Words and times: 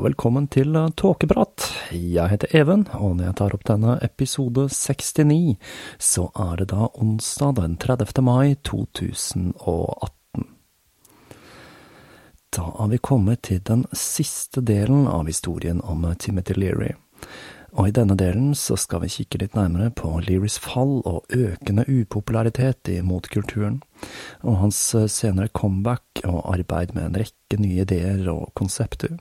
og 0.00 0.06
velkommen 0.06 0.46
til 0.48 0.72
Tåkeprat. 0.96 1.66
Jeg 1.92 2.32
heter 2.32 2.54
Even, 2.56 2.86
og 2.96 3.18
når 3.18 3.26
jeg 3.26 3.36
tar 3.36 3.52
opp 3.56 3.66
denne 3.68 3.98
episode 4.00 4.64
69, 4.72 5.58
så 6.00 6.24
er 6.40 6.54
det 6.56 6.70
da 6.70 6.88
onsdag 6.96 7.58
den 7.58 7.74
30. 7.76 8.22
mai 8.24 8.56
2018. 8.64 10.46
Da 12.56 12.66
er 12.80 12.90
vi 12.94 13.02
kommet 13.10 13.44
til 13.50 13.60
den 13.68 13.84
siste 13.92 14.64
delen 14.64 15.04
av 15.04 15.28
historien 15.28 15.84
om 15.84 16.08
Timothy 16.16 16.56
Leary. 16.56 16.94
Og 17.76 17.90
i 17.90 17.96
denne 18.00 18.16
delen 18.16 18.54
så 18.56 18.80
skal 18.80 19.04
vi 19.04 19.12
kikke 19.20 19.44
litt 19.44 19.58
nærmere 19.58 19.92
på 19.92 20.16
Learys 20.24 20.56
fall 20.64 21.02
og 21.04 21.28
økende 21.28 21.84
upopularitet 21.84 22.88
i 22.88 23.02
motkulturen, 23.04 23.82
og 24.40 24.62
hans 24.64 24.80
senere 25.12 25.52
comeback 25.52 26.24
og 26.24 26.46
arbeid 26.56 26.96
med 26.96 27.10
en 27.10 27.26
rekke 27.26 27.60
nye 27.60 27.84
ideer 27.84 28.30
og 28.32 28.54
konsepter. 28.56 29.20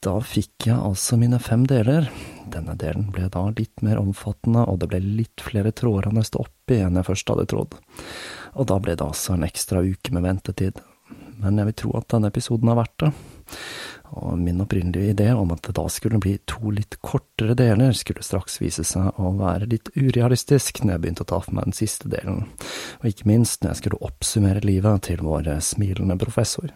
Da 0.00 0.14
fikk 0.24 0.64
jeg 0.64 0.80
altså 0.80 1.18
mine 1.20 1.36
fem 1.44 1.66
deler. 1.68 2.06
Denne 2.48 2.72
delen 2.80 3.10
ble 3.12 3.26
da 3.28 3.42
litt 3.52 3.82
mer 3.84 3.98
omfattende, 4.00 4.62
og 4.64 4.78
det 4.80 4.88
ble 4.88 5.00
litt 5.04 5.44
flere 5.44 5.74
tråder 5.76 6.08
å 6.08 6.14
nøste 6.16 6.40
opp 6.40 6.72
i 6.72 6.78
enn 6.80 6.96
jeg 6.96 7.08
først 7.10 7.28
hadde 7.28 7.44
trodd. 7.52 7.76
Og 8.56 8.68
da 8.70 8.78
ble 8.80 8.96
det 8.96 9.04
altså 9.04 9.36
en 9.36 9.44
ekstra 9.44 9.84
uke 9.84 10.14
med 10.16 10.24
ventetid. 10.24 10.80
Men 11.40 11.60
jeg 11.60 11.68
vil 11.68 11.78
tro 11.82 11.92
at 12.00 12.08
denne 12.14 12.32
episoden 12.32 12.72
har 12.72 12.80
vært 12.80 12.96
det. 13.04 13.12
Og 14.24 14.40
min 14.40 14.64
opprinnelige 14.64 15.12
idé 15.12 15.28
om 15.36 15.52
at 15.52 15.68
det 15.68 15.76
da 15.76 15.84
skulle 15.92 16.18
bli 16.22 16.38
to 16.48 16.72
litt 16.72 16.96
kortere 17.04 17.54
deler, 17.58 17.92
skulle 17.92 18.24
straks 18.24 18.56
vise 18.64 18.86
seg 18.88 19.20
å 19.20 19.36
være 19.36 19.68
litt 19.68 19.92
urealistisk 20.00 20.80
når 20.80 20.96
jeg 20.96 21.04
begynte 21.04 21.28
å 21.28 21.32
ta 21.34 21.44
for 21.44 21.60
meg 21.60 21.68
den 21.68 21.76
siste 21.76 22.08
delen, 22.10 22.46
og 22.98 23.10
ikke 23.12 23.28
minst 23.28 23.60
når 23.60 23.74
jeg 23.74 23.84
skulle 23.84 24.00
oppsummere 24.08 24.64
livet 24.64 25.10
til 25.12 25.22
vår 25.28 25.52
smilende 25.62 26.16
professor. 26.18 26.72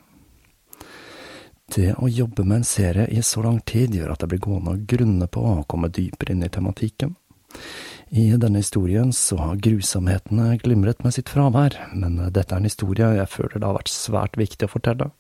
Det 1.71 1.95
å 1.97 2.09
jobbe 2.09 2.45
med 2.45 2.61
en 2.61 2.69
serie 2.69 3.07
i 3.09 3.23
så 3.25 3.43
lang 3.43 3.61
tid 3.65 3.95
gjør 3.97 4.13
at 4.13 4.23
det 4.23 4.29
blir 4.33 4.43
gående 4.45 4.75
å 4.75 4.83
grunne 4.93 5.29
på 5.33 5.43
å 5.49 5.63
komme 5.69 5.89
dypere 5.89 6.35
inn 6.35 6.45
i 6.45 6.53
tematikken. 6.53 7.15
I 8.15 8.29
denne 8.37 8.61
historien 8.61 9.13
så 9.17 9.39
har 9.41 9.61
grusomhetene 9.65 10.59
glimret 10.63 11.01
med 11.03 11.15
sitt 11.17 11.33
fravær, 11.33 11.77
men 11.97 12.19
dette 12.35 12.53
er 12.53 12.61
en 12.61 12.69
historie 12.69 13.09
jeg 13.17 13.31
føler 13.33 13.59
det 13.59 13.69
har 13.69 13.79
vært 13.79 13.93
svært 13.93 14.39
viktig 14.39 14.69
å 14.69 14.75
fortelle, 14.75 15.11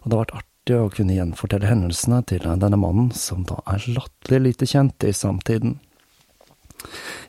og 0.00 0.06
det 0.06 0.16
har 0.16 0.24
vært 0.24 0.38
artig 0.40 0.78
å 0.80 0.90
kunne 0.90 1.18
gjenfortelle 1.18 1.68
hendelsene 1.70 2.22
til 2.26 2.46
denne 2.46 2.80
mannen 2.80 3.12
som 3.14 3.44
da 3.46 3.60
er 3.70 3.84
latterlig 3.92 4.42
lite 4.48 4.70
kjent 4.70 5.06
i 5.06 5.14
samtiden 5.14 5.76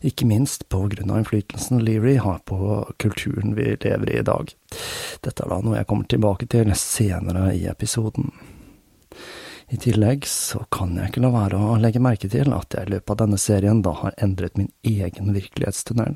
ikke 0.02 0.28
minst 0.30 0.66
av 0.73 0.94
innflytelsen 0.94 1.81
Leary 1.86 2.17
har 2.22 2.40
på 2.45 2.94
kulturen 2.98 3.56
vi 3.56 3.76
lever 3.84 4.09
i 4.09 4.20
i 4.20 4.23
dag. 4.26 4.53
Dette 5.22 5.44
er 5.44 5.50
da 5.50 5.62
noe 5.62 5.78
jeg 5.80 5.88
kommer 5.90 6.06
tilbake 6.06 6.48
til 6.52 6.73
senere 6.76 7.53
i 7.56 7.66
episoden. 7.68 8.31
I 9.70 9.75
tillegg 9.84 10.23
så 10.25 10.62
kan 10.72 10.94
jeg 10.95 11.12
ikke 11.12 11.22
la 11.25 11.30
være 11.34 11.58
å 11.59 11.73
legge 11.81 12.00
merke 12.00 12.30
til 12.31 12.53
at 12.56 12.72
jeg 12.72 12.88
i 12.88 12.92
løpet 12.94 13.12
av 13.12 13.18
denne 13.20 13.40
serien 13.42 13.81
da 13.84 13.92
har 14.00 14.16
endret 14.23 14.56
min 14.56 14.70
egen 14.88 15.34
virkelighetstunnel. 15.36 16.16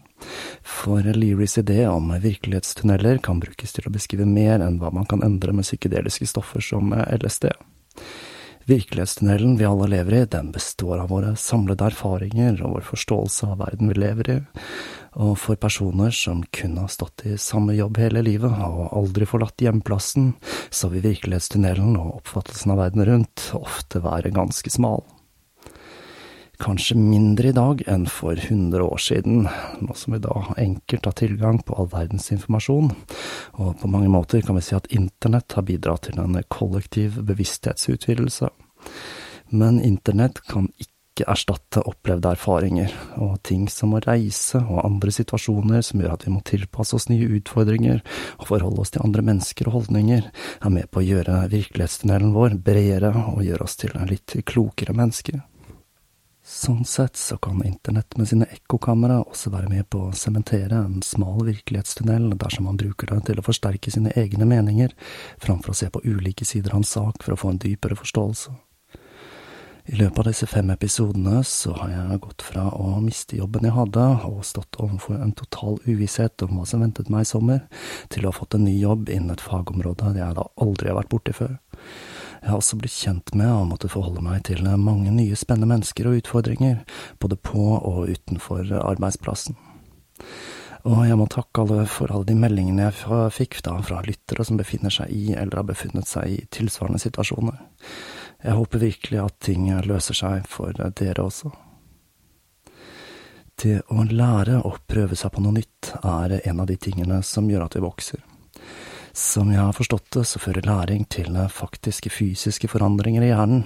For 0.64 1.04
Learys 1.04 1.58
idé 1.60 1.82
om 1.92 2.14
virkelighetstunneler 2.24 3.20
kan 3.26 3.42
brukes 3.44 3.76
til 3.76 3.90
å 3.90 3.92
beskrive 3.92 4.30
mer 4.30 4.64
enn 4.64 4.80
hva 4.80 4.94
man 4.96 5.10
kan 5.10 5.26
endre 5.28 5.52
med 5.58 5.68
psykedeliske 5.68 6.30
stoffer 6.32 6.64
som 6.64 6.96
LSD. 6.96 7.50
Virkelighetstunnelen 8.70 9.58
vi 9.58 9.66
alle 9.66 9.88
lever 9.88 10.14
i, 10.14 10.26
den 10.26 10.52
består 10.54 11.00
av 11.02 11.10
våre 11.10 11.36
samlede 11.40 11.88
erfaringer 11.90 12.62
og 12.62 12.78
vår 12.78 12.86
forståelse 12.92 13.50
av 13.54 13.62
verden 13.64 13.90
vi 13.90 13.98
lever 13.98 14.30
i, 14.36 14.38
og 15.22 15.34
for 15.42 15.60
personer 15.60 16.14
som 16.16 16.44
kun 16.56 16.78
har 16.80 16.92
stått 16.92 17.26
i 17.28 17.38
samme 17.42 17.76
jobb 17.76 17.98
hele 18.00 18.24
livet 18.26 18.54
og 18.68 18.94
aldri 18.96 19.28
forlatt 19.28 19.64
hjemplassen, 19.64 20.34
så 20.70 20.92
vil 20.94 21.04
virkelighetstunnelen 21.10 21.98
og 22.00 22.22
oppfattelsen 22.22 22.76
av 22.76 22.84
verden 22.86 23.08
rundt 23.10 23.50
ofte 23.58 24.04
være 24.06 24.34
ganske 24.36 24.72
smal. 24.72 25.04
Kanskje 26.62 26.94
mindre 26.94 27.50
i 27.50 27.56
dag 27.58 27.80
enn 27.90 28.04
for 28.06 28.38
100 28.38 28.84
år 28.86 29.00
siden, 29.02 29.48
nå 29.82 29.96
som 29.98 30.14
vi 30.14 30.20
da 30.22 30.36
enkelt 30.62 31.08
har 31.10 31.16
tilgang 31.18 31.58
på 31.66 31.74
all 31.74 31.90
verdens 31.90 32.30
informasjon, 32.36 32.92
og 33.58 33.80
på 33.82 33.90
mange 33.90 34.12
måter 34.14 34.46
kan 34.46 34.60
vi 34.60 34.62
si 34.68 34.78
at 34.78 34.92
internett 34.94 35.58
har 35.58 35.66
bidratt 35.66 36.06
til 36.06 36.22
en 36.22 36.38
kollektiv 36.54 37.18
bevissthetsutvidelse. 37.26 38.52
Men 39.58 39.82
internett 39.82 40.44
kan 40.46 40.70
ikke 40.78 41.26
erstatte 41.34 41.82
opplevde 41.90 42.36
erfaringer, 42.38 42.94
og 43.18 43.42
ting 43.42 43.66
som 43.66 43.98
å 43.98 44.06
reise 44.06 44.62
og 44.62 44.86
andre 44.86 45.18
situasjoner 45.18 45.82
som 45.86 46.06
gjør 46.06 46.14
at 46.14 46.30
vi 46.30 46.36
må 46.38 46.46
tilpasse 46.46 46.94
oss 46.94 47.10
nye 47.10 47.42
utfordringer 47.42 48.04
og 48.38 48.52
forholde 48.54 48.86
oss 48.86 48.94
til 48.94 49.02
andre 49.02 49.26
mennesker 49.34 49.66
og 49.66 49.80
holdninger, 49.80 50.30
er 50.62 50.78
med 50.78 50.94
på 50.94 51.02
å 51.02 51.10
gjøre 51.10 51.48
virkelighetstunnelen 51.58 52.36
vår 52.38 52.62
bredere 52.62 53.16
og 53.32 53.42
gjøre 53.50 53.66
oss 53.66 53.82
til 53.82 53.98
en 53.98 54.14
litt 54.14 54.38
klokere 54.46 54.94
mennesker. 54.94 55.42
Sånn 56.62 56.84
sett 56.86 57.16
så 57.18 57.40
kan 57.42 57.64
internett 57.66 58.14
med 58.20 58.28
sine 58.30 58.46
ekkokamera 58.54 59.16
også 59.24 59.50
være 59.50 59.70
med 59.72 59.88
på 59.90 60.04
å 60.06 60.14
sementere 60.14 60.78
en 60.78 61.00
smal 61.02 61.40
virkelighetstunnel 61.48 62.36
dersom 62.38 62.68
man 62.70 62.78
bruker 62.78 63.10
det 63.10 63.18
til 63.32 63.42
å 63.42 63.46
forsterke 63.48 63.90
sine 63.90 64.12
egne 64.20 64.46
meninger, 64.46 64.94
framfor 65.42 65.74
å 65.74 65.80
se 65.80 65.90
på 65.90 66.04
ulike 66.06 66.46
sider 66.46 66.76
av 66.76 66.84
en 66.84 66.86
sak 66.86 67.26
for 67.26 67.34
å 67.34 67.40
få 67.42 67.56
en 67.56 67.62
dypere 67.64 67.98
forståelse. 67.98 68.54
I 69.90 69.98
løpet 69.98 70.22
av 70.22 70.30
disse 70.30 70.52
fem 70.52 70.70
episodene 70.70 71.42
så 71.50 71.74
har 71.80 71.96
jeg 71.96 72.22
gått 72.28 72.46
fra 72.46 72.68
å 72.78 72.94
miste 73.02 73.42
jobben 73.42 73.66
jeg 73.66 73.74
hadde, 73.80 74.06
og 74.30 74.46
stått 74.46 74.78
overfor 74.78 75.18
en 75.18 75.34
total 75.34 75.82
uvisshet 75.90 76.46
om 76.46 76.60
hva 76.60 76.70
som 76.70 76.86
ventet 76.86 77.10
meg 77.10 77.26
i 77.26 77.32
sommer, 77.32 77.66
til 78.14 78.28
å 78.28 78.30
ha 78.30 78.38
fått 78.38 78.60
en 78.60 78.68
ny 78.70 78.78
jobb 78.78 79.10
innen 79.10 79.34
et 79.34 79.42
fagområde 79.42 80.14
jeg 80.14 80.38
da 80.38 80.46
aldri 80.62 80.94
har 80.94 81.02
vært 81.02 81.16
borti 81.16 81.34
før. 81.42 81.58
Jeg 82.42 82.50
har 82.50 82.58
også 82.58 82.78
blitt 82.82 82.96
kjent 82.96 83.36
med 83.38 83.52
og 83.54 83.68
måtte 83.70 83.90
forholde 83.92 84.24
meg 84.26 84.42
til 84.50 84.66
mange 84.82 85.14
nye 85.14 85.38
spennende 85.38 85.70
mennesker 85.70 86.10
og 86.10 86.18
utfordringer, 86.24 86.82
både 87.22 87.38
på 87.38 87.68
og 87.78 88.10
utenfor 88.10 88.74
arbeidsplassen. 88.82 89.58
Og 90.90 91.04
jeg 91.06 91.18
må 91.20 91.28
takke 91.30 91.62
alle 91.62 91.84
for 91.86 92.10
alle 92.10 92.26
de 92.26 92.36
meldingene 92.42 92.88
jeg 92.88 93.34
fikk 93.36 93.60
da 93.68 93.76
fra 93.86 94.00
lyttere 94.06 94.46
som 94.48 94.58
befinner 94.58 94.94
seg 94.94 95.14
i 95.14 95.36
eller 95.36 95.62
har 95.62 95.68
befunnet 95.70 96.10
seg 96.10 96.34
i 96.34 96.40
tilsvarende 96.50 97.02
situasjoner. 97.04 97.60
Jeg 98.42 98.58
håper 98.58 98.82
virkelig 98.82 99.20
at 99.22 99.38
ting 99.46 99.70
løser 99.86 100.18
seg 100.18 100.48
for 100.50 100.74
dere 100.74 101.22
også. 101.22 101.52
Det 103.62 103.78
å 103.94 104.02
lære 104.10 104.64
å 104.66 104.74
prøve 104.90 105.14
seg 105.20 105.36
på 105.36 105.44
noe 105.46 105.60
nytt 105.60 105.92
er 106.02 106.40
en 106.40 106.64
av 106.64 106.70
de 106.72 106.80
tingene 106.82 107.22
som 107.22 107.50
gjør 107.52 107.68
at 107.68 107.78
vi 107.78 107.86
vokser. 107.86 108.24
Som 109.14 109.52
jeg 109.52 109.60
har 109.60 109.76
forstått 109.76 110.08
det, 110.16 110.24
så 110.28 110.40
fører 110.40 110.68
læring 110.68 111.04
til 111.12 111.36
faktiske 111.52 112.10
fysiske 112.14 112.70
forandringer 112.72 113.26
i 113.26 113.32
hjernen. 113.34 113.66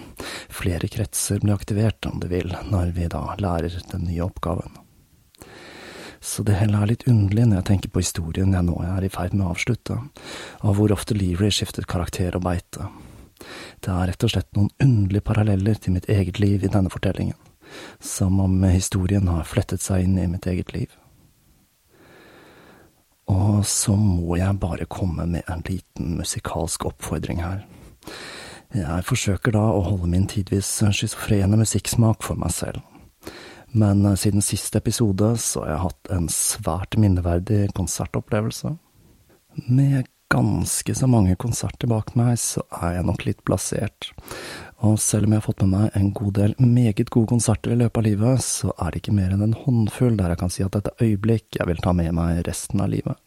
Flere 0.50 0.90
kretser 0.90 1.40
blir 1.44 1.54
aktivert, 1.54 2.06
om 2.10 2.20
du 2.20 2.28
vil, 2.32 2.56
når 2.72 2.96
vi 2.98 3.10
da 3.12 3.28
lærer 3.38 3.78
den 3.92 4.08
nye 4.10 4.26
oppgaven. 4.26 4.82
Så 6.26 6.42
det 6.44 6.58
hele 6.58 6.80
er 6.82 6.90
litt 6.90 7.06
underlig 7.06 7.46
når 7.46 7.60
jeg 7.60 7.68
tenker 7.70 7.92
på 7.94 8.02
historien 8.02 8.56
jeg 8.58 8.66
nå 8.66 8.80
er 8.82 9.06
i 9.06 9.12
ferd 9.14 9.36
med 9.36 9.46
å 9.46 9.52
avslutte, 9.54 10.00
og 10.66 10.78
hvor 10.80 10.94
ofte 10.96 11.14
Leary 11.14 11.52
skiftet 11.54 11.86
karakter 11.86 12.34
og 12.34 12.48
beite. 12.48 12.90
Det 13.86 13.94
er 13.94 14.10
rett 14.10 14.26
og 14.26 14.34
slett 14.34 14.50
noen 14.58 14.72
underlige 14.82 15.28
paralleller 15.28 15.78
til 15.78 15.94
mitt 15.94 16.10
eget 16.10 16.42
liv 16.42 16.66
i 16.66 16.72
denne 16.74 16.90
fortellingen, 16.90 17.38
som 18.02 18.40
om 18.42 18.58
historien 18.66 19.30
har 19.30 19.46
flettet 19.46 19.86
seg 19.86 20.08
inn 20.08 20.18
i 20.18 20.26
mitt 20.32 20.50
eget 20.50 20.74
liv. 20.74 20.90
Og 23.32 23.66
så 23.66 23.96
må 23.98 24.38
jeg 24.38 24.60
bare 24.62 24.86
komme 24.86 25.26
med 25.26 25.48
en 25.50 25.64
liten 25.66 26.18
musikalsk 26.20 26.86
oppfordring 26.86 27.42
her. 27.42 27.64
Jeg 28.76 29.06
forsøker 29.08 29.56
da 29.56 29.64
å 29.72 29.84
holde 29.86 30.10
min 30.12 30.28
tidvis 30.30 30.68
schizofrene 30.84 31.58
musikksmak 31.58 32.26
for 32.26 32.38
meg 32.40 32.54
selv. 32.54 32.82
Men 33.76 34.06
eh, 34.06 34.18
siden 34.20 34.44
siste 34.46 34.80
episode 34.80 35.34
så 35.42 35.64
har 35.64 35.72
jeg 35.72 35.84
hatt 35.86 36.12
en 36.16 36.28
svært 36.32 36.98
minneverdig 37.00 37.70
konsertopplevelse. 37.76 38.76
Med 39.68 40.08
ganske 40.34 40.96
så 40.96 41.08
mange 41.10 41.36
konserter 41.40 41.90
bak 41.92 42.14
meg, 42.18 42.38
så 42.42 42.64
er 42.82 42.98
jeg 42.98 43.08
nok 43.08 43.26
litt 43.28 43.44
plassert. 43.48 44.10
Og 44.86 44.98
selv 45.02 45.28
om 45.28 45.36
jeg 45.36 45.42
har 45.42 45.48
fått 45.48 45.64
med 45.64 45.74
meg 45.74 45.98
en 45.98 46.12
god 46.16 46.34
del 46.40 46.56
meget 46.60 47.12
gode 47.14 47.32
konserter 47.34 47.74
i 47.74 47.80
løpet 47.80 48.02
av 48.02 48.08
livet, 48.08 48.44
så 48.44 48.74
er 48.76 48.92
det 48.92 49.04
ikke 49.04 49.16
mer 49.18 49.36
enn 49.36 49.46
en 49.46 49.60
håndfull 49.66 50.18
der 50.20 50.34
jeg 50.34 50.42
kan 50.42 50.54
si 50.54 50.66
at 50.66 50.76
dette 50.76 50.96
øyeblikk 51.02 51.60
jeg 51.60 51.70
vil 51.70 51.82
ta 51.84 51.96
med 51.96 52.12
meg 52.18 52.44
resten 52.50 52.84
av 52.84 52.92
livet. 52.94 53.20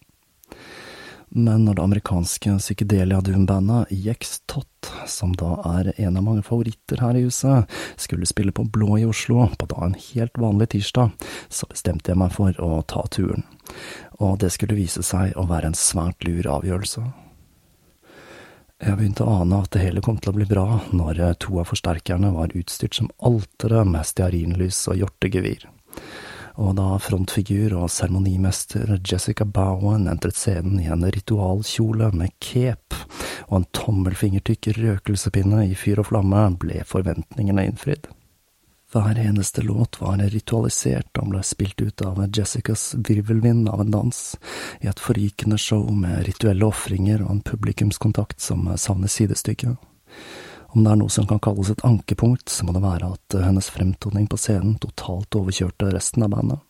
Men 1.30 1.66
når 1.66 1.76
det 1.76 1.84
amerikanske 1.84 2.56
psykedelia-doom-bandet 2.58 3.92
EX 3.92 4.38
som 5.06 5.34
da 5.36 5.58
er 5.78 5.90
en 6.00 6.16
av 6.16 6.24
mange 6.24 6.42
favoritter 6.46 7.02
her 7.02 7.16
i 7.18 7.24
huset, 7.26 7.68
skulle 8.00 8.28
spille 8.28 8.54
på 8.54 8.64
Blå 8.64 8.96
i 8.98 9.06
Oslo 9.08 9.44
på 9.58 9.68
da 9.68 9.82
en 9.84 9.96
helt 9.98 10.38
vanlig 10.40 10.70
tirsdag, 10.74 11.12
så 11.48 11.68
bestemte 11.68 12.12
jeg 12.12 12.20
meg 12.20 12.32
for 12.32 12.56
å 12.64 12.80
ta 12.88 13.04
turen. 13.12 13.44
Og 14.18 14.38
det 14.42 14.52
skulle 14.54 14.78
vise 14.78 15.04
seg 15.04 15.36
å 15.36 15.46
være 15.50 15.72
en 15.72 15.78
svært 15.78 16.24
lur 16.24 16.48
avgjørelse. 16.58 17.04
Jeg 18.78 18.94
begynte 18.94 19.26
å 19.26 19.40
ane 19.42 19.58
at 19.58 19.72
det 19.74 19.82
hele 19.82 20.02
kom 20.04 20.20
til 20.22 20.30
å 20.30 20.36
bli 20.36 20.46
bra 20.46 20.80
når 20.94 21.20
to 21.42 21.58
av 21.58 21.66
forsterkerne 21.72 22.30
var 22.36 22.54
utstyrt 22.56 22.94
som 22.94 23.10
altere 23.18 23.82
med 23.84 24.06
stearinlys 24.06 24.84
og 24.88 25.00
hjortegevir. 25.02 25.66
Og 26.58 26.74
da 26.78 26.96
frontfigur 26.98 27.76
og 27.78 27.90
seremonimester 27.94 28.96
Jessica 28.98 29.46
Bowen 29.46 30.08
entret 30.10 30.38
scenen 30.38 30.80
i 30.82 30.88
en 30.90 31.06
ritualkjole 31.06 32.10
med 32.18 32.34
cape 32.42 32.98
og 33.48 33.60
en 33.60 33.68
tommelfingertykk 33.78 34.72
røkelsepinne 34.76 35.64
i 35.70 35.76
fyr 35.78 36.02
og 36.02 36.10
flamme, 36.10 36.42
ble 36.60 36.82
forventningene 36.86 37.68
innfridd. 37.70 38.10
Hver 38.92 39.18
eneste 39.20 39.62
låt 39.62 40.00
var 40.00 40.20
ritualisert 40.32 41.18
og 41.20 41.30
ble 41.34 41.42
spilt 41.44 41.80
ut 41.84 42.02
av 42.08 42.22
Jessicas 42.32 42.94
virvelvind 43.04 43.68
av 43.68 43.84
en 43.84 43.92
dans, 43.92 44.20
i 44.80 44.88
et 44.88 45.02
forrykende 45.04 45.60
show 45.60 45.84
med 45.92 46.24
rituelle 46.26 46.64
ofringer 46.66 47.22
og 47.26 47.34
en 47.34 47.42
publikumskontakt 47.44 48.40
som 48.40 48.64
savner 48.80 49.12
sidestykke. 49.12 49.76
Om 50.68 50.84
det 50.84 50.92
er 50.92 50.98
noe 51.00 51.12
som 51.12 51.26
kan 51.28 51.40
kalles 51.40 51.70
et 51.72 51.84
ankepunkt, 51.84 52.48
så 52.52 52.66
må 52.66 52.74
det 52.76 52.84
være 52.84 53.12
at 53.14 53.36
hennes 53.40 53.70
fremtoning 53.72 54.28
på 54.28 54.36
scenen 54.40 54.76
totalt 54.82 55.38
overkjørte 55.38 55.92
resten 55.94 56.26
av 56.26 56.34
bandet. 56.34 56.64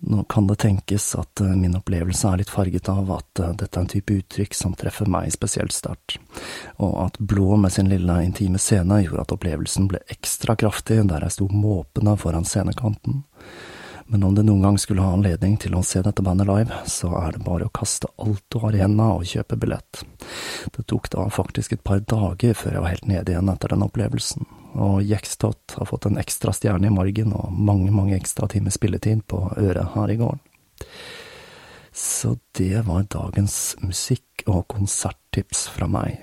Nå 0.00 0.22
kan 0.24 0.46
det 0.46 0.54
tenkes 0.62 1.14
at 1.14 1.40
eh, 1.40 1.56
min 1.56 1.76
opplevelse 1.76 2.28
er 2.28 2.40
litt 2.40 2.50
farget 2.50 2.88
av 2.88 3.10
at 3.12 3.40
eh, 3.42 3.50
dette 3.60 3.76
er 3.76 3.84
en 3.84 3.90
type 3.90 4.14
uttrykk 4.16 4.56
som 4.56 4.72
treffer 4.78 5.10
meg 5.12 5.28
spesielt 5.34 5.74
sterkt, 5.76 6.16
og 6.80 6.94
at 7.04 7.18
Blå 7.20 7.58
med 7.60 7.74
sin 7.74 7.90
lille 7.92 8.16
intime 8.24 8.58
scene 8.62 9.02
gjorde 9.02 9.26
at 9.26 9.34
opplevelsen 9.36 9.90
ble 9.90 10.00
ekstra 10.08 10.56
kraftig 10.56 11.02
der 11.10 11.26
jeg 11.26 11.36
sto 11.36 11.50
måpende 11.52 12.16
foran 12.16 12.48
scenekanten 12.48 13.20
men 14.10 14.24
om 14.26 14.34
du 14.34 14.42
noen 14.42 14.64
gang 14.64 14.78
skulle 14.78 15.04
ha 15.04 15.12
anledning 15.14 15.52
til 15.62 15.76
å 15.78 15.84
se 15.86 16.00
dette 16.02 16.22
bandet 16.26 16.48
live, 16.48 16.80
så 16.90 17.12
er 17.20 17.36
det 17.36 17.44
bare 17.46 17.68
å 17.68 17.74
kaste 17.74 18.08
alt 18.18 18.42
du 18.50 18.58
har 18.58 18.74
i 18.74 18.80
henda 18.82 19.06
og 19.14 19.28
kjøpe 19.30 19.58
billett. 19.62 20.00
Det 20.74 20.82
tok 20.90 21.06
da 21.14 21.28
faktisk 21.30 21.76
et 21.76 21.84
par 21.86 22.02
dager 22.02 22.56
før 22.58 22.74
jeg 22.74 22.82
var 22.82 22.94
helt 22.96 23.06
nede 23.06 23.36
igjen 23.36 23.52
etter 23.52 23.70
den 23.70 23.86
opplevelsen, 23.86 24.48
og 24.82 25.06
Jextot 25.06 25.76
har 25.78 25.86
fått 25.86 26.10
en 26.10 26.18
ekstra 26.18 26.50
stjerne 26.56 26.90
i 26.90 26.94
margen 26.94 27.36
og 27.38 27.54
mange, 27.54 27.94
mange 27.94 28.18
ekstra 28.18 28.50
timer 28.50 28.74
spilletid 28.74 29.22
på 29.30 29.44
øret 29.54 29.94
her 29.94 30.10
i 30.10 30.18
gården. 30.18 30.42
Så 31.94 32.36
det 32.58 32.82
var 32.90 33.06
dagens 33.14 33.76
musikk- 33.78 34.46
og 34.50 34.66
konserttips 34.74 35.68
fra 35.70 35.86
meg. 35.90 36.18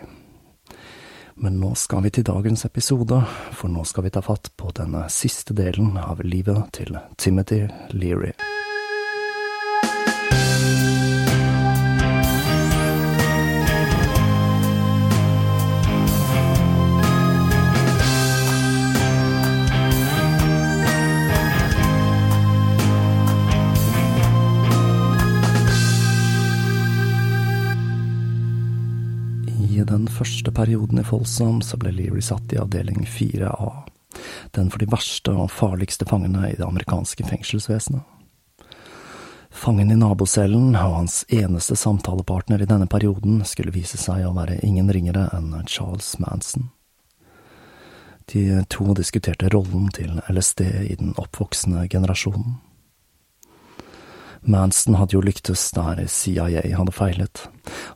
Men 1.40 1.60
nå 1.62 1.76
skal 1.78 2.02
vi 2.04 2.10
til 2.10 2.26
dagens 2.26 2.66
episode, 2.66 3.22
for 3.54 3.70
nå 3.70 3.86
skal 3.86 4.08
vi 4.08 4.14
ta 4.16 4.24
fatt 4.26 4.50
på 4.58 4.74
denne 4.74 5.06
siste 5.14 5.54
delen 5.58 5.94
av 6.02 6.26
livet 6.26 6.72
til 6.80 6.98
Timothy 7.22 7.68
Leary. 7.94 8.34
Den 29.88 30.08
første 30.12 30.52
perioden 30.52 31.00
i 31.02 31.06
Folsom 31.08 31.62
så 31.66 31.80
ble 31.80 31.94
Leary 31.96 32.22
satt 32.22 32.54
i 32.54 32.60
avdeling 32.62 33.06
4A, 33.08 33.72
den 34.56 34.70
for 34.74 34.84
de 34.84 34.90
verste 34.92 35.34
og 35.34 35.52
farligste 35.54 36.08
fangene 36.10 36.52
i 36.52 36.58
det 36.60 36.68
amerikanske 36.68 37.26
fengselsvesenet. 37.28 38.06
Fangen 39.58 39.90
i 39.92 39.98
nabocellen 39.98 40.76
og 40.76 40.94
hans 41.00 41.24
eneste 41.34 41.76
samtalepartner 41.80 42.62
i 42.62 42.70
denne 42.70 42.86
perioden 42.86 43.40
skulle 43.48 43.74
vise 43.74 43.98
seg 43.98 44.28
å 44.28 44.36
være 44.36 44.60
ingen 44.68 44.92
ringere 44.94 45.30
enn 45.34 45.56
Charles 45.66 46.12
Manson. 46.22 46.70
De 48.28 48.62
to 48.70 48.94
diskuterte 48.94 49.50
rollen 49.50 49.88
til 49.96 50.20
LSD 50.30 50.62
i 50.92 50.96
den 51.00 51.16
oppvoksende 51.18 51.88
generasjonen. 51.90 52.60
Manson 54.48 54.96
hadde 54.96 55.18
jo 55.18 55.20
lyktes 55.20 55.66
der 55.76 56.06
CIA 56.08 56.62
hadde 56.78 56.94
feilet. 56.96 57.42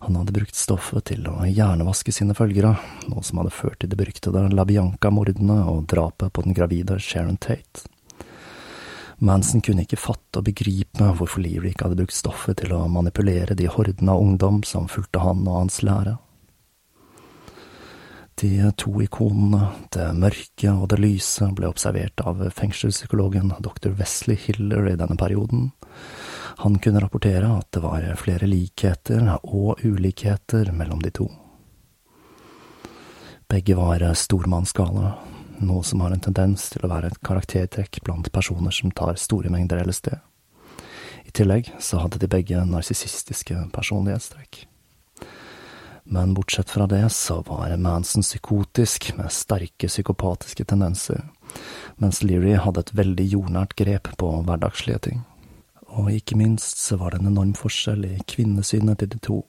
Han 0.04 0.18
hadde 0.20 0.34
brukt 0.36 0.58
stoffet 0.60 1.06
til 1.08 1.24
å 1.32 1.46
hjernevaske 1.48 2.12
sine 2.12 2.36
følgere, 2.36 2.74
noe 3.08 3.24
som 3.24 3.40
hadde 3.40 3.54
ført 3.56 3.80
til 3.80 3.92
det 3.94 3.96
beryktede 3.96 4.50
LaBianca-mordene 4.52 5.62
og 5.72 5.86
drapet 5.88 6.34
på 6.36 6.44
den 6.44 6.58
gravide 6.58 7.00
Sharon 7.00 7.40
Tate. 7.40 7.88
Manson 9.24 9.64
kunne 9.64 9.86
ikke 9.86 10.02
fatte 10.02 10.42
og 10.42 10.50
begripe 10.50 11.08
hvorfor 11.16 11.40
Leary 11.40 11.72
hadde 11.80 12.02
brukt 12.02 12.18
stoffet 12.18 12.60
til 12.60 12.76
å 12.76 12.84
manipulere 12.92 13.56
de 13.56 13.70
hordene 13.72 14.12
av 14.12 14.20
ungdom 14.20 14.60
som 14.68 14.92
fulgte 14.92 15.24
han 15.24 15.46
og 15.46 15.56
hans 15.56 15.80
lære. 15.88 16.18
De 18.42 18.72
to 18.76 18.92
ikonene, 19.06 19.70
det 19.94 20.10
mørke 20.18 20.74
og 20.74 20.90
det 20.92 21.00
lyse, 21.00 21.48
ble 21.56 21.70
observert 21.72 22.26
av 22.26 22.44
fengselspsykologen 22.58 23.54
dr. 23.62 23.94
Wesley 23.96 24.36
Hiller 24.50 24.90
i 24.90 24.98
denne 25.00 25.16
perioden, 25.16 25.70
han 26.58 26.80
kunne 26.80 27.00
rapportere 27.00 27.48
at 27.58 27.72
det 27.72 27.84
var 27.84 28.06
flere 28.20 28.48
likheter 28.48 29.24
og 29.44 29.84
ulikheter 29.84 30.72
mellom 30.72 31.02
de 31.02 31.12
to. 31.12 31.28
Begge 33.52 33.76
var 33.76 34.04
stormannsgale, 34.16 35.14
noe 35.60 35.84
som 35.84 36.02
har 36.02 36.14
en 36.16 36.24
tendens 36.24 36.70
til 36.72 36.86
å 36.86 36.92
være 36.92 37.12
et 37.12 37.22
karaktertrekk 37.26 38.00
blant 38.06 38.32
personer 38.32 38.72
som 38.72 38.94
tar 38.96 39.20
store 39.20 39.52
mengder 39.52 39.84
LSD. 39.84 40.14
I 41.28 41.34
tillegg 41.36 41.72
så 41.80 42.00
hadde 42.02 42.22
de 42.22 42.30
begge 42.32 42.64
narsissistiske 42.66 43.58
personlighetstrekk. 43.76 44.66
Men 46.12 46.34
bortsett 46.34 46.72
fra 46.74 46.88
det 46.90 47.04
så 47.14 47.42
var 47.48 47.76
Manson 47.78 48.26
psykotisk 48.26 49.12
med 49.20 49.32
sterke 49.32 49.88
psykopatiske 49.88 50.66
tendenser, 50.66 51.22
mens 52.02 52.24
Leary 52.24 52.56
hadde 52.56 52.84
et 52.84 52.96
veldig 52.98 53.28
jordnært 53.36 53.76
grep 53.80 54.10
på 54.20 54.32
hverdagslige 54.48 55.04
ting 55.08 55.22
og 55.92 56.12
ikke 56.12 56.38
minst 56.40 56.80
så 56.80 56.98
var 57.00 57.12
det 57.12 57.22
en 57.22 57.32
enorm 57.34 57.54
forskjell 57.58 58.06
i 58.08 58.22
kvinnesynet 58.28 59.02
til 59.02 59.12
de 59.12 59.20
to. 59.20 59.42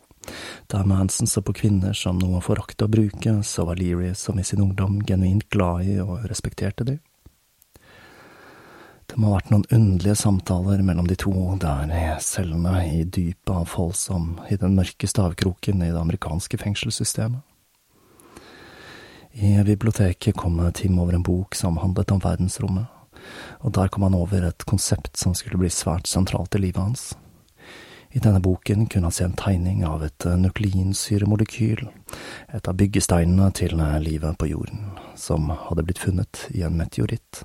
Der 0.71 0.85
Manson 0.87 1.27
så 1.27 1.43
på 1.43 1.55
kvinner 1.55 1.95
som 1.99 2.19
noe 2.19 2.39
å 2.39 2.45
forakte 2.45 2.87
å 2.87 2.91
bruke, 2.91 3.41
så 3.47 3.67
var 3.67 3.79
Leary, 3.79 4.13
som 4.15 4.39
i 4.39 4.47
sin 4.47 4.63
ungdom, 4.63 5.01
genuint 5.07 5.49
glad 5.51 5.87
i 5.87 5.99
og 6.03 6.23
respekterte 6.31 6.87
de. 6.87 6.99
Det 9.11 9.19
må 9.21 9.29
ha 9.29 9.37
vært 9.37 9.51
noen 9.53 9.67
underlige 9.75 10.17
samtaler 10.17 10.81
mellom 10.87 11.09
de 11.11 11.19
to 11.21 11.33
der 11.61 11.91
cellene 12.25 12.79
i 12.87 13.03
dypet 13.05 13.53
av 13.53 13.67
Folsom, 13.69 14.39
i 14.49 14.57
den 14.57 14.79
mørke 14.79 15.11
stavkroken 15.11 15.83
i 15.83 15.91
det 15.91 16.01
amerikanske 16.01 16.61
fengselssystemet. 16.63 17.43
I 19.33 19.57
biblioteket 19.65 20.37
kom 20.37 20.59
Tim 20.77 20.99
over 21.01 21.17
en 21.17 21.25
bok 21.25 21.57
som 21.57 21.79
handlet 21.81 22.13
om 22.13 22.21
verdensrommet 22.21 22.92
og 23.61 23.75
der 23.77 23.89
kom 23.89 24.07
han 24.07 24.17
over 24.19 24.47
et 24.49 24.67
konsept 24.69 25.17
som 25.21 25.35
skulle 25.39 25.61
bli 25.61 25.71
svært 25.73 26.11
sentralt 26.11 26.55
i 26.59 26.63
livet 26.65 26.83
hans. 26.83 27.05
I 28.13 28.21
denne 28.21 28.41
boken 28.41 28.87
kunne 28.87 29.09
han 29.09 29.13
se 29.13 29.25
en 29.25 29.39
tegning 29.39 29.87
av 29.89 30.03
et 30.05 30.25
nukleinsyremolekyl, 30.37 31.87
et 32.53 32.69
av 32.69 32.77
byggesteinene 32.77 33.49
til 33.57 33.79
livet 34.05 34.37
på 34.39 34.51
jorden, 34.51 34.91
som 35.17 35.49
hadde 35.49 35.85
blitt 35.89 36.03
funnet 36.03 36.45
i 36.53 36.61
en 36.67 36.77
meteoritt. 36.77 37.45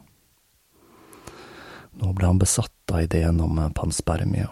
Nå 1.97 2.11
ble 2.13 2.27
han 2.27 2.41
besatt 2.41 2.91
av 2.91 3.05
ideen 3.05 3.39
om 3.41 3.61
panspermia, 3.73 4.49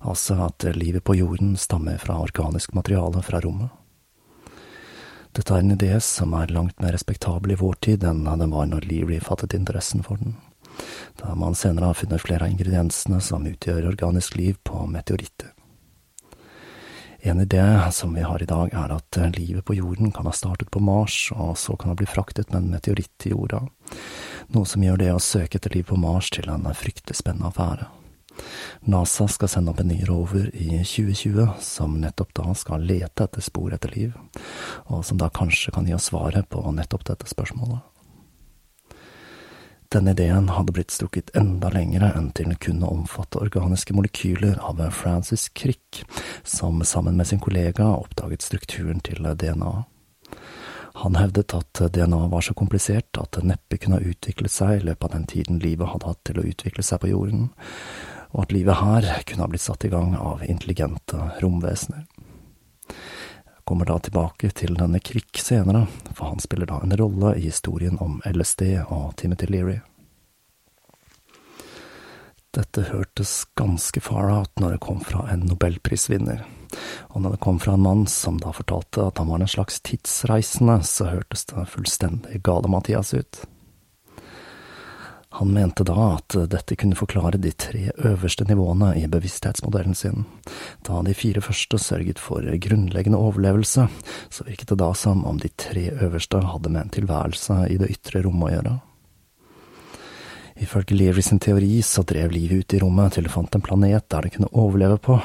altså 0.00 0.40
at 0.48 0.66
livet 0.74 1.06
på 1.06 1.14
jorden 1.14 1.54
stammer 1.56 2.02
fra 2.02 2.18
organisk 2.24 2.74
materiale 2.74 3.22
fra 3.22 3.40
rommet. 3.44 3.70
Dette 5.36 5.52
er 5.54 5.62
en 5.62 5.76
idé 5.76 5.94
som 6.00 6.34
er 6.34 6.50
langt 6.50 6.80
mer 6.80 6.96
respektabel 6.96 7.54
i 7.54 7.60
vår 7.60 7.78
tid 7.86 8.04
enn 8.08 8.24
den 8.26 8.50
var 8.50 8.66
når 8.66 8.88
Leary 8.88 9.20
fattet 9.20 9.54
interessen 9.54 10.02
for 10.02 10.18
den 10.18 10.34
da 11.20 11.34
man 11.34 11.54
senere 11.54 11.90
har 11.90 11.98
funnet 11.98 12.22
flere 12.22 12.46
av 12.46 12.54
ingrediensene 12.54 13.20
som 13.24 13.46
utgjør 13.46 13.88
organisk 13.92 14.36
liv 14.36 14.58
på 14.64 14.86
meteoritter. 14.90 15.52
En 17.26 17.40
idé 17.40 17.92
som 17.92 18.14
vi 18.14 18.22
har 18.22 18.42
i 18.42 18.46
dag, 18.46 18.70
er 18.72 18.92
at 18.94 19.16
livet 19.34 19.64
på 19.64 19.74
jorden 19.74 20.12
kan 20.14 20.28
ha 20.28 20.32
startet 20.32 20.70
på 20.70 20.78
Mars, 20.78 21.32
og 21.34 21.56
så 21.58 21.74
kan 21.76 21.90
ha 21.90 21.96
blitt 21.98 22.12
fraktet 22.12 22.52
med 22.52 22.60
en 22.60 22.74
meteoritt 22.76 23.10
til 23.18 23.34
jorda, 23.34 23.64
noe 24.54 24.68
som 24.68 24.84
gjør 24.84 25.00
det 25.00 25.08
å 25.10 25.22
søke 25.22 25.58
etter 25.58 25.74
liv 25.74 25.88
på 25.88 25.98
Mars 25.98 26.30
til 26.30 26.46
en 26.52 26.68
fryktelig 26.70 27.18
spennende 27.18 27.50
affære. 27.50 27.88
NASA 28.86 29.26
skal 29.32 29.48
sende 29.48 29.72
opp 29.72 29.80
en 29.82 29.90
ny 29.90 30.04
rover 30.06 30.50
i 30.54 30.84
2020, 30.84 31.56
som 31.64 31.98
nettopp 31.98 32.34
da 32.36 32.54
skal 32.54 32.86
lete 32.86 33.26
etter 33.26 33.42
spor 33.42 33.74
etter 33.74 33.90
liv, 33.96 34.14
og 34.86 35.02
som 35.08 35.18
da 35.18 35.26
kanskje 35.32 35.74
kan 35.74 35.88
gi 35.88 35.96
oss 35.96 36.10
svaret 36.12 36.46
på 36.52 36.62
nettopp 36.78 37.08
dette 37.10 37.26
spørsmålet. 37.32 37.82
Denne 39.92 40.10
ideen 40.10 40.48
hadde 40.48 40.72
blitt 40.74 40.90
strukket 40.90 41.30
enda 41.38 41.68
lengre 41.70 42.08
enn 42.18 42.32
til 42.34 42.50
kun 42.58 42.82
å 42.82 42.90
omfatte 42.90 43.38
organiske 43.38 43.94
molekyler 43.94 44.58
av 44.58 44.80
Francis 44.90 45.48
Crick, 45.54 46.02
som 46.42 46.82
sammen 46.84 47.16
med 47.16 47.28
sin 47.30 47.42
kollega 47.42 47.86
oppdaget 47.94 48.42
strukturen 48.42 49.00
til 49.00 49.22
DNA. 49.22 49.74
Han 51.04 51.18
hevdet 51.20 51.54
at 51.54 51.82
DNA 51.92 52.22
var 52.32 52.42
så 52.42 52.54
komplisert 52.56 53.20
at 53.20 53.36
det 53.36 53.46
neppe 53.46 53.78
kunne 53.78 54.00
ha 54.00 54.10
utviklet 54.10 54.50
seg 54.50 54.78
i 54.80 54.84
løpet 54.88 55.06
av 55.06 55.14
den 55.14 55.26
tiden 55.30 55.62
livet 55.62 55.92
hadde 55.92 56.08
hatt 56.08 56.22
til 56.26 56.40
å 56.40 56.46
utvikle 56.50 56.82
seg 56.86 57.02
på 57.02 57.12
jorden, 57.12 57.50
og 58.32 58.46
at 58.46 58.56
livet 58.56 58.80
her 58.82 59.10
kunne 59.28 59.44
ha 59.44 59.50
blitt 59.52 59.66
satt 59.68 59.86
i 59.86 59.92
gang 59.92 60.16
av 60.18 60.42
intelligente 60.48 61.30
romvesener 61.44 62.08
kommer 63.66 63.84
da 63.84 63.98
tilbake 63.98 64.52
til 64.54 64.76
denne 64.78 65.00
Kvikk 65.02 65.40
senere, 65.42 65.88
for 66.14 66.30
han 66.30 66.42
spiller 66.42 66.68
da 66.70 66.78
en 66.82 66.94
rolle 66.96 67.34
i 67.34 67.48
historien 67.48 67.98
om 67.98 68.20
LSD 68.22 68.62
og 68.84 69.16
Timothy 69.18 69.48
Leary. 69.50 69.80
Dette 72.54 72.86
hørtes 72.92 73.32
ganske 73.58 74.00
far 74.00 74.30
out 74.30 74.62
når 74.62 74.76
det 74.76 74.84
kom 74.86 75.02
fra 75.02 75.26
en 75.32 75.42
nobelprisvinner, 75.50 76.46
og 77.10 77.24
når 77.24 77.34
det 77.34 77.42
kom 77.42 77.58
fra 77.60 77.74
en 77.74 77.84
mann 77.88 78.06
som 78.06 78.38
da 78.40 78.54
fortalte 78.54 79.10
at 79.10 79.18
han 79.18 79.34
var 79.34 79.42
en 79.42 79.50
slags 79.50 79.82
tidsreisende, 79.82 80.78
så 80.86 81.10
hørtes 81.10 81.44
det 81.50 81.66
fullstendig 81.74 82.40
gale-Mathias 82.46 83.12
ut. 83.18 83.42
Han 85.36 85.52
mente 85.52 85.84
da 85.84 86.14
at 86.14 86.32
dette 86.48 86.78
kunne 86.80 86.96
forklare 86.96 87.36
de 87.36 87.50
tre 87.52 87.90
øverste 88.08 88.46
nivåene 88.48 88.94
i 88.96 89.04
bevissthetsmodellen 89.12 89.94
sin. 89.94 90.24
Da 90.80 91.02
de 91.04 91.12
fire 91.12 91.42
første 91.44 91.76
sørget 91.76 92.22
for 92.22 92.40
grunnleggende 92.40 93.20
overlevelse, 93.20 93.84
så 94.32 94.46
virket 94.48 94.72
det 94.72 94.80
da 94.80 94.94
som 94.96 95.26
om 95.28 95.36
de 95.42 95.52
tre 95.52 95.90
øverste 95.92 96.40
hadde 96.40 96.72
med 96.72 96.86
en 96.86 96.94
tilværelse 96.96 97.58
i 97.68 97.76
det 97.76 97.90
ytre 97.98 98.24
rommet 98.24 98.48
å 98.48 98.54
gjøre. 98.54 98.74
Ifølge 100.56 100.96
Leary 100.96 101.20
sin 101.22 101.38
teori 101.38 101.82
så 101.84 102.00
drev 102.00 102.32
livet 102.32 102.64
ut 102.64 102.74
i 102.78 102.80
rommet 102.80 103.12
til 103.12 103.28
det 103.28 103.36
fant 103.36 103.60
en 103.60 103.64
planet 103.68 104.08
der 104.08 104.24
det 104.24 104.32
kunne 104.38 104.52
overleve 104.56 104.96
på, 105.04 105.20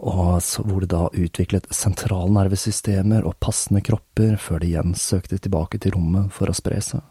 og 0.00 0.30
hvor 0.40 0.80
det 0.80 0.94
da 0.96 1.10
utviklet 1.12 1.68
sentralnervesystemer 1.76 3.28
og 3.28 3.36
passende 3.36 3.84
kropper 3.84 4.38
før 4.40 4.64
det 4.64 4.72
igjen 4.72 4.96
søkte 4.96 5.36
tilbake 5.36 5.76
til 5.76 5.98
rommet 5.98 6.32
for 6.32 6.48
å 6.48 6.56
spre 6.56 6.80
seg. 6.80 7.04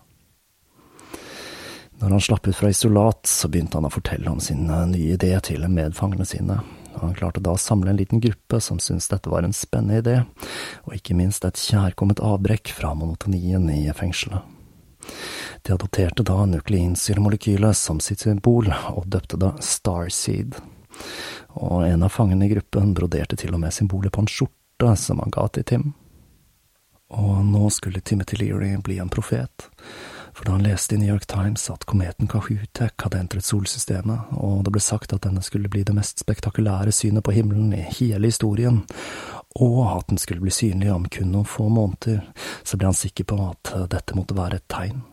Når 2.01 2.09
han 2.09 2.21
slapp 2.21 2.47
ut 2.47 2.55
fra 2.55 2.69
isolat, 2.69 3.27
så 3.27 3.47
begynte 3.47 3.77
han 3.77 3.85
å 3.85 3.93
fortelle 3.93 4.29
om 4.31 4.39
sin 4.41 4.65
eh, 4.69 4.85
nye 4.89 5.13
idé 5.13 5.35
til 5.45 5.67
medfangene 5.69 6.25
sine. 6.25 6.55
Han 6.97 7.13
klarte 7.13 7.43
da 7.45 7.53
å 7.53 7.59
samle 7.61 7.91
en 7.91 7.99
liten 7.99 8.21
gruppe 8.23 8.57
som 8.61 8.79
syntes 8.81 9.11
dette 9.11 9.29
var 9.29 9.45
en 9.45 9.53
spennende 9.53 9.99
idé, 10.01 10.15
og 10.87 10.95
ikke 10.97 11.15
minst 11.15 11.45
et 11.45 11.61
kjærkomment 11.61 12.23
avbrekk 12.25 12.73
fra 12.73 12.95
monotonien 12.97 13.67
i 13.69 13.83
fengselet. 13.93 14.41
De 15.61 15.75
adopterte 15.75 16.25
da 16.25 16.39
nukleinsyremolekylet 16.49 17.77
som 17.77 18.01
sitt 18.01 18.25
symbol, 18.25 18.71
og 18.89 19.05
døpte 19.05 19.37
det 19.37 19.51
Starseed. 19.61 20.57
Og 21.61 21.85
en 21.85 22.05
av 22.07 22.13
fangene 22.13 22.47
i 22.47 22.53
gruppen 22.55 22.95
broderte 22.97 23.37
til 23.37 23.53
og 23.53 23.61
med 23.61 23.75
symbolet 23.77 24.13
på 24.13 24.25
en 24.25 24.31
skjorte 24.31 24.95
som 24.97 25.21
han 25.21 25.33
ga 25.33 25.45
til 25.53 25.69
Tim. 25.69 25.85
Og 27.13 27.45
nå 27.45 27.69
skulle 27.69 28.01
Timothy 28.01 28.41
Leary 28.41 28.73
bli 28.81 28.97
en 29.03 29.13
profet 29.13 29.69
for 30.41 30.45
da 30.45 30.51
han 30.51 30.63
leste 30.63 30.95
i 30.95 30.97
New 30.97 31.09
York 31.13 31.25
Times 31.25 31.69
at 31.69 31.83
kometen 31.85 32.27
Kahutek 32.27 33.03
hadde 33.03 33.19
entret 33.19 33.45
solsystemet, 33.45 34.31
og 34.41 34.63
det 34.65 34.71
ble 34.73 34.81
sagt 34.81 35.13
at 35.13 35.21
denne 35.21 35.43
skulle 35.45 35.69
bli 35.69 35.83
det 35.85 35.93
mest 35.93 36.23
spektakulære 36.23 36.89
synet 36.97 37.21
på 37.27 37.35
himmelen 37.35 37.69
i 37.77 37.83
hele 37.99 38.25
historien, 38.25 38.79
og 39.61 39.77
at 39.99 40.09
den 40.09 40.17
skulle 40.17 40.41
bli 40.41 40.49
synlig 40.49 40.89
om 40.89 41.05
kun 41.13 41.29
noen 41.35 41.45
få 41.45 41.67
måneder, 41.69 42.25
så 42.65 42.73
ble 42.73 42.89
han 42.89 42.97
sikker 42.97 43.29
på 43.29 43.37
at 43.51 43.75
dette 43.93 44.17
måtte 44.17 44.39
være 44.39 44.57
et 44.57 44.67
tegn. 44.73 45.05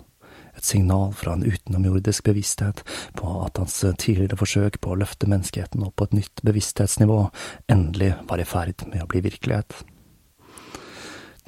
Et 0.56 0.64
signal 0.64 1.12
fra 1.12 1.36
en 1.36 1.44
utenomjordisk 1.44 2.24
bevissthet 2.24 2.80
på 3.20 3.36
at 3.44 3.60
hans 3.60 3.76
tidligere 4.00 4.40
forsøk 4.40 4.80
på 4.80 4.96
å 4.96 5.00
løfte 5.04 5.28
menneskeheten 5.28 5.84
opp 5.84 6.00
på 6.00 6.08
et 6.08 6.20
nytt 6.22 6.40
bevissthetsnivå 6.40 7.26
endelig 7.68 8.14
var 8.32 8.40
i 8.40 8.48
ferd 8.48 8.88
med 8.88 9.04
å 9.04 9.12
bli 9.12 9.26
virkelighet. 9.28 9.82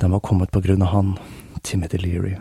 Den 0.05 0.13
var 0.13 0.21
kommet 0.21 0.53
på 0.53 0.61
grunn 0.69 0.85
av 0.85 0.93
han, 0.93 1.17
Timothy 1.63 1.99
Leary, 1.99 2.37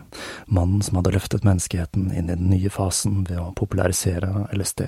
mannen 0.45 0.81
som 0.85 0.99
hadde 0.99 1.13
løftet 1.15 1.45
menneskeheten 1.47 2.09
inn 2.11 2.29
i 2.29 2.35
den 2.35 2.49
nye 2.51 2.71
fasen 2.73 3.23
ved 3.29 3.39
å 3.41 3.51
popularisere 3.57 4.47
LSD. 4.55 4.87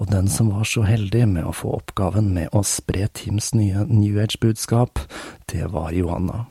Og 0.00 0.08
den 0.08 0.28
som 0.32 0.48
var 0.54 0.64
så 0.64 0.86
heldig 0.88 1.26
med 1.28 1.44
å 1.44 1.52
få 1.52 1.74
oppgaven 1.76 2.32
med 2.32 2.54
å 2.56 2.64
spre 2.64 3.10
Tims 3.12 3.52
nye 3.52 3.84
New 3.90 4.16
Age-budskap, 4.22 5.04
det 5.52 5.68
var 5.74 5.92
Johanna. 5.92 6.46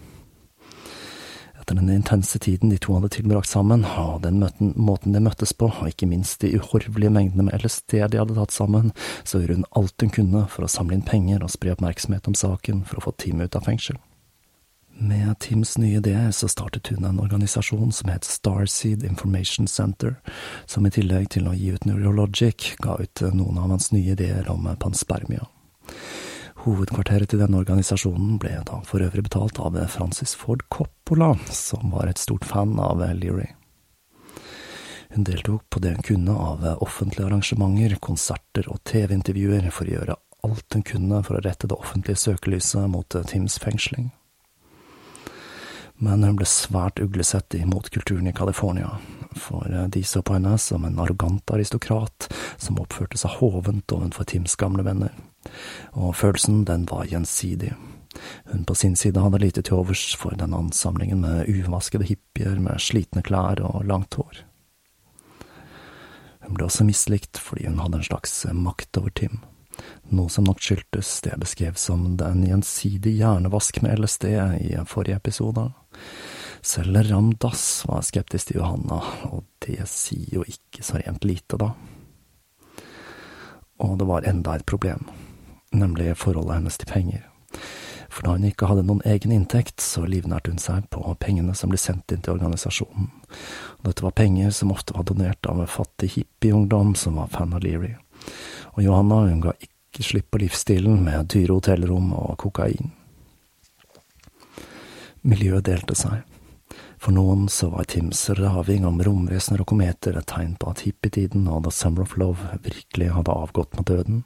Etter 1.62 1.78
den 1.78 1.90
intense 1.90 2.40
tiden 2.42 2.70
de 2.70 2.78
to 2.82 2.94
hadde 2.98 3.10
tilbrakt 3.14 3.50
sammen, 3.50 3.84
og 3.86 4.22
den 4.24 4.40
møten, 4.42 4.74
måten 4.78 5.14
de 5.14 5.22
møttes 5.22 5.54
på, 5.58 5.72
og 5.72 5.90
ikke 5.90 6.10
minst 6.10 6.42
de 6.42 6.54
uhorvelige 6.58 7.14
mengdene 7.14 7.48
med 7.48 7.62
LSD 7.62 7.98
de 8.14 8.22
hadde 8.22 8.38
tatt 8.38 8.54
sammen, 8.54 8.94
så 9.24 9.42
gjorde 9.42 9.60
hun 9.60 9.70
alt 9.78 10.06
hun 10.06 10.14
kunne 10.14 10.46
for 10.50 10.66
å 10.66 10.72
samle 10.74 10.98
inn 10.98 11.06
penger 11.06 11.46
og 11.46 11.54
spre 11.54 11.74
oppmerksomhet 11.76 12.30
om 12.30 12.38
saken 12.38 12.86
for 12.90 13.02
å 13.02 13.06
få 13.08 13.18
Tim 13.22 13.42
ut 13.42 13.58
av 13.58 13.66
fengsel. 13.70 13.98
Med 15.02 15.40
Tims 15.40 15.78
nye 15.78 15.98
idé 15.98 16.32
så 16.32 16.48
startet 16.48 16.88
hun 16.88 17.06
en 17.06 17.20
organisasjon 17.20 17.92
som 17.92 18.10
het 18.10 18.24
Starseed 18.24 19.04
Information 19.04 19.68
Center, 19.68 20.16
som 20.66 20.86
i 20.86 20.92
tillegg 20.94 21.32
til 21.34 21.48
å 21.50 21.56
gi 21.58 21.72
ut 21.74 21.88
Neurologic, 21.90 22.76
ga 22.86 23.00
ut 23.02 23.24
noen 23.34 23.58
av 23.58 23.74
hans 23.74 23.90
nye 23.96 24.14
ideer 24.14 24.46
om 24.54 24.70
panspermia. 24.78 25.48
Hovedkvarteret 26.68 27.34
til 27.34 27.42
denne 27.42 27.64
organisasjonen 27.64 28.38
ble 28.38 28.54
da 28.70 28.84
for 28.86 29.02
øvrig 29.02 29.26
betalt 29.26 29.58
av 29.58 29.82
Francis 29.90 30.36
Ford 30.38 30.62
Coppola, 30.70 31.34
som 31.50 31.90
var 31.98 32.06
et 32.06 32.22
stort 32.22 32.46
fan 32.46 32.78
av 32.78 33.02
Leary. 33.02 33.50
Hun 35.18 35.26
deltok 35.26 35.66
på 35.74 35.82
det 35.82 35.98
hun 35.98 36.10
kunne 36.12 36.38
av 36.38 36.70
offentlige 36.78 37.26
arrangementer, 37.26 37.98
konserter 37.98 38.70
og 38.70 38.84
TV-intervjuer 38.86 39.72
for 39.74 39.90
å 39.90 39.98
gjøre 39.98 40.22
alt 40.46 40.78
hun 40.78 40.86
kunne 40.86 41.26
for 41.26 41.42
å 41.42 41.46
rette 41.50 41.66
det 41.66 41.82
offentlige 41.82 42.22
søkelyset 42.22 42.86
mot 42.94 43.24
Tims 43.34 43.58
fengsling 43.58 44.12
men 46.02 46.24
hun 46.26 46.38
ble 46.40 46.48
svært 46.50 47.00
uglesett 47.00 47.54
i 47.56 47.62
motkulturen 47.70 48.28
i 48.28 48.34
California, 48.34 48.90
for 49.38 49.70
eh, 49.70 49.88
de 49.94 50.02
så 50.04 50.24
på 50.26 50.34
henne 50.34 50.58
som 50.58 50.86
en 50.86 51.00
arrogant 51.00 51.54
aristokrat 51.54 52.28
som 52.58 52.80
oppførte 52.82 53.22
seg 53.22 53.38
hovent 53.38 53.94
ovenfor 53.94 54.26
Tims 54.32 54.58
gamle 54.58 54.86
venner, 54.88 55.14
og 55.94 56.16
følelsen 56.18 56.64
den 56.66 56.88
var 56.90 57.06
gjensidig. 57.12 57.76
Hun 58.52 58.66
på 58.66 58.76
sin 58.76 58.98
side 59.00 59.22
hadde 59.22 59.40
lite 59.40 59.62
til 59.64 59.78
overs 59.78 60.10
for 60.20 60.36
den 60.38 60.58
ansamlingen 60.58 61.22
med 61.24 61.48
uvaskede 61.48 62.10
hippier 62.10 62.58
med 62.60 62.82
slitne 62.82 63.24
klær 63.24 63.62
og 63.64 63.86
langt 63.88 64.18
hår. 64.20 64.42
Hun 66.42 66.58
ble 66.58 66.66
også 66.66 66.84
mislikt 66.90 67.40
fordi 67.40 67.70
hun 67.70 67.80
hadde 67.80 68.02
en 68.02 68.10
slags 68.10 68.42
makt 68.52 68.98
over 69.00 69.14
Tim 69.16 69.40
noe 70.12 70.30
som 70.30 70.48
nok 70.48 70.62
skyldtes 70.62 71.14
det 71.26 71.34
jeg 71.34 71.42
beskrev 71.42 71.80
som 71.80 72.06
en 72.12 72.44
gjensidig 72.46 73.16
hjernevask 73.20 73.82
med 73.84 74.00
LSD 74.00 74.28
i 74.60 74.76
forrige 74.90 75.20
episode. 75.22 75.70
Selv 76.62 76.98
Ram 77.10 77.32
Dass 77.42 77.84
var 77.90 78.04
skeptisk 78.06 78.52
til 78.52 78.62
Johanna, 78.62 79.00
og 79.32 79.48
det 79.66 79.82
sier 79.90 80.42
jo 80.42 80.46
ikke 80.46 80.86
så 80.86 81.02
rent 81.02 81.26
lite, 81.26 81.58
da. 81.58 81.72
Og 83.82 83.98
det 83.98 84.06
var 84.06 84.28
enda 84.30 84.56
et 84.56 84.68
problem, 84.70 85.08
nemlig 85.74 86.14
forholdet 86.22 86.60
hennes 86.60 86.78
til 86.78 86.92
penger. 86.92 87.24
For 88.12 88.28
da 88.28 88.36
hun 88.36 88.46
ikke 88.46 88.68
hadde 88.68 88.84
noen 88.86 89.02
egen 89.08 89.32
inntekt, 89.34 89.82
så 89.82 90.04
livnærte 90.06 90.52
hun 90.52 90.62
seg 90.62 90.86
på 90.94 91.02
pengene 91.24 91.56
som 91.58 91.72
ble 91.72 91.80
sendt 91.80 92.12
inn 92.12 92.22
til 92.22 92.36
organisasjonen. 92.36 93.08
Dette 93.82 94.04
var 94.04 94.14
penger 94.20 94.52
som 94.54 94.74
ofte 94.76 94.94
var 94.94 95.08
donert 95.08 95.48
av 95.50 95.64
en 95.64 95.72
fattig 95.72 96.12
hippieungdom 96.18 96.94
som 97.00 97.18
var 97.18 97.32
fan 97.32 97.56
av 97.56 97.64
Leary. 97.64 97.96
Og 98.78 98.84
Johanna 98.86 99.26
hun 99.28 99.44
ga 99.44 99.54
ikke 99.60 100.06
slipp 100.06 100.32
på 100.32 100.42
livsstilen 100.44 101.02
med 101.04 101.30
dyre 101.34 101.58
hotellrom 101.58 102.14
og 102.16 102.38
kokain. 102.42 102.94
Miljøet 105.22 105.68
delte 105.68 105.98
seg. 105.98 106.24
For 107.02 107.14
noen 107.14 107.48
så 107.50 107.72
var 107.74 107.88
Tims 107.90 108.28
raving 108.38 108.86
om 108.86 109.00
romvesener 109.02 109.64
og 109.64 109.72
kometer 109.74 110.18
et 110.18 110.28
tegn 110.30 110.54
på 110.62 110.70
at 110.70 110.84
hippietiden 110.86 111.48
og 111.50 111.64
The 111.66 111.74
Summer 111.74 112.06
of 112.06 112.14
Love 112.18 112.60
virkelig 112.62 113.10
hadde 113.16 113.34
avgått 113.34 113.74
med 113.78 113.90
døden. 113.90 114.22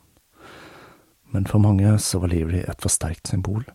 Men 1.36 1.48
for 1.50 1.60
mange 1.60 1.90
så 2.00 2.20
var 2.24 2.32
Leary 2.32 2.62
et 2.64 2.84
for 2.84 2.92
sterkt 2.92 3.28
symbol, 3.32 3.66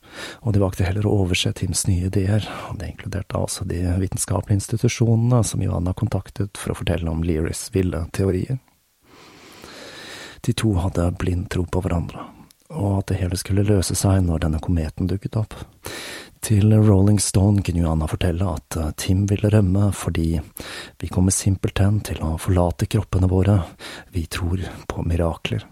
og 0.40 0.54
de 0.54 0.62
valgte 0.62 0.86
heller 0.86 1.04
å 1.08 1.16
overse 1.24 1.52
Tims 1.56 1.86
nye 1.88 2.08
ideer, 2.08 2.46
og 2.70 2.78
det 2.80 2.92
inkluderte 2.92 3.36
altså 3.36 3.66
de 3.68 3.82
vitenskapelige 4.00 4.62
institusjonene 4.62 5.42
som 5.44 5.64
Johanna 5.64 5.92
kontaktet 5.96 6.60
for 6.60 6.72
å 6.72 6.78
fortelle 6.78 7.10
om 7.12 7.24
Learys 7.26 7.66
ville 7.74 8.06
teorier. 8.16 8.60
De 10.40 10.52
to 10.56 10.74
hadde 10.80 11.10
blind 11.20 11.50
tro 11.52 11.66
på 11.68 11.82
hverandre, 11.84 12.24
og 12.72 13.00
at 13.00 13.10
det 13.10 13.20
hele 13.20 13.36
skulle 13.40 13.66
løse 13.66 13.96
seg 13.98 14.22
når 14.24 14.46
denne 14.46 14.60
kometen 14.62 15.10
dukket 15.10 15.36
opp. 15.40 15.56
Til 16.40 16.72
Rolling 16.72 17.18
Stone 17.20 17.60
kunne 17.62 17.82
Johanna 17.82 18.06
fortelle 18.08 18.46
at 18.48 18.76
eh, 18.80 18.92
Tim 18.96 19.26
ville 19.28 19.50
rømme 19.52 19.90
fordi 19.92 20.40
vi 21.00 21.10
kommer 21.12 21.34
simpelthen 21.36 22.00
til 22.00 22.22
å 22.24 22.38
forlate 22.40 22.88
kroppene 22.88 23.28
våre, 23.28 23.58
vi 24.08 24.24
tror 24.24 24.64
på 24.88 25.04
mirakler. 25.04 25.66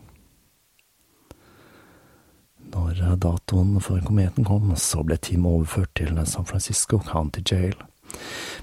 Når 2.75 3.01
eh, 3.01 3.17
datoen 3.17 3.79
for 3.81 4.05
kometen 4.05 4.45
kom, 4.45 4.75
så 4.77 5.01
ble 5.09 5.17
Tim 5.17 5.49
overført 5.49 5.95
til 5.97 6.21
San 6.29 6.45
Francisco 6.45 7.01
County 7.01 7.41
Jail. 7.41 7.88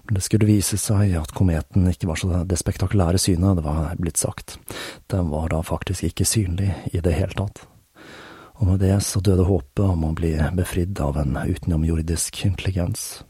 Men 0.06 0.18
det 0.18 0.26
skulle 0.26 0.50
vise 0.50 0.78
seg 0.78 1.16
at 1.18 1.34
kometen 1.36 1.88
ikke 1.90 2.10
var 2.10 2.20
så 2.22 2.42
det 2.46 2.60
spektakulære 2.62 3.22
synet 3.22 3.60
det 3.60 3.66
var 3.66 3.96
blitt 4.02 4.22
sagt. 4.22 4.60
Den 5.12 5.32
var 5.34 5.50
da 5.54 5.64
faktisk 5.66 6.06
ikke 6.10 6.28
synlig 6.30 6.74
i 6.94 7.02
det 7.02 7.18
hele 7.18 7.38
tatt 7.38 7.66
og 8.56 8.68
med 8.68 8.80
det 8.80 9.00
så 9.04 9.20
døde 9.20 9.44
håpet 9.44 9.84
om 9.84 10.06
å 10.08 10.14
bli 10.16 10.36
befridd 10.56 11.00
av 11.04 11.18
en 11.20 11.36
utenomjordisk 11.36 12.46
intelligens. 12.48 13.24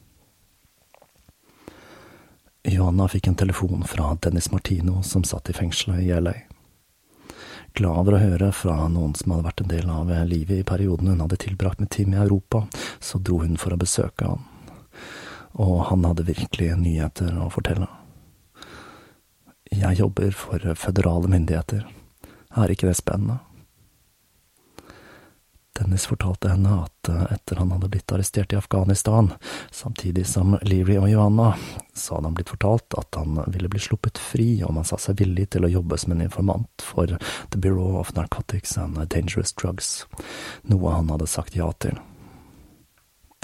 Johanna 2.66 3.08
fikk 3.10 3.30
en 3.30 3.38
telefon 3.38 3.86
fra 3.90 4.14
Dennis 4.22 4.52
Martino, 4.52 5.02
som 5.04 5.24
satt 5.24 5.50
i 5.50 5.58
fengselet 5.58 6.06
i 6.06 6.12
LA. 6.14 6.34
Glad 7.76 8.00
over 8.06 8.16
å 8.16 8.22
høre 8.22 8.52
fra 8.56 8.78
noen 8.90 9.14
som 9.18 9.34
hadde 9.34 9.48
vært 9.50 9.62
en 9.66 9.74
del 9.74 9.90
av 9.92 10.14
livet 10.30 10.62
i 10.62 10.68
perioden 10.68 11.12
hun 11.12 11.26
hadde 11.26 11.42
tilbrakt 11.42 11.82
med 11.82 11.92
Tim 11.94 12.14
i 12.14 12.22
Europa, 12.22 12.66
så 13.00 13.20
dro 13.20 13.42
hun 13.42 13.58
for 13.62 13.74
å 13.74 13.82
besøke 13.82 14.30
han. 14.30 14.46
Og 15.56 15.86
han 15.90 16.06
hadde 16.08 16.28
virkelig 16.28 16.74
nyheter 16.80 17.38
å 17.40 17.50
fortelle. 17.54 17.88
Jeg 19.72 20.00
jobber 20.00 20.32
for 20.36 20.64
føderale 20.80 21.32
myndigheter. 21.32 21.86
Er 22.56 22.72
ikke 22.72 22.88
det 22.90 22.98
spennende? 23.00 23.40
Dennis 25.80 26.06
fortalte 26.08 26.50
henne 26.50 26.72
at 26.86 27.10
eh, 27.10 27.24
etter 27.36 27.60
han 27.60 27.74
hadde 27.76 27.90
blitt 27.92 28.12
arrestert 28.16 28.54
i 28.54 28.56
Afghanistan, 28.56 29.34
samtidig 29.72 30.24
som 30.28 30.56
Leary 30.62 30.96
og 30.98 31.10
Johanna, 31.12 31.50
så 31.94 32.16
hadde 32.16 32.30
han 32.30 32.38
blitt 32.38 32.54
fortalt 32.54 32.96
at 32.96 33.20
han 33.20 33.42
ville 33.52 33.70
bli 33.72 33.84
sluppet 33.84 34.22
fri 34.22 34.48
om 34.64 34.80
han 34.80 34.88
sa 34.88 35.00
seg 35.02 35.20
villig 35.20 35.50
til 35.52 35.68
å 35.68 35.74
jobbe 35.74 36.00
som 36.00 36.16
en 36.16 36.24
informant 36.24 36.86
for 36.94 37.12
The 37.52 37.60
Bureau 37.60 38.00
of 38.00 38.16
Narcotics 38.16 38.78
and 38.80 39.02
Dangerous 39.12 39.52
Drugs, 39.52 40.06
noe 40.64 40.96
han 40.96 41.12
hadde 41.12 41.28
sagt 41.28 41.60
ja 41.60 41.74
til. 41.84 42.00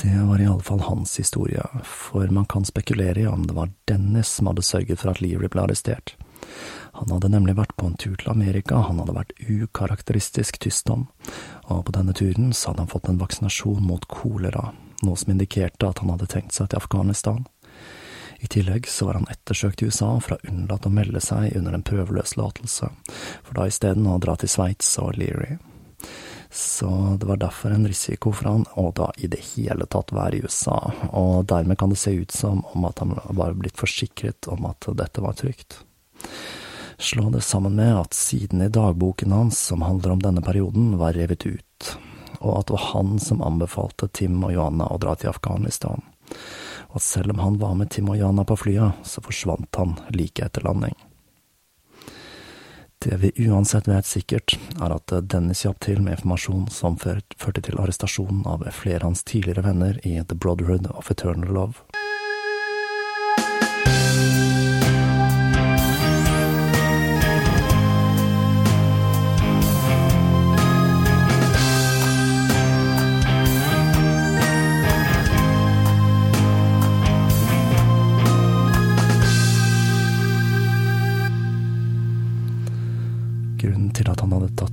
Det 0.02 0.24
var 0.24 0.42
i 0.42 0.46
alle 0.46 0.64
fall 0.64 0.80
hans 0.80 1.20
historie, 1.20 1.64
for 1.84 2.28
man 2.28 2.46
kan 2.46 2.66
spekulere 2.66 3.20
i 3.20 3.28
om 3.28 3.48
det 3.48 3.54
var 3.54 3.70
Dennis 3.86 4.28
som 4.28 4.48
hadde 4.48 4.64
sørget 4.66 5.00
for 5.00 5.12
at 5.12 5.22
Leary 5.22 5.50
ble 5.52 5.62
arrestert. 5.62 6.16
Han 6.98 7.12
hadde 7.14 7.30
nemlig 7.30 7.54
vært 7.60 7.76
på 7.78 7.86
en 7.86 7.98
tur 8.02 8.16
til 8.18 8.32
Amerika 8.34 8.82
han 8.88 8.98
hadde 9.02 9.14
vært 9.14 9.36
ukarakteristisk 9.46 10.58
tyst 10.64 10.90
om, 10.90 11.06
og 11.70 11.86
på 11.86 11.94
denne 11.94 12.16
turen 12.18 12.50
så 12.54 12.72
hadde 12.72 12.88
han 12.88 12.92
fått 12.92 13.12
en 13.12 13.22
vaksinasjon 13.22 13.86
mot 13.86 14.08
kolera, 14.10 14.72
noe 15.06 15.22
som 15.22 15.36
indikerte 15.36 15.90
at 15.92 16.02
han 16.02 16.16
hadde 16.16 16.30
tenkt 16.34 16.58
seg 16.58 16.72
til 16.72 16.82
Afghanistan. 16.82 17.46
I 18.42 18.50
tillegg 18.50 18.90
så 18.90 19.06
var 19.06 19.20
han 19.20 19.30
ettersøkt 19.30 19.84
i 19.84 19.92
USA 19.92 20.16
for 20.18 20.34
å 20.34 20.40
ha 20.40 20.50
unnlatt 20.50 20.90
å 20.90 20.94
melde 20.94 21.22
seg 21.22 21.54
under 21.60 21.78
en 21.78 21.86
prøveløslatelse, 21.86 22.90
for 23.46 23.54
da 23.60 23.70
isteden 23.70 24.10
å 24.10 24.18
dra 24.24 24.34
til 24.42 24.50
Sveits 24.50 24.96
og 24.98 25.14
Leary. 25.22 25.60
Så 26.54 27.18
det 27.20 27.26
var 27.26 27.38
derfor 27.38 27.72
en 27.72 27.88
risiko 27.88 28.32
for 28.36 28.50
han 28.50 28.66
å 28.76 28.90
da 28.92 29.08
i 29.18 29.28
det 29.32 29.40
hele 29.54 29.86
tatt 29.88 30.12
være 30.12 30.36
i 30.36 30.42
USA, 30.44 30.92
og 31.16 31.46
dermed 31.48 31.80
kan 31.80 31.94
det 31.94 32.00
se 32.02 32.12
ut 32.12 32.32
som 32.36 32.66
om 32.74 32.88
at 32.90 33.00
han 33.00 33.16
var 33.30 33.56
blitt 33.56 33.80
forsikret 33.80 34.50
om 34.52 34.68
at 34.68 34.90
dette 35.00 35.24
var 35.24 35.38
trygt. 35.40 35.80
Slå 37.00 37.30
det 37.32 37.42
sammen 37.42 37.76
med 37.80 37.96
at 37.98 38.14
siden 38.14 38.62
i 38.62 38.68
dagboken 38.70 39.32
hans 39.32 39.60
som 39.72 39.82
handler 39.82 40.12
om 40.12 40.20
denne 40.22 40.44
perioden, 40.44 40.98
var 41.00 41.16
revet 41.16 41.46
ut, 41.48 41.94
og 42.42 42.60
at 42.60 42.68
det 42.68 42.76
var 42.76 42.90
han 42.92 43.16
som 43.20 43.42
anbefalte 43.42 44.12
Tim 44.12 44.44
og 44.44 44.52
Johanna 44.52 44.90
å 44.92 45.00
dra 45.00 45.16
til 45.16 45.32
Afghanistan, 45.32 46.04
og 46.92 47.00
at 47.00 47.08
selv 47.08 47.32
om 47.32 47.40
han 47.40 47.62
var 47.64 47.80
med 47.80 47.96
Tim 47.96 48.12
og 48.12 48.20
Johanna 48.20 48.44
på 48.44 48.60
flyet, 48.60 49.08
så 49.08 49.24
forsvant 49.24 49.80
han 49.80 49.96
like 50.12 50.44
etter 50.44 50.68
landing. 50.68 51.00
Det 53.04 53.18
vi 53.18 53.32
uansett 53.48 53.88
vet 53.88 54.06
sikkert, 54.06 54.54
er 54.78 54.94
at 54.94 55.14
Dennis 55.34 55.64
hjalp 55.66 55.80
til 55.82 56.04
med 56.06 56.20
informasjon 56.20 56.68
som 56.70 57.00
førte 57.02 57.64
til 57.66 57.80
arrestasjonen 57.82 58.44
av 58.46 58.68
flere 58.78 59.02
av 59.02 59.10
hans 59.10 59.26
tidligere 59.26 59.66
venner 59.66 59.98
i 60.06 60.20
The 60.22 60.38
Brotherhood 60.38 60.86
of 60.94 61.10
Eternal 61.10 61.50
Love. 61.50 62.01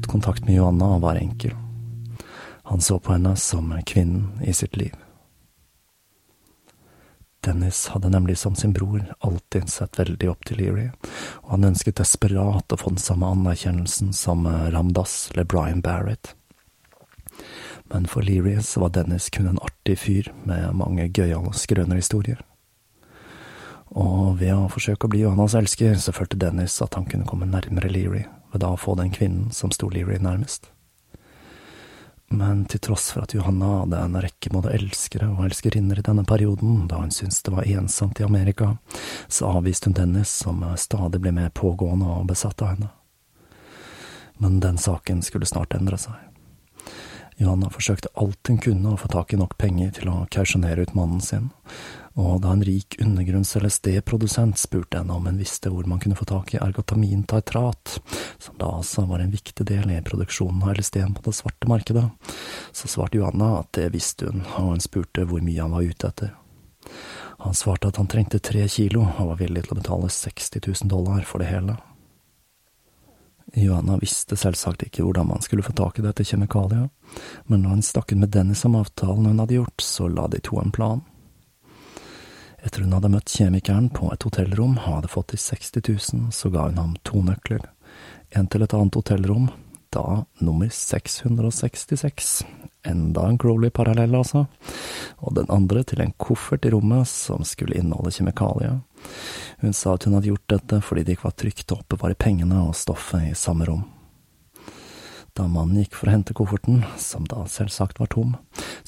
Kontakt 0.09 0.47
med 0.47 0.55
Johanna 0.59 0.99
var 0.99 1.21
enkel. 1.21 1.55
Han 2.69 2.81
så 2.81 2.99
på 2.99 3.13
henne 3.13 3.37
som 3.37 3.71
kvinnen 3.87 4.43
i 4.45 4.53
sitt 4.53 4.77
liv. 4.77 4.95
Dennis 7.41 7.87
hadde 7.89 8.11
nemlig 8.11 8.39
som 8.39 8.55
sin 8.55 8.73
bror 8.73 9.05
alltid 9.19 9.69
sett 9.71 9.99
veldig 9.99 10.31
opp 10.31 10.45
til 10.45 10.59
Leary, 10.61 10.89
og 11.45 11.55
han 11.55 11.71
ønsket 11.71 12.01
desperat 12.01 12.75
å 12.75 12.81
få 12.81 12.93
den 12.93 13.01
samme 13.01 13.31
anerkjennelsen 13.31 14.13
som 14.13 14.45
Ramdas 14.45 15.31
eller 15.33 15.47
Brian 15.49 15.81
Barrett. 15.81 16.35
Men 17.89 18.07
for 18.11 18.27
Leary 18.27 18.59
så 18.63 18.83
var 18.83 18.93
Dennis 18.93 19.31
kun 19.31 19.49
en 19.49 19.63
artig 19.65 19.97
fyr 20.03 20.33
med 20.45 20.75
mange 20.77 21.09
gøyale 21.09 21.55
skrønerhistorier. 21.57 22.43
Og 23.97 24.39
ved 24.41 24.53
å 24.53 24.69
forsøke 24.73 25.07
å 25.07 25.13
bli 25.13 25.23
Johannas 25.23 25.57
elsker, 25.57 25.95
så 25.97 26.13
følte 26.13 26.41
Dennis 26.41 26.77
at 26.85 26.99
han 26.99 27.07
kunne 27.09 27.29
komme 27.29 27.49
nærmere 27.49 27.91
Leary 27.93 28.27
ved 28.53 28.63
da 28.65 28.73
å 28.73 28.81
få 28.81 28.97
den 28.99 29.13
kvinnen 29.13 29.53
som 29.53 29.73
sto 29.73 29.89
Leary 29.93 30.19
nærmest. 30.21 30.71
Men 32.29 32.67
til 32.69 32.81
tross 32.85 33.07
for 33.15 33.25
at 33.25 33.33
Johanna 33.33 33.71
hadde 33.81 34.01
en 34.05 34.19
rekke 34.21 34.51
både 34.53 34.75
elskere 34.77 35.31
og 35.33 35.47
elskerinner 35.47 36.01
i 36.01 36.05
denne 36.05 36.27
perioden, 36.29 36.83
da 36.89 37.01
hun 37.01 37.13
syntes 37.15 37.41
det 37.43 37.55
var 37.55 37.69
ensomt 37.69 38.21
i 38.21 38.27
Amerika, 38.27 38.75
så 39.29 39.49
avviste 39.57 39.89
hun 39.89 39.97
Dennis, 39.97 40.33
som 40.45 40.61
stadig 40.77 41.23
ble 41.25 41.33
mer 41.33 41.49
pågående 41.57 42.11
og 42.19 42.29
besatt 42.29 42.61
av 42.63 42.75
henne. 42.75 42.91
Men 44.39 44.61
den 44.61 44.77
saken 44.79 45.23
skulle 45.25 45.49
snart 45.49 45.73
endre 45.75 45.97
seg. 45.99 46.21
Johanna 47.39 47.71
forsøkte 47.73 48.13
alt 48.19 48.51
hun 48.51 48.61
kunne 48.61 48.93
å 48.93 49.01
få 49.01 49.09
tak 49.09 49.33
i 49.33 49.39
nok 49.39 49.57
penger 49.59 49.95
til 49.97 50.11
å 50.13 50.27
kausjonere 50.31 50.85
ut 50.85 50.95
mannen 50.99 51.25
sin, 51.25 51.49
og 52.19 52.41
da 52.43 52.51
en 52.51 52.65
rik 52.67 52.97
undergrunns-LSD-produsent 52.99 54.59
spurte 54.59 54.99
henne 54.99 55.15
om 55.15 55.29
hun 55.31 55.39
visste 55.39 55.71
hvor 55.71 55.87
man 55.87 56.01
kunne 56.03 56.19
få 56.19 56.27
tak 56.27 56.51
i 56.55 56.59
ergotamintartrat, 56.59 57.99
som 58.43 58.57
da 58.59 58.73
altså 58.81 59.05
var 59.07 59.23
en 59.23 59.31
viktig 59.31 59.67
del 59.69 59.93
i 59.95 60.01
produksjonen 60.03 60.65
av 60.65 60.75
LSD-en 60.75 61.15
på 61.15 61.23
det 61.29 61.37
svarte 61.39 61.71
markedet, 61.71 62.09
så 62.75 62.91
svarte 62.91 63.21
Johanna 63.21 63.61
at 63.61 63.71
det 63.79 63.93
visste 63.95 64.33
hun, 64.33 64.43
og 64.57 64.73
hun 64.73 64.83
spurte 64.83 65.29
hvor 65.31 65.45
mye 65.47 65.63
han 65.63 65.77
var 65.77 65.87
ute 65.87 66.11
etter. 66.11 66.33
Han 67.45 67.55
svarte 67.55 67.93
at 67.93 68.01
han 68.03 68.11
trengte 68.11 68.41
tre 68.43 68.65
kilo, 68.67 69.05
og 69.07 69.29
var 69.31 69.39
villig 69.39 69.63
til 69.69 69.77
å 69.77 69.79
betale 69.79 70.11
60 70.11 70.65
000 70.67 70.91
dollar 70.91 71.23
for 71.29 71.39
det 71.39 71.53
hele. 71.53 71.77
Johanna 73.55 73.95
visste 74.03 74.37
selvsagt 74.37 74.83
ikke 74.85 75.05
hvordan 75.07 75.31
man 75.31 75.47
skulle 75.47 75.63
få 75.63 75.73
tak 75.73 76.01
i 76.01 76.05
dette 76.05 76.27
kjemikaliet, 76.27 76.91
men 77.47 77.63
når 77.63 77.79
hun 77.79 77.87
stakk 77.87 78.11
ut 78.11 78.19
med 78.25 78.35
Dennis 78.35 78.65
om 78.67 78.75
avtalen 78.81 79.31
hun 79.31 79.39
hadde 79.45 79.61
gjort, 79.61 79.87
så 79.87 80.11
la 80.11 80.27
de 80.29 80.43
to 80.43 80.59
en 80.59 80.75
plan. 80.75 81.07
Etter 82.65 82.83
hun 82.83 82.95
hadde 82.97 83.11
møtt 83.13 83.31
kjemikeren 83.31 83.89
på 83.95 84.11
et 84.13 84.25
hotellrom 84.27 84.77
hadde 84.83 85.11
fått 85.13 85.33
de 85.35 85.39
60 85.41 85.83
000, 85.87 86.29
så 86.35 86.51
ga 86.51 86.67
hun 86.67 86.81
ham 86.81 86.97
to 87.07 87.23
nøkler. 87.23 87.63
En 88.35 88.49
til 88.51 88.65
et 88.65 88.75
annet 88.75 88.99
hotellrom, 88.99 89.49
da 89.95 90.25
nummer 90.45 90.69
666. 90.75 92.43
Enda 92.89 93.25
en 93.29 93.39
Crowley-parallell, 93.39 94.15
altså. 94.15 94.47
Og 95.19 95.35
den 95.39 95.49
andre 95.53 95.85
til 95.87 96.03
en 96.03 96.15
koffert 96.21 96.67
i 96.67 96.73
rommet 96.75 97.09
som 97.11 97.45
skulle 97.47 97.79
inneholde 97.79 98.13
kjemikalier. 98.15 98.81
Hun 99.63 99.75
sa 99.77 99.95
at 99.95 100.07
hun 100.07 100.19
hadde 100.19 100.31
gjort 100.33 100.51
dette 100.51 100.81
fordi 100.85 101.05
det 101.05 101.17
ikke 101.17 101.29
var 101.31 101.39
trygt 101.39 101.73
å 101.73 101.81
oppbevare 101.81 102.19
pengene 102.19 102.63
og 102.67 102.77
stoffet 102.79 103.31
i 103.31 103.39
samme 103.39 103.69
rom. 103.69 103.87
Da 105.39 105.47
mannen 105.47 105.85
gikk 105.85 105.95
for 105.95 106.11
å 106.11 106.15
hente 106.17 106.35
kofferten, 106.35 106.83
som 106.99 107.27
da 107.31 107.45
selvsagt 107.47 108.01
var 108.03 108.11
tom, 108.11 108.35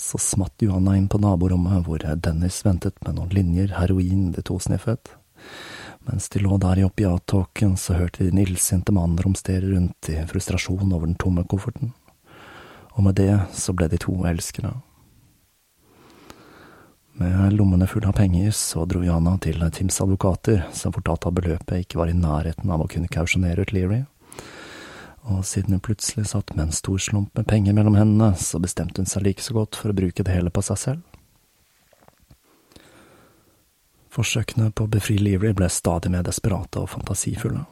så 0.00 0.18
smatt 0.18 0.62
Johanna 0.64 0.96
inn 0.96 1.08
på 1.08 1.20
naborommet 1.20 1.84
hvor 1.86 2.02
Dennis 2.24 2.62
ventet 2.64 2.96
med 3.04 3.18
noen 3.18 3.32
linjer 3.36 3.76
heroin 3.76 4.30
de 4.34 4.42
to 4.42 4.58
sniffet. 4.62 5.12
Mens 6.08 6.28
de 6.32 6.40
lå 6.40 6.56
der 6.58 6.80
i 6.80 6.84
opiattåken, 6.86 7.76
så 7.76 7.98
hørte 7.98 8.24
de 8.24 8.30
den 8.30 8.40
illsinte 8.42 8.92
mannen 8.96 9.20
romstere 9.20 9.68
rundt 9.68 10.08
i 10.08 10.16
frustrasjon 10.26 10.92
over 10.92 11.06
den 11.06 11.18
tomme 11.20 11.44
kofferten. 11.44 11.92
Og 12.96 13.04
med 13.04 13.20
det 13.20 13.34
så 13.54 13.74
ble 13.76 13.90
de 13.92 14.00
to 14.00 14.14
elskere. 14.26 14.72
Med 17.20 17.52
lommene 17.52 17.86
fulle 17.86 18.08
av 18.08 18.16
penger 18.16 18.54
så 18.56 18.86
dro 18.88 19.02
Johanna 19.04 19.36
til 19.44 19.60
Tims 19.76 20.00
advokater, 20.00 20.64
som 20.72 20.94
fortalte 20.96 21.28
at 21.28 21.36
beløpet 21.36 21.84
ikke 21.84 22.00
var 22.00 22.08
i 22.08 22.16
nærheten 22.16 22.72
av 22.72 22.80
å 22.80 22.88
kunne 22.88 23.12
kausjonere 23.12 23.68
ut 23.68 23.74
Leary 23.76 24.00
og 25.28 25.44
siden 25.44 25.76
hun 25.76 25.84
plutselig 25.84 26.30
satt 26.30 26.54
med 26.56 26.68
en 26.68 26.74
stor 26.74 26.98
slump 26.98 27.36
med 27.36 27.48
penger 27.48 27.76
mellom 27.76 27.98
hendene, 27.98 28.32
så 28.40 28.60
bestemte 28.62 29.02
hun 29.02 29.10
seg 29.10 29.26
like 29.26 29.44
så 29.44 29.56
godt 29.56 29.76
for 29.76 29.92
å 29.92 29.96
bruke 29.96 30.24
det 30.24 30.32
hele 30.32 30.52
på 30.52 30.64
seg 30.64 30.80
selv. 30.80 31.06
Forsøkene 34.10 34.72
på 34.74 34.86
å 34.86 34.90
befri 34.90 35.20
Leary 35.20 35.52
ble 35.54 35.68
stadig 35.70 36.10
mer 36.10 36.24
desperate 36.26 36.80
og 36.80 36.90
fantasifulle. 36.90 37.62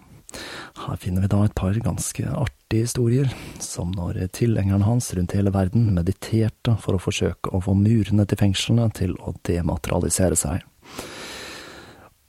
Her 0.79 0.99
finner 1.01 1.25
vi 1.25 1.31
da 1.33 1.41
et 1.45 1.55
par 1.57 1.75
ganske 1.83 2.25
artige 2.29 2.85
historier, 2.85 3.31
som 3.65 3.91
når 3.97 4.21
tilhengerne 4.37 4.87
hans 4.87 5.09
rundt 5.17 5.35
hele 5.35 5.53
verden 5.55 5.89
mediterte 5.97 6.77
for 6.83 6.95
å 6.95 7.03
forsøke 7.03 7.51
å 7.57 7.63
få 7.65 7.75
murene 7.79 8.27
til 8.29 8.41
fengslene 8.41 8.91
til 8.95 9.17
å 9.19 9.35
dematerialisere 9.49 10.39
seg. 10.39 10.63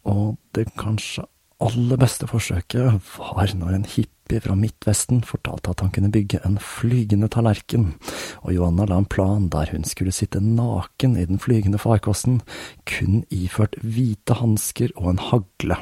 Og 0.09 0.39
det 0.55 0.69
kanskje 0.79 1.27
aller 1.59 1.99
beste 1.99 2.27
forsøket 2.29 3.11
var 3.19 3.53
når 3.59 3.75
en 3.75 3.89
hippie 4.29 4.41
fra 4.45 4.55
Midtvesten 4.55 5.23
fortalte 5.25 5.71
at 5.71 5.81
han 5.81 5.89
kunne 5.89 6.11
bygge 6.13 6.39
en 6.45 6.59
flygende 6.61 7.29
tallerken, 7.33 7.95
og 8.45 8.53
Johanna 8.53 8.85
la 8.85 8.99
en 9.01 9.09
plan 9.09 9.49
der 9.49 9.71
hun 9.73 9.83
skulle 9.83 10.13
sitte 10.13 10.39
naken 10.39 11.17
i 11.17 11.25
den 11.25 11.39
flygende 11.41 11.79
farkosten, 11.81 12.41
kun 12.85 13.23
iført 13.33 13.75
hvite 13.81 14.37
hansker 14.37 14.93
og 14.95 15.09
en 15.09 15.23
hagle. 15.31 15.79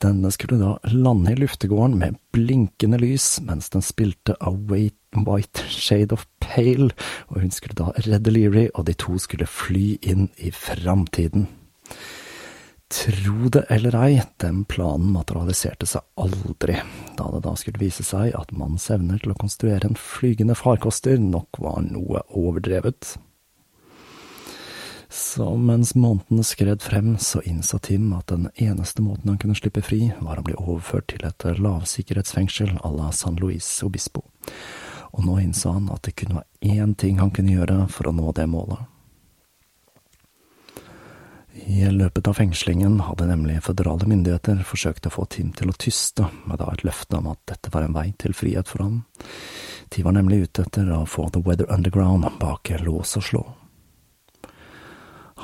Denne 0.00 0.30
skulle 0.32 0.56
da 0.60 0.76
lande 0.92 1.32
i 1.32 1.40
luftegården 1.40 1.98
med 2.00 2.16
blinkende 2.32 3.00
lys 3.00 3.38
mens 3.44 3.68
den 3.72 3.84
spilte 3.84 4.36
A 4.40 4.50
White 4.52 5.68
Shade 5.68 6.16
of 6.16 6.26
Pale, 6.40 6.90
og 7.28 7.40
hun 7.42 7.52
skulle 7.52 7.76
da 7.76 7.92
redde 8.06 8.32
Leary, 8.32 8.68
og 8.74 8.88
de 8.88 8.96
to 8.96 9.18
skulle 9.20 9.48
fly 9.48 9.98
inn 10.00 10.30
i 10.36 10.52
framtiden. 10.52 11.48
Tro 12.86 13.48
det 13.48 13.64
eller 13.68 13.96
ei, 13.98 14.22
den 14.36 14.60
planen 14.64 15.10
materialiserte 15.10 15.88
seg 15.90 16.04
aldri, 16.22 16.76
da 17.18 17.30
det 17.32 17.40
da 17.42 17.54
skulle 17.58 17.82
vise 17.82 18.06
seg 18.06 18.30
at 18.38 18.54
mannens 18.54 18.86
evner 18.94 19.18
til 19.18 19.34
å 19.34 19.38
konstruere 19.40 19.88
en 19.88 19.98
flygende 19.98 20.54
farkoster 20.54 21.18
nok 21.18 21.58
var 21.58 21.82
noe 21.82 22.22
overdrevet. 22.30 23.16
Så 25.10 25.50
mens 25.58 25.96
månedene 25.98 26.46
skred 26.46 26.82
frem, 26.82 27.14
så 27.18 27.42
innså 27.42 27.78
Tim 27.82 28.12
at 28.14 28.30
den 28.30 28.50
eneste 28.54 29.02
måten 29.02 29.32
han 29.32 29.38
kunne 29.42 29.58
slippe 29.58 29.82
fri, 29.82 30.12
var 30.22 30.38
å 30.38 30.46
bli 30.46 30.54
overført 30.54 31.10
til 31.10 31.26
et 31.26 31.46
lavsikkerhetsfengsel 31.58 32.76
à 32.86 32.90
la 32.94 33.10
San 33.10 33.38
Luis 33.42 33.66
Obispo, 33.82 34.22
og 35.10 35.26
nå 35.26 35.40
innså 35.42 35.74
han 35.74 35.90
at 35.90 36.06
det 36.06 36.18
kun 36.22 36.38
var 36.38 36.46
én 36.62 36.94
ting 36.94 37.18
han 37.18 37.34
kunne 37.34 37.54
gjøre 37.58 37.86
for 37.90 38.10
å 38.10 38.14
nå 38.14 38.30
det 38.36 38.46
målet. 38.50 38.86
I 41.64 41.90
løpet 41.90 42.28
av 42.28 42.36
fengslingen 42.36 43.00
hadde 43.00 43.26
nemlig 43.30 43.62
føderale 43.64 44.06
myndigheter 44.08 44.60
forsøkt 44.68 45.08
å 45.08 45.12
få 45.14 45.24
Tim 45.32 45.52
til 45.56 45.72
å 45.72 45.76
tyste, 45.80 46.28
med 46.44 46.60
da 46.60 46.68
et 46.72 46.84
løfte 46.84 47.16
om 47.18 47.30
at 47.32 47.40
dette 47.48 47.72
var 47.72 47.86
en 47.86 47.96
vei 47.96 48.10
til 48.20 48.36
frihet 48.36 48.68
for 48.68 48.84
ham. 48.84 48.98
De 49.94 50.04
var 50.04 50.16
nemlig 50.18 50.44
ute 50.44 50.66
etter 50.66 50.90
å 50.92 51.04
få 51.08 51.28
The 51.32 51.42
Weather 51.46 51.70
Underground 51.72 52.28
bak 52.40 52.70
lås 52.84 53.16
og 53.16 53.24
slå. 53.24 53.44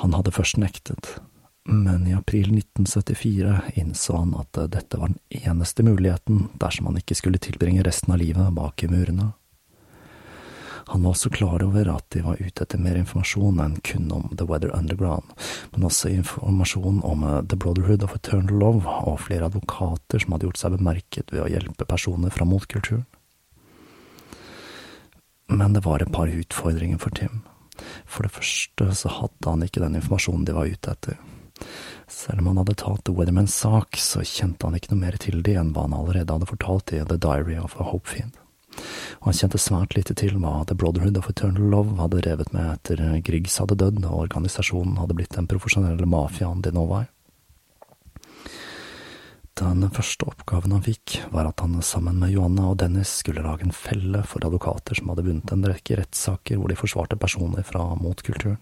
Han 0.02 0.14
hadde 0.16 0.34
først 0.34 0.58
nektet, 0.60 1.16
men 1.64 2.06
i 2.08 2.16
april 2.16 2.50
1974 2.54 3.60
innså 3.80 4.16
han 4.18 4.34
at 4.38 4.64
dette 4.72 4.98
var 4.98 5.12
den 5.12 5.42
eneste 5.48 5.84
muligheten 5.86 6.48
dersom 6.60 6.90
han 6.90 6.98
ikke 7.00 7.16
skulle 7.18 7.42
tilbringe 7.42 7.84
resten 7.86 8.12
av 8.12 8.22
livet 8.22 8.52
bak 8.56 8.82
i 8.82 8.90
murene. 8.90 9.32
Han 10.92 11.02
var 11.02 11.14
også 11.14 11.30
klar 11.32 11.62
over 11.64 11.88
at 11.88 12.04
de 12.12 12.20
var 12.20 12.36
ute 12.36 12.66
etter 12.66 12.80
mer 12.84 12.98
informasjon 13.00 13.62
enn 13.64 13.78
kun 13.80 14.10
om 14.12 14.26
The 14.36 14.44
Weather 14.44 14.74
Underground, 14.76 15.30
men 15.72 15.86
også 15.88 16.10
informasjon 16.12 16.98
om 17.08 17.24
eh, 17.24 17.38
The 17.48 17.56
Brotherhood 17.56 18.04
of 18.04 18.12
Eternal 18.18 18.60
Love 18.60 18.84
og 19.08 19.22
flere 19.24 19.48
advokater 19.48 20.20
som 20.20 20.34
hadde 20.34 20.50
gjort 20.50 20.60
seg 20.60 20.76
bemerket 20.76 21.32
ved 21.32 21.46
å 21.46 21.48
hjelpe 21.48 21.88
personer 21.88 22.34
fra 22.34 22.44
motkulturen. 22.44 23.06
Men 25.48 25.72
det 25.72 25.84
var 25.88 26.04
et 26.04 26.12
par 26.12 26.28
utfordringer 26.28 27.00
for 27.00 27.16
Tim. 27.16 27.40
For 28.04 28.28
det 28.28 28.36
første 28.36 28.90
så 29.00 29.16
hadde 29.16 29.48
han 29.48 29.64
ikke 29.64 29.80
den 29.80 29.96
informasjonen 29.96 30.44
de 30.44 30.58
var 30.60 30.68
ute 30.68 30.92
etter. 30.92 31.16
Selv 32.04 32.44
om 32.44 32.52
han 32.52 32.60
hadde 32.66 32.76
tatt 32.84 33.06
The 33.08 33.16
Weathermans 33.16 33.56
sak, 33.64 33.96
så 33.96 34.20
kjente 34.28 34.68
han 34.68 34.76
ikke 34.76 34.92
noe 34.92 35.06
mer 35.06 35.16
til 35.24 35.40
det 35.40 35.56
enn 35.56 35.72
hva 35.72 35.88
han 35.88 35.96
allerede 35.96 36.36
hadde 36.36 36.52
fortalt 36.52 36.92
i 36.92 37.00
The 37.00 37.16
Diary 37.16 37.56
of 37.56 37.80
a 37.80 37.88
Hopefiend 37.94 38.41
og 39.20 39.28
han 39.28 39.38
kjente 39.38 39.60
svært 39.60 39.96
lite 39.96 40.16
til 40.18 40.38
hva 40.42 40.62
The 40.66 40.76
Brotherhood 40.78 41.18
of 41.20 41.28
Eternal 41.30 41.70
Love 41.72 41.98
hadde 42.00 42.22
revet 42.26 42.52
med 42.54 42.70
etter 42.72 43.02
Griggs 43.24 43.58
hadde 43.62 43.78
dødd 43.78 44.00
og 44.04 44.24
organisasjonen 44.24 44.98
hadde 44.98 45.16
blitt 45.18 45.36
den 45.36 45.50
profesjonelle 45.50 46.08
mafiaen 46.08 46.64
de 46.64 46.72
nå 46.74 46.86
var. 46.90 47.10
Den 49.62 49.84
første 49.92 50.26
oppgaven 50.26 50.72
han 50.72 50.82
fikk, 50.82 51.18
var 51.30 51.46
at 51.50 51.60
han 51.60 51.76
sammen 51.84 52.16
med 52.18 52.32
Johanna 52.32 52.70
og 52.72 52.78
Dennis 52.80 53.12
skulle 53.20 53.44
lage 53.44 53.66
en 53.66 53.76
felle 53.76 54.22
for 54.26 54.44
advokater 54.48 54.96
som 54.96 55.12
hadde 55.12 55.26
vunnet 55.28 55.52
en 55.52 55.66
rekke 55.68 55.98
rettssaker 56.00 56.58
hvor 56.58 56.72
de 56.72 56.78
forsvarte 56.80 57.20
personer 57.20 57.66
fra 57.66 57.84
motkulturen. 58.00 58.58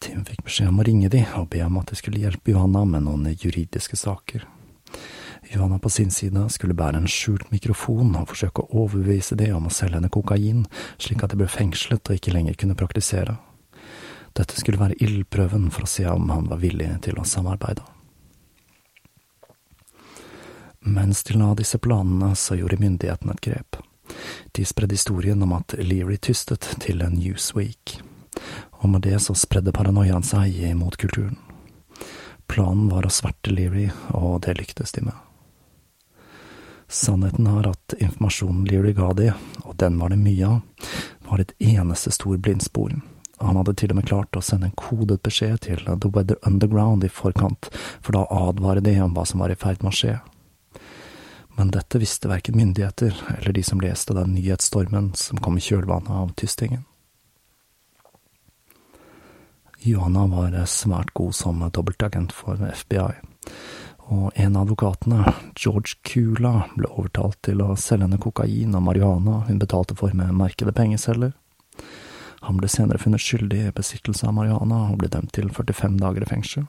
Tim 0.00 0.24
fikk 0.26 0.42
beskjed 0.46 0.72
om 0.72 0.80
å 0.80 0.86
ringe 0.88 1.10
de 1.12 1.22
og 1.38 1.50
be 1.52 1.60
om 1.62 1.76
at 1.78 1.92
de 1.92 1.98
skulle 2.00 2.22
hjelpe 2.22 2.52
Johanna 2.54 2.86
med 2.88 3.06
noen 3.06 3.30
juridiske 3.36 3.98
saker. 4.00 4.48
Johanna 5.52 5.78
på 5.78 5.90
sin 5.90 6.10
side 6.10 6.48
skulle 6.48 6.76
bære 6.78 7.00
en 7.00 7.08
skjult 7.10 7.48
mikrofon 7.50 8.14
og 8.14 8.28
forsøke 8.30 8.62
å 8.62 8.84
overbevise 8.84 9.34
de 9.34 9.48
om 9.50 9.66
å 9.66 9.72
selge 9.74 9.98
henne 9.98 10.10
kokain, 10.12 10.66
slik 10.98 11.24
at 11.24 11.32
de 11.32 11.40
ble 11.40 11.48
fengslet 11.50 12.06
og 12.06 12.18
ikke 12.18 12.34
lenger 12.34 12.58
kunne 12.60 12.78
praktisere. 12.78 13.34
Dette 14.38 14.54
skulle 14.54 14.78
være 14.78 14.98
ildprøven 15.02 15.70
for 15.74 15.86
å 15.86 15.90
se 15.90 16.06
om 16.06 16.30
han 16.30 16.46
var 16.50 16.60
villig 16.62 16.92
til 17.02 17.18
å 17.18 17.26
samarbeide. 17.26 17.82
Mens 20.86 21.24
de 21.26 21.34
la 21.36 21.50
disse 21.58 21.78
planene, 21.82 22.30
så 22.38 22.56
gjorde 22.56 22.78
myndighetene 22.80 23.34
et 23.34 23.42
grep. 23.44 23.80
De 24.56 24.64
spredde 24.64 24.94
historien 24.96 25.42
om 25.42 25.52
at 25.58 25.74
Leary 25.82 26.16
tystet 26.16 26.64
til 26.80 27.02
Newsweek, 27.02 27.98
og 28.80 28.94
med 28.94 29.04
det 29.04 29.18
så 29.20 29.34
spredde 29.36 29.74
paranoiaen 29.76 30.24
seg 30.24 30.56
imot 30.70 30.96
kulturen. 30.96 31.36
Planen 32.50 32.88
var 32.90 33.06
å 33.06 33.12
sverte 33.12 33.52
Leary, 33.52 33.90
og 34.14 34.40
det 34.46 34.56
lyktes 34.62 34.96
de 34.96 35.04
med. 35.10 35.29
Sannheten 36.90 37.46
er 37.46 37.68
at 37.70 37.94
informasjonen 38.02 38.64
Leary 38.66 38.92
ga 38.98 39.12
de, 39.14 39.30
og 39.62 39.76
den 39.78 39.98
var 40.00 40.10
det 40.10 40.18
mye 40.18 40.48
av, 40.56 40.88
var 41.28 41.38
et 41.38 41.52
eneste 41.62 42.10
stor 42.10 42.40
blindspor. 42.42 42.96
Han 43.40 43.56
hadde 43.56 43.76
til 43.78 43.94
og 43.94 44.00
med 44.00 44.08
klart 44.10 44.36
å 44.36 44.42
sende 44.42 44.68
en 44.68 44.76
kodet 44.76 45.20
beskjed 45.22 45.62
til 45.68 45.84
The 45.86 46.10
Weather 46.10 46.40
Underground 46.46 47.06
i 47.06 47.12
forkant, 47.14 47.70
for 48.02 48.18
da 48.18 48.26
advarer 48.26 48.50
advare 48.50 48.84
de 48.84 48.96
om 49.04 49.14
hva 49.14 49.24
som 49.24 49.40
var 49.40 49.54
i 49.54 49.58
ferd 49.60 49.84
med 49.84 49.92
å 49.92 49.96
skje. 50.00 50.16
Men 51.54 51.70
dette 51.70 52.02
visste 52.02 52.28
verken 52.28 52.58
myndigheter 52.58 53.14
eller 53.36 53.54
de 53.54 53.62
som 53.62 53.80
leste 53.80 54.16
den 54.16 54.34
nyhetsstormen 54.34 55.12
som 55.14 55.38
kom 55.38 55.58
i 55.60 55.64
kjølvannet 55.64 56.10
av 56.10 56.34
tystingen. 56.42 56.86
Johanna 59.80 60.26
var 60.28 60.58
svært 60.68 61.14
god 61.14 61.38
som 61.38 61.62
dobbeltagent 61.70 62.34
for 62.36 62.58
FBI 62.58 63.14
og 64.10 64.32
en 64.34 64.56
av 64.56 64.66
advokatene, 64.66 65.32
George 65.54 65.94
Kula, 66.02 66.64
ble 66.74 66.88
overtalt 66.90 67.38
til 67.46 67.62
å 67.62 67.76
selge 67.78 68.08
henne 68.08 68.18
kokain 68.18 68.74
og 68.74 68.82
marihuana 68.82 69.44
hun 69.46 69.60
betalte 69.62 69.94
for 69.98 70.14
med 70.18 70.34
merkede 70.34 70.74
pengeceller. 70.74 71.30
Han 72.42 72.58
ble 72.58 72.70
senere 72.72 72.98
funnet 72.98 73.22
skyldig 73.22 73.60
i 73.68 73.74
besittelse 73.76 74.26
av 74.26 74.34
marihuana 74.34 74.88
og 74.90 74.98
ble 75.02 75.10
dømt 75.12 75.30
til 75.36 75.52
45 75.54 76.00
dager 76.00 76.26
i 76.26 76.30
fengsel. 76.30 76.66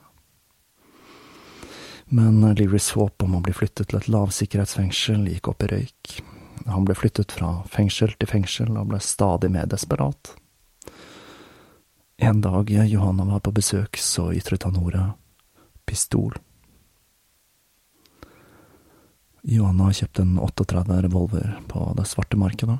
Men 2.12 2.44
Learys 2.44 2.90
håp 2.94 3.24
om 3.24 3.38
å 3.38 3.42
bli 3.42 3.54
flyttet 3.56 3.90
til 3.90 3.98
et 3.98 4.10
lavsikkerhetsfengsel 4.12 5.26
gikk 5.32 5.50
opp 5.50 5.64
i 5.64 5.70
røyk. 5.72 6.14
Han 6.68 6.86
ble 6.86 6.94
flyttet 6.94 7.34
fra 7.34 7.56
fengsel 7.72 8.14
til 8.20 8.30
fengsel 8.30 8.76
og 8.76 8.92
ble 8.92 9.00
stadig 9.02 9.50
mer 9.50 9.66
desperat. 9.66 10.34
En 12.22 12.44
dag 12.44 12.70
Johanna 12.70 13.26
var 13.26 13.42
på 13.42 13.56
besøk, 13.56 13.98
så 13.98 14.28
ytret 14.30 14.68
han 14.68 14.78
ordet 14.78 15.08
pistol. 15.88 16.36
Johanna 19.42 19.88
har 19.88 19.98
kjøpt 19.98 20.20
en 20.22 20.36
38 20.38 21.02
revolver 21.02 21.54
på 21.68 21.84
det 21.98 22.06
svarte 22.06 22.38
markedet. 22.38 22.78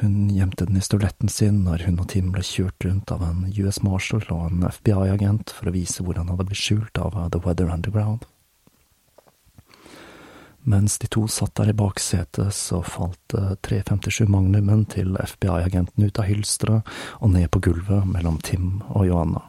Hun 0.00 0.30
gjemte 0.30 0.66
den 0.66 0.78
i 0.78 0.82
støvletten 0.82 1.30
sin 1.30 1.62
når 1.66 1.84
hun 1.86 1.98
og 2.02 2.08
Tim 2.12 2.30
ble 2.34 2.42
kjørt 2.46 2.84
rundt 2.86 3.10
av 3.10 3.22
en 3.26 3.46
US 3.50 3.80
Marshal 3.82 4.22
og 4.30 4.44
en 4.46 4.66
FBI-agent 4.66 5.50
for 5.54 5.70
å 5.70 5.74
vise 5.74 6.04
hvor 6.06 6.18
han 6.18 6.30
hadde 6.30 6.46
blitt 6.46 6.60
skjult 6.60 6.98
av 7.02 7.16
The 7.34 7.40
Weather 7.42 7.70
Underground. 7.74 8.26
Mens 10.68 10.98
de 10.98 11.08
to 11.10 11.24
satt 11.30 11.54
der 11.56 11.70
i 11.70 11.76
baksetet, 11.76 12.54
så 12.54 12.82
falt 12.84 13.34
357 13.64 14.26
magnumen 14.30 14.84
til 14.90 15.14
FBI-agenten 15.16 16.04
ut 16.04 16.18
av 16.18 16.28
hylsteret 16.28 16.98
og 17.22 17.32
ned 17.34 17.48
på 17.54 17.62
gulvet 17.70 18.10
mellom 18.10 18.36
Tim 18.44 18.82
og 18.90 19.06
Johanna. 19.08 19.46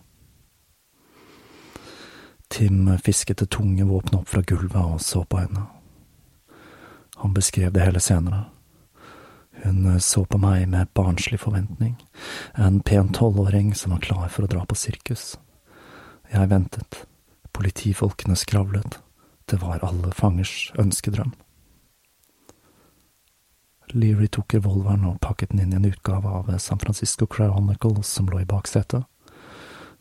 Tim 2.49 2.87
fisket 3.03 3.43
det 3.43 3.51
tunge 3.53 3.85
våpenet 3.85 4.21
opp 4.21 4.31
fra 4.31 4.41
gulvet 4.41 4.79
og 4.81 5.03
så 5.03 5.25
på 5.29 5.43
henne. 5.43 5.67
Han 7.19 7.33
beskrev 7.33 7.73
det 7.73 7.83
hele 7.83 7.99
senere. 7.99 8.45
Hun 9.63 9.85
eh, 9.85 9.99
så 9.99 10.23
på 10.25 10.39
meg 10.39 10.67
med 10.71 10.91
barnslig 10.95 11.41
forventning, 11.43 11.97
en 12.55 12.79
pen 12.79 13.11
tolvåring 13.13 13.73
som 13.75 13.91
var 13.91 14.03
klar 14.05 14.31
for 14.31 14.47
å 14.47 14.51
dra 14.51 14.63
på 14.65 14.77
sirkus. 14.79 15.33
Jeg 16.31 16.51
ventet, 16.51 17.03
politifolkene 17.51 18.37
skravlet, 18.39 18.99
det 19.51 19.59
var 19.59 19.83
alle 19.83 20.13
fangers 20.15 20.71
ønskedrøm. 20.79 21.33
Leary 23.89 24.27
tok 24.29 24.53
revolveren 24.53 25.07
og 25.09 25.17
pakket 25.23 25.49
den 25.51 25.63
inn 25.63 25.73
i 25.73 25.79
en 25.79 25.89
utgave 25.89 26.29
av 26.29 26.51
San 26.61 26.79
Francisco 26.79 27.25
Chronicle 27.25 28.03
som 28.05 28.29
lå 28.29 28.43
i 28.43 28.47
baksetet. 28.47 29.03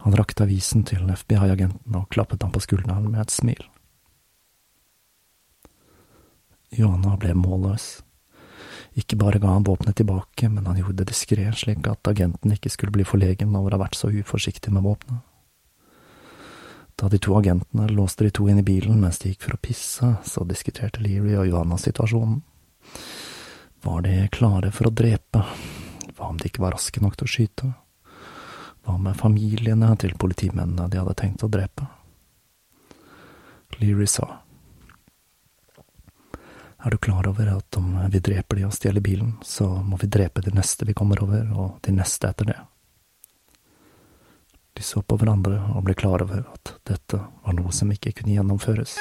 Han 0.04 0.14
rakte 0.14 0.44
avisen 0.44 0.84
til 0.86 1.08
FBI-agenten 1.08 1.96
og 1.96 2.10
klappet 2.12 2.44
ham 2.44 2.52
på 2.54 2.62
skulderen 2.62 3.08
med 3.10 3.24
et 3.24 3.34
smil. 3.34 3.64
Johanna 6.74 7.16
ble 7.20 7.34
målløs. 7.38 7.88
Ikke 8.98 9.16
bare 9.20 9.38
ga 9.38 9.52
han 9.54 9.66
våpenet 9.66 9.96
tilbake, 10.00 10.48
men 10.50 10.66
han 10.66 10.78
gjorde 10.80 11.02
det 11.02 11.12
diskré, 11.12 11.46
slik 11.54 11.86
at 11.86 12.10
agenten 12.10 12.52
ikke 12.54 12.72
skulle 12.72 12.94
bli 12.94 13.06
forlegen 13.06 13.54
over 13.56 13.72
å 13.72 13.78
ha 13.78 13.84
vært 13.84 13.98
så 13.98 14.10
uforsiktig 14.10 14.72
med 14.74 14.84
våpenet. 14.86 15.22
Da 16.98 17.06
de 17.08 17.20
to 17.22 17.36
agentene 17.38 17.86
låste 17.94 18.26
de 18.26 18.32
to 18.34 18.48
inn 18.50 18.58
i 18.58 18.66
bilen 18.66 18.98
mens 18.98 19.20
de 19.22 19.30
gikk 19.30 19.44
for 19.46 19.54
å 19.54 19.60
pisse, 19.62 20.08
så 20.26 20.42
diskuterte 20.48 21.02
Leary 21.04 21.36
og 21.38 21.46
Johanna 21.46 21.78
situasjonen. 21.78 22.40
Var 23.86 24.02
de 24.02 24.16
klare 24.34 24.72
for 24.74 24.90
å 24.90 24.94
drepe? 25.02 25.44
Hva 26.16 26.32
om 26.32 26.40
de 26.40 26.50
ikke 26.50 26.64
var 26.64 26.74
raske 26.74 26.98
nok 26.98 27.14
til 27.14 27.28
å 27.28 27.30
skyte? 27.30 27.70
Hva 28.82 28.96
med 28.98 29.14
familiene 29.20 29.92
til 30.02 30.18
politimennene 30.18 30.88
de 30.90 30.98
hadde 30.98 31.14
tenkt 31.20 31.46
å 31.46 31.52
drepe? 31.52 31.86
Leary 33.78 34.10
sa. 34.10 34.26
Er 36.78 36.90
du 36.90 36.98
klar 36.98 37.26
over 37.26 37.48
at 37.56 37.76
om 37.76 37.96
vi 38.10 38.20
dreper 38.22 38.56
de 38.56 38.66
og 38.68 38.74
stjeler 38.74 39.02
bilen, 39.02 39.32
så 39.42 39.66
må 39.82 39.98
vi 39.98 40.06
drepe 40.06 40.44
de 40.44 40.54
neste 40.54 40.86
vi 40.86 40.94
kommer 40.94 41.22
over, 41.24 41.48
og 41.50 41.78
de 41.82 41.94
neste 41.96 42.30
etter 42.30 42.52
det? 42.52 42.58
De 44.78 44.84
så 44.86 45.02
på 45.02 45.18
hverandre 45.18 45.58
og 45.74 45.82
ble 45.88 45.96
klar 45.98 46.22
over 46.22 46.44
at 46.46 46.76
dette 46.86 47.18
var 47.18 47.56
noe 47.58 47.74
som 47.74 47.90
ikke 47.90 48.14
kunne 48.20 48.36
gjennomføres. 48.36 48.94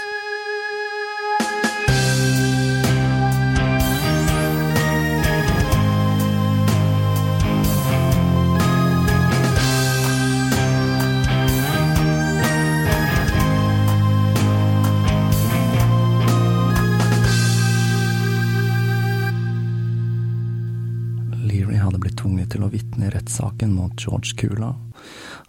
Til 22.57 22.65
å 22.65 22.71
vitne 22.73 23.07
i 23.07 23.13
rettssaken 23.13 23.75
mot 23.77 23.93
George 24.01 24.33
Kula. 24.39 24.73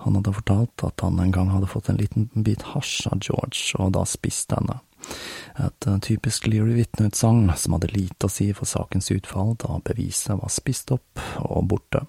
Han 0.05 0.19
hadde 0.19 0.35
fortalt 0.37 0.85
at 0.85 1.01
han 1.05 1.17
en 1.23 1.33
gang 1.33 1.49
hadde 1.55 1.71
fått 1.71 1.89
en 1.89 2.01
liten 2.01 2.29
bit 2.35 2.67
hasj 2.75 3.09
av 3.09 3.23
George, 3.25 3.73
og 3.81 3.95
da 3.97 4.05
spist 4.05 4.53
denne. 4.53 4.83
Et 5.57 5.89
eh, 5.89 5.99
typisk 6.05 6.51
Leary-vitneutsagn 6.51 7.49
som 7.57 7.79
hadde 7.79 7.95
lite 7.95 8.29
å 8.29 8.33
si 8.33 8.51
for 8.53 8.69
sakens 8.69 9.09
utfall, 9.15 9.57
da 9.63 9.81
beviset 9.85 10.37
var 10.37 10.53
spist 10.53 10.93
opp 10.93 11.25
og 11.47 11.65
borte. 11.73 12.05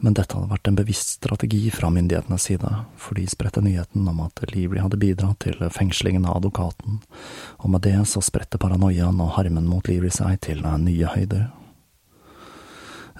Men 0.00 0.16
dette 0.16 0.32
hadde 0.32 0.48
vært 0.48 0.70
en 0.70 0.78
bevisst 0.78 1.18
strategi 1.18 1.66
fra 1.74 1.90
myndighetenes 1.92 2.48
side, 2.48 2.72
for 2.96 3.20
de 3.20 3.26
spredte 3.28 3.60
nyheten 3.60 4.08
om 4.08 4.24
at 4.24 4.40
Leary 4.54 4.80
hadde 4.80 4.96
bidratt 5.02 5.44
til 5.44 5.60
fengslingen 5.76 6.24
av 6.24 6.40
advokaten, 6.40 7.02
og 7.60 7.68
med 7.74 7.84
det 7.84 7.98
så 8.08 8.24
spredte 8.24 8.56
paranoiaen 8.62 9.20
og 9.20 9.34
harmen 9.36 9.68
mot 9.68 9.92
Leary 9.92 10.08
seg 10.14 10.40
til 10.48 10.64
nye 10.64 11.12
høyder. 11.12 11.50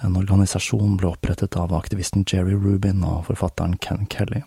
En 0.01 0.17
organisasjon 0.17 0.97
ble 0.97 1.11
opprettet 1.11 1.55
av 1.57 1.73
aktivisten 1.77 2.25
Jerry 2.25 2.55
Rubin 2.57 3.03
og 3.05 3.27
forfatteren 3.29 3.77
Ken 3.77 4.07
Kelly. 4.09 4.41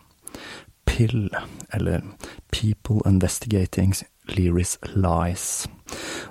PIL, 0.84 1.30
eller 1.70 2.02
People 2.50 3.00
Investigating 3.06 3.94
Leary's 4.28 4.76
Lies, 4.94 5.68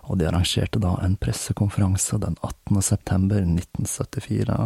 og 0.04 0.20
de 0.20 0.28
arrangerte 0.28 0.82
da 0.84 0.98
en 1.02 1.16
pressekonferanse 1.20 2.20
den 2.22 2.36
18. 2.42 2.82
september 2.82 3.42
1974. 3.42 4.60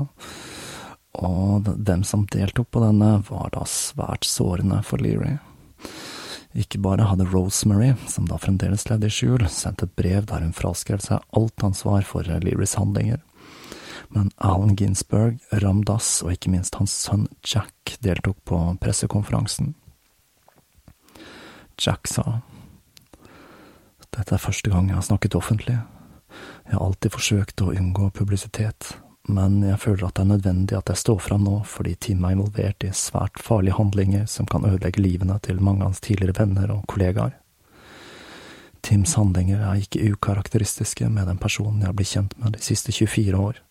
Og 1.17 1.71
dem 1.77 2.03
som 2.05 2.25
deltok 2.33 2.71
på 2.71 2.83
denne, 2.83 3.17
var 3.29 3.53
da 3.53 3.65
svært 3.69 4.25
sårende 4.27 4.81
for 4.85 5.01
Leary. 5.01 5.37
Ikke 6.57 6.81
bare 6.81 7.05
hadde 7.09 7.29
Rosemary, 7.29 7.93
som 8.09 8.25
da 8.29 8.39
fremdeles 8.41 8.87
levde 8.89 9.09
i 9.09 9.13
skjul, 9.13 9.45
sendt 9.51 9.83
et 9.85 9.95
brev 9.97 10.25
der 10.29 10.45
hun 10.45 10.55
fraskrev 10.57 11.01
seg 11.03 11.25
alt 11.37 11.65
ansvar 11.65 12.05
for 12.07 12.25
Learys 12.25 12.77
handlinger, 12.79 13.21
men 14.13 14.31
Allen 14.37 14.75
Ginsberg, 14.75 15.39
Ram 15.51 15.83
Dass 15.85 16.21
og 16.23 16.33
ikke 16.33 16.51
minst 16.53 16.77
hans 16.79 16.93
sønn 16.95 17.27
Jack 17.45 17.97
deltok 18.03 18.37
på 18.47 18.59
pressekonferansen. 18.81 19.73
Jack 21.77 22.09
sa, 22.09 22.41
Dette 24.17 24.33
er 24.33 24.41
første 24.41 24.71
gang 24.73 24.87
jeg 24.89 24.97
har 24.97 25.05
snakket 25.05 25.35
offentlig. 25.37 25.75
Jeg 26.65 26.73
har 26.73 26.85
alltid 26.85 27.13
forsøkt 27.13 27.61
å 27.61 27.73
unngå 27.75 28.09
publisitet, 28.15 28.95
men 29.29 29.59
jeg 29.61 29.79
føler 29.83 30.07
at 30.07 30.15
det 30.17 30.23
er 30.23 30.31
nødvendig 30.31 30.77
at 30.77 30.89
jeg 30.89 31.01
står 31.03 31.19
fram 31.21 31.43
nå 31.45 31.59
fordi 31.67 31.93
Tim 32.07 32.25
er 32.25 32.37
involvert 32.37 32.85
i 32.87 32.93
svært 32.95 33.41
farlige 33.43 33.77
handlinger 33.77 34.25
som 34.31 34.47
kan 34.49 34.65
ødelegge 34.65 35.03
livene 35.03 35.37
til 35.43 35.61
mange 35.61 35.83
av 35.83 35.91
hans 35.91 36.01
tidligere 36.01 36.39
venner 36.39 36.73
og 36.73 36.87
kollegaer. 36.89 37.35
Tims 38.87 39.17
handlinger 39.19 39.61
er 39.67 39.83
ikke 39.83 40.13
ukarakteristiske 40.13 41.09
med 41.11 41.27
den 41.27 41.39
personen 41.41 41.81
jeg 41.83 41.91
har 41.91 41.97
blitt 41.97 42.13
kjent 42.15 42.37
med 42.39 42.55
de 42.55 42.63
siste 42.63 42.93
24 42.95 43.37
år. 43.37 43.61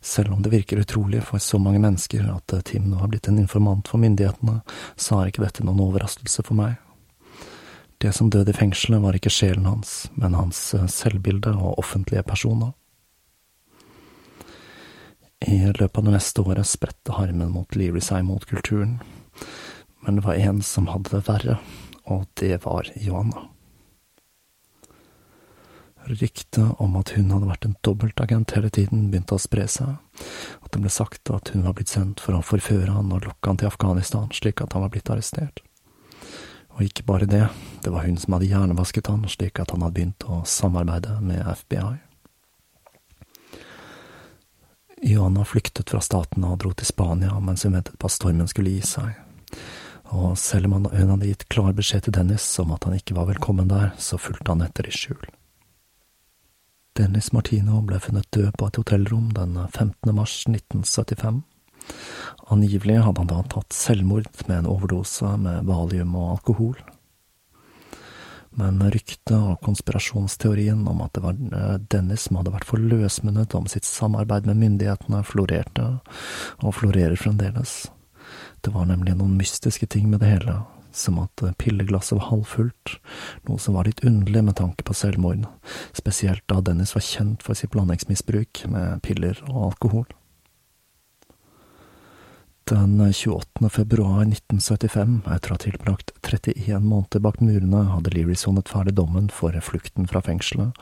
Selv 0.00 0.32
om 0.32 0.42
det 0.42 0.52
virker 0.52 0.80
utrolig 0.82 1.22
for 1.26 1.42
så 1.42 1.58
mange 1.58 1.80
mennesker 1.82 2.26
at 2.30 2.54
Tim 2.64 2.90
nå 2.90 3.00
har 3.00 3.10
blitt 3.10 3.28
en 3.28 3.40
informant 3.40 3.88
for 3.90 3.98
myndighetene, 4.02 4.60
så 4.96 5.18
er 5.18 5.30
ikke 5.32 5.42
dette 5.42 5.66
noen 5.66 5.82
overraskelse 5.88 6.44
for 6.46 6.58
meg. 6.58 6.76
Det 7.98 8.12
som 8.14 8.30
døde 8.30 8.54
i 8.54 8.58
fengselet, 8.58 9.02
var 9.02 9.16
ikke 9.18 9.32
sjelen 9.32 9.66
hans, 9.66 10.06
men 10.14 10.36
hans 10.38 10.60
selvbilde 10.94 11.50
og 11.58 11.80
offentlige 11.82 12.22
personer. 12.22 12.70
I 15.42 15.66
løpet 15.66 15.98
av 15.98 16.06
det 16.06 16.14
neste 16.14 16.42
året 16.42 16.66
spredte 16.66 17.14
harmen 17.18 17.50
mot 17.54 17.76
Leary 17.78 18.02
seg 18.02 18.24
mot 18.26 18.46
kulturen, 18.46 18.98
men 20.06 20.18
det 20.18 20.26
var 20.26 20.38
en 20.38 20.62
som 20.62 20.90
hadde 20.90 21.10
det 21.14 21.26
verre, 21.26 21.58
og 22.06 22.26
det 22.38 22.60
var 22.64 22.90
Johanna. 22.94 23.48
Ryktet 26.08 26.80
om 26.80 26.94
at 26.96 27.10
hun 27.18 27.28
hadde 27.34 27.48
vært 27.50 27.66
en 27.68 27.74
dobbeltagent 27.84 28.54
hele 28.56 28.70
tiden, 28.72 29.10
begynte 29.12 29.36
å 29.36 29.42
spre 29.42 29.66
seg, 29.68 29.98
at 30.64 30.70
det 30.72 30.80
ble 30.80 30.92
sagt 30.92 31.28
at 31.34 31.52
hun 31.52 31.66
var 31.66 31.74
blitt 31.76 31.92
sendt 31.92 32.22
for 32.24 32.38
å 32.38 32.44
forføre 32.44 32.94
han 32.94 33.12
og 33.12 33.26
lokke 33.26 33.50
han 33.50 33.60
til 33.60 33.68
Afghanistan 33.68 34.30
slik 34.32 34.62
at 34.64 34.72
han 34.72 34.86
var 34.86 34.92
blitt 34.94 35.10
arrestert. 35.12 35.60
Og 36.78 36.86
ikke 36.86 37.04
bare 37.04 37.28
det, 37.28 37.44
det 37.84 37.92
var 37.92 38.06
hun 38.06 38.16
som 38.16 38.36
hadde 38.36 38.48
hjernevasket 38.48 39.10
han 39.12 39.26
slik 39.28 39.60
at 39.60 39.74
han 39.74 39.84
hadde 39.84 39.98
begynt 39.98 40.24
å 40.24 40.40
samarbeide 40.48 41.18
med 41.20 41.44
FBI. 41.44 41.98
Johanna 45.10 45.44
flyktet 45.44 45.90
fra 45.92 46.00
staten 46.02 46.46
og 46.46 46.56
dro 46.62 46.72
til 46.72 46.88
Spania 46.88 47.36
mens 47.42 47.66
hun 47.66 47.76
ventet 47.76 47.98
på 48.00 48.08
at 48.08 48.16
stormen 48.16 48.48
skulle 48.50 48.78
gi 48.78 48.86
seg. 48.96 49.12
Og 50.16 50.38
selv 50.40 50.70
om 50.70 50.86
hun 50.88 51.12
hadde 51.12 51.28
gitt 51.28 51.48
klar 51.52 51.76
beskjed 51.76 52.06
til 52.06 52.16
Dennis 52.16 52.46
om 52.62 52.72
at 52.72 52.88
han 52.88 52.96
ikke 52.96 53.18
var 53.18 53.28
velkommen 53.28 53.68
der, 53.68 53.92
så 54.00 54.16
fulgte 54.16 54.54
han 54.54 54.64
etter 54.64 54.88
i 54.88 54.94
skjul. 54.94 55.20
Dennis 56.98 57.30
Martino 57.32 57.78
ble 57.86 58.00
funnet 58.02 58.26
død 58.34 58.56
på 58.58 58.66
et 58.66 58.78
hotellrom 58.80 59.30
den 59.36 59.54
15. 59.68 60.10
mars 60.16 60.40
1975. 60.50 61.42
Angivelig 62.50 62.96
hadde 63.04 63.22
han 63.22 63.30
da 63.30 63.42
tatt 63.46 63.76
selvmord 63.76 64.26
med 64.48 64.56
en 64.56 64.70
overdose 64.72 65.30
med 65.38 65.68
valium 65.68 66.16
og 66.18 66.32
alkohol. 66.38 66.78
Men 68.58 68.80
ryktet 68.90 69.36
og 69.36 69.60
konspirasjonsteorien 69.62 70.80
om 70.90 71.04
at 71.04 71.14
det 71.14 71.22
var 71.22 71.38
Dennis 71.92 72.26
som 72.26 72.40
hadde 72.40 72.56
vært 72.56 72.66
for 72.66 72.82
løsmunnet 72.82 73.54
om 73.54 73.68
sitt 73.70 73.86
samarbeid 73.86 74.48
med 74.48 74.58
myndighetene, 74.58 75.22
florerte, 75.22 75.86
og 76.64 76.74
florerer 76.80 77.14
fremdeles. 77.20 77.84
Det 78.64 78.74
var 78.74 78.90
nemlig 78.90 79.14
noen 79.20 79.38
mystiske 79.38 79.86
ting 79.86 80.10
med 80.10 80.24
det 80.24 80.32
hele, 80.32 80.58
som 80.92 81.18
at 81.22 81.42
pilleglasset 81.58 82.18
var 82.18 82.28
halvfullt, 82.30 82.94
noe 83.48 83.58
som 83.58 83.76
var 83.78 83.88
litt 83.88 84.04
underlig 84.04 84.44
med 84.44 84.58
tanke 84.60 84.84
på 84.84 84.96
selvmord, 84.96 85.46
spesielt 85.96 86.44
da 86.50 86.60
Dennis 86.64 86.94
var 86.96 87.04
kjent 87.04 87.44
for 87.44 87.58
sitt 87.58 87.72
blandingsmisbruk 87.74 88.64
med 88.72 89.02
piller 89.06 89.42
og 89.48 89.72
alkohol. 89.72 90.08
Den 92.68 93.00
28. 93.00 93.70
februar 93.72 94.26
1975, 94.26 95.22
etter 95.32 95.52
å 95.52 95.56
ha 95.56 95.60
tilbrakt 95.62 96.10
31 96.20 96.82
måneder 96.84 97.22
bak 97.24 97.38
murene, 97.40 97.86
hadde 97.94 98.12
Leary 98.12 98.36
sonet 98.36 98.68
ferdig 98.68 98.92
dommen 98.98 99.30
for 99.32 99.56
flukten 99.64 100.04
fra 100.10 100.20
fengselet, 100.20 100.76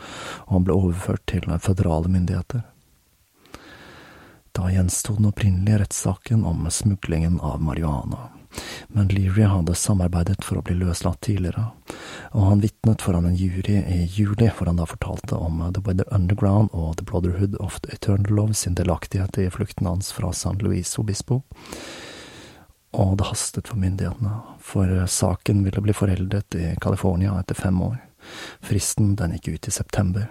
og 0.49 0.57
han 0.57 0.66
ble 0.66 0.75
overført 0.75 1.23
til 1.31 1.47
føderale 1.62 2.11
myndigheter. 2.11 2.64
Da 4.57 4.73
gjensto 4.73 5.14
den 5.14 5.31
opprinnelige 5.31 5.85
rettssaken 5.85 6.42
om 6.49 6.66
smuglingen 6.75 7.38
av 7.45 7.62
marihuana 7.62 8.33
men 8.88 9.09
Leary 9.09 9.47
hadde 9.51 9.75
samarbeidet 9.75 10.45
for 10.45 10.61
å 10.61 10.64
bli 10.66 10.77
løslatt 10.79 11.21
tidligere, 11.27 11.69
og 12.33 12.49
han 12.51 12.62
vitnet 12.64 13.05
foran 13.05 13.29
en 13.29 13.37
jury 13.37 13.81
i 13.83 14.05
juli 14.05 14.49
hvor 14.49 14.71
han 14.71 14.81
da 14.81 14.88
fortalte 14.88 15.38
om 15.38 15.61
The 15.75 15.83
Weather 15.87 16.09
Underground 16.14 16.73
og 16.73 16.97
The 16.99 17.07
Brotherhood 17.09 17.57
of 17.61 17.81
the 17.85 17.95
Eternal 17.95 18.33
Love 18.35 18.55
sin 18.55 18.79
delaktighet 18.79 19.38
i 19.38 19.51
flukten 19.51 19.88
hans 19.90 20.12
fra 20.12 20.33
San 20.33 20.59
Luis 20.62 20.99
Obispo. 20.99 21.42
Og 22.97 23.16
det 23.21 23.29
hastet 23.29 23.69
for 23.69 23.81
myndighetene, 23.81 24.33
for 24.62 24.88
saken 25.11 25.64
ville 25.66 25.83
bli 25.85 25.95
foreldet 25.97 26.57
i 26.57 26.73
California 26.81 27.35
etter 27.40 27.59
fem 27.59 27.83
år. 27.83 27.99
Fristen 28.64 29.14
den 29.19 29.37
gikk 29.37 29.49
ut 29.55 29.69
i 29.69 29.75
september. 29.75 30.31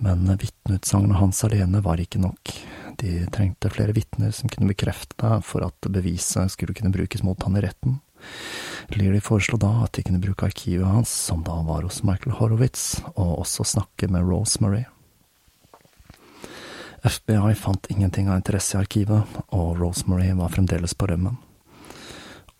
Men 0.00 0.28
vitneutsagnet 0.36 1.18
hans 1.20 1.44
alene 1.44 1.80
var 1.84 2.00
ikke 2.00 2.20
nok. 2.20 2.52
De 3.00 3.24
trengte 3.32 3.70
flere 3.72 3.94
vitner 3.96 4.30
som 4.36 4.50
kunne 4.52 4.68
bekrefte 4.68 5.38
for 5.46 5.64
at 5.64 5.88
beviset 5.88 6.52
skulle 6.52 6.76
kunne 6.76 6.92
brukes 6.92 7.22
mot 7.24 7.42
han 7.42 7.56
i 7.56 7.64
retten. 7.64 7.98
Leary 8.92 9.20
foreslo 9.24 9.56
da 9.60 9.70
at 9.84 9.94
de 9.96 10.04
kunne 10.04 10.20
bruke 10.20 10.48
arkivet 10.50 10.86
hans, 10.86 11.08
som 11.08 11.44
da 11.46 11.56
var 11.64 11.86
hos 11.86 12.02
Michael 12.04 12.36
Horowitz, 12.36 13.00
og 13.14 13.38
også 13.44 13.64
snakke 13.64 14.10
med 14.12 14.26
Rosemary. 14.28 14.84
FBI 17.00 17.54
fant 17.56 17.86
ingenting 17.88 18.28
av 18.28 18.42
interesse 18.42 18.76
i 18.76 18.80
arkivet, 18.82 19.38
og 19.56 19.78
Rosemary 19.80 20.34
var 20.36 20.52
fremdeles 20.52 20.92
på 20.94 21.08
rømmen. 21.08 21.38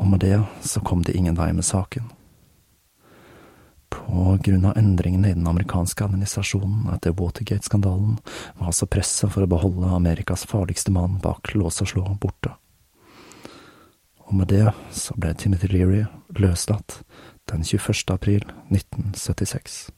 Og 0.00 0.09
med 0.09 0.24
det 0.24 0.38
så 0.64 0.81
kom 0.81 1.05
de 1.05 1.12
ingen 1.12 1.37
vei 1.37 1.50
med 1.53 1.66
saken. 1.66 2.09
På 3.90 4.38
grunn 4.44 4.64
av 4.64 4.79
endringene 4.79 5.31
i 5.31 5.37
den 5.37 5.46
amerikanske 5.50 6.05
administrasjonen 6.05 6.88
etter 6.94 7.14
Watergate-skandalen 7.18 8.18
var 8.59 8.70
altså 8.70 8.87
presset 8.87 9.33
for 9.35 9.44
å 9.44 9.50
beholde 9.50 9.92
Amerikas 9.96 10.46
farligste 10.48 10.94
mann 10.94 11.18
bak 11.22 11.53
lås 11.55 11.83
og 11.83 11.90
slå 11.92 12.05
borte. 12.22 12.55
Og 14.29 14.37
med 14.38 14.53
det 14.53 14.68
så 14.94 15.16
ble 15.18 15.35
Timothy 15.35 15.72
Leary 15.72 16.05
løslatt 16.38 17.00
den 17.50 17.66
21. 17.66 18.14
april 18.14 18.46
1976. 18.70 19.88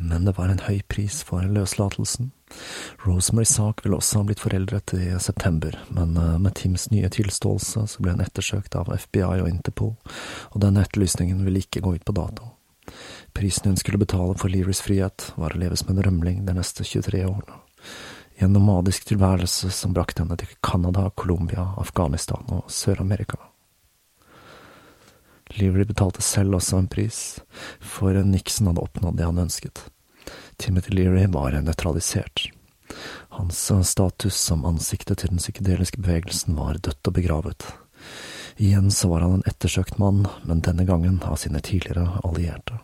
Men 0.00 0.24
det 0.24 0.38
var 0.38 0.48
en 0.48 0.64
høy 0.64 0.80
pris 0.88 1.20
for 1.28 1.44
løslatelsen, 1.44 2.32
Rosemarys 3.04 3.48
sak 3.48 3.84
ville 3.84 3.96
også 3.96 4.20
ha 4.20 4.28
blitt 4.28 4.42
foreldret 4.42 4.94
i 4.96 5.12
september, 5.20 5.76
men 5.88 6.16
eh, 6.16 6.36
med 6.40 6.54
Tims 6.58 6.88
nye 6.92 7.10
tilståelse 7.12 7.86
så 7.90 8.02
ble 8.04 8.14
hun 8.14 8.24
ettersøkt 8.24 8.76
av 8.78 8.92
FBI 8.94 9.42
og 9.42 9.48
Interpol, 9.50 9.94
og 10.52 10.60
denne 10.64 10.84
etterlysningen 10.84 11.44
ville 11.46 11.64
ikke 11.64 11.84
gå 11.84 11.96
ut 11.98 12.06
på 12.06 12.16
dato. 12.16 12.53
Prisen 13.34 13.72
hun 13.72 13.76
skulle 13.76 13.98
betale 13.98 14.36
for 14.38 14.48
Learys 14.48 14.80
frihet, 14.84 15.32
var 15.34 15.54
å 15.54 15.58
leve 15.58 15.76
som 15.76 15.90
en 15.90 16.02
rømling 16.02 16.44
de 16.46 16.54
neste 16.54 16.86
23 16.86 17.24
årene. 17.26 17.58
I 18.38 18.44
en 18.46 18.54
nomadisk 18.54 19.04
tilværelse 19.10 19.70
som 19.74 19.94
brakte 19.94 20.22
henne 20.22 20.38
til 20.38 20.54
Canada, 20.62 21.08
Colombia, 21.14 21.72
Afghanistan 21.78 22.46
og 22.54 22.70
Sør-Amerika. 22.70 23.38
Leary 25.54 25.84
betalte 25.84 26.22
selv 26.22 26.56
også 26.58 26.80
en 26.80 26.88
pris, 26.90 27.20
for 27.78 28.16
Nixon 28.26 28.70
hadde 28.70 28.82
oppnådd 28.82 29.18
det 29.18 29.28
han 29.28 29.42
ønsket. 29.44 29.84
Timothy 30.56 30.94
Leary 30.94 31.26
var 31.30 31.58
nøytralisert. 31.58 32.48
Hans 33.34 33.70
status 33.90 34.38
som 34.38 34.64
ansiktet 34.64 35.18
til 35.18 35.34
den 35.34 35.42
psykedeliske 35.42 36.00
bevegelsen 36.02 36.56
var 36.58 36.78
dødt 36.78 37.10
og 37.10 37.18
begravet. 37.18 37.66
Igjen 38.56 38.90
så 38.94 39.10
var 39.10 39.26
han 39.26 39.38
en 39.38 39.46
ettersøkt 39.50 39.98
mann, 39.98 40.26
men 40.46 40.62
denne 40.62 40.86
gangen 40.86 41.18
av 41.26 41.36
sine 41.42 41.60
tidligere 41.60 42.20
allierte. 42.22 42.78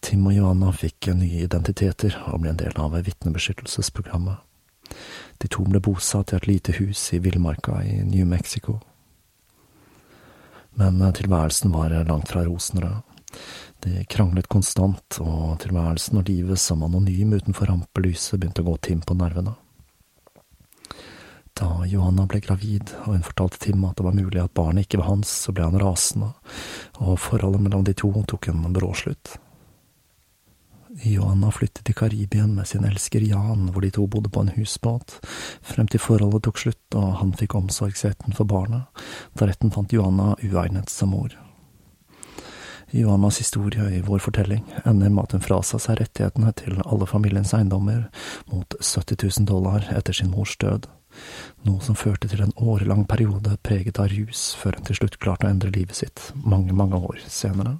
Tim 0.00 0.26
og 0.26 0.34
Johanna 0.34 0.72
fikk 0.72 1.10
nye 1.14 1.44
identiteter 1.44 2.16
og 2.26 2.42
ble 2.42 2.54
en 2.54 2.60
del 2.60 2.76
av 2.80 2.96
vitnebeskyttelsesprogrammet. 3.06 4.40
De 5.40 5.48
to 5.48 5.64
ble 5.68 5.80
bosatt 5.84 6.32
i 6.32 6.38
et 6.38 6.48
lite 6.48 6.74
hus 6.80 7.02
i 7.14 7.20
villmarka 7.22 7.82
i 7.86 8.00
New 8.04 8.26
Mexico. 8.26 8.80
Men 10.80 11.00
tilværelsen 11.14 11.72
var 11.72 11.94
langt 12.08 12.32
fra 12.32 12.44
rosenrød. 12.46 13.02
De 13.80 14.04
kranglet 14.12 14.48
konstant, 14.48 15.20
og 15.24 15.58
tilværelsen 15.62 16.20
og 16.20 16.28
livet 16.28 16.60
som 16.60 16.82
anonym 16.84 17.36
utenfor 17.38 17.70
rampelyset 17.70 18.40
begynte 18.40 18.64
å 18.64 18.70
gå 18.70 18.76
Tim 18.84 19.04
på 19.04 19.16
nervene. 19.16 19.54
Da 21.56 21.84
Johanna 21.88 22.26
ble 22.28 22.40
gravid, 22.44 22.92
og 23.04 23.14
hun 23.14 23.24
fortalte 23.26 23.60
Tim 23.60 23.84
at 23.88 23.98
det 23.98 24.06
var 24.06 24.16
mulig 24.16 24.40
at 24.42 24.54
barnet 24.56 24.86
ikke 24.86 25.00
var 25.02 25.10
hans, 25.12 25.32
så 25.44 25.52
ble 25.52 25.66
han 25.66 25.80
rasende, 25.80 26.32
og 27.00 27.20
forholdet 27.20 27.64
mellom 27.64 27.86
de 27.86 27.96
to 27.96 28.12
tok 28.28 28.50
en 28.52 28.68
brå 28.76 28.92
slutt. 28.96 29.38
Johanna 30.90 31.52
flyttet 31.54 31.84
til 31.86 31.94
Karibien 31.94 32.50
med 32.56 32.66
sin 32.66 32.82
elsker 32.84 33.22
Jan, 33.22 33.68
hvor 33.70 33.84
de 33.84 33.92
to 33.94 34.08
bodde 34.10 34.30
på 34.32 34.42
en 34.42 34.50
husbåt, 34.56 35.20
frem 35.62 35.86
til 35.86 36.02
forholdet 36.02 36.42
tok 36.42 36.58
slutt 36.58 36.96
og 36.98 37.12
han 37.20 37.30
fikk 37.38 37.54
omsorgsretten 37.54 38.34
for 38.34 38.48
barna, 38.50 38.88
da 39.38 39.46
retten 39.46 39.70
fant 39.70 39.92
Johanna 39.94 40.32
uegnet 40.42 40.90
som 40.90 41.12
mor. 41.14 41.36
Johannas 42.90 43.38
historie 43.38 43.84
i 43.94 44.00
vår 44.02 44.18
fortelling 44.24 44.64
ender 44.82 45.12
med 45.14 45.28
at 45.28 45.36
hun 45.36 45.44
frasa 45.44 45.78
seg 45.78 46.00
rettighetene 46.00 46.50
til 46.58 46.80
alle 46.82 47.06
familiens 47.06 47.52
eiendommer 47.54 48.08
mot 48.50 48.74
70 48.80 49.14
000 49.22 49.46
dollar 49.46 49.86
etter 49.94 50.16
sin 50.16 50.32
mors 50.34 50.56
død, 50.58 50.88
noe 51.70 51.86
som 51.86 51.98
førte 51.98 52.26
til 52.32 52.42
en 52.42 52.56
årelang 52.58 53.04
periode 53.06 53.54
preget 53.62 54.02
av 54.02 54.10
rus 54.10 54.48
før 54.58 54.80
hun 54.80 54.90
til 54.90 54.98
slutt 54.98 55.20
klarte 55.22 55.46
å 55.46 55.54
endre 55.54 55.70
livet 55.70 56.02
sitt 56.02 56.32
mange, 56.34 56.74
mange 56.74 56.98
år 56.98 57.22
senere. 57.30 57.78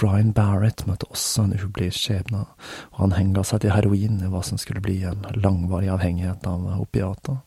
Brian 0.00 0.32
Barrett 0.34 0.86
møtte 0.88 1.06
også 1.10 1.46
en 1.46 1.56
ublid 1.56 1.94
skjebne, 1.94 2.44
og 2.92 3.00
han 3.00 3.14
henga 3.14 3.44
seg 3.46 3.62
til 3.62 3.74
heroin 3.74 4.20
i 4.22 4.30
hva 4.30 4.42
som 4.46 4.58
skulle 4.58 4.82
bli 4.84 5.00
en 5.06 5.26
langvarig 5.38 5.92
avhengighet 5.94 6.46
av 6.50 6.66
opiater. 6.80 7.38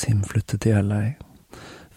Tim 0.00 0.22
flyttet 0.24 0.64
til 0.64 0.80
LA 0.86 1.02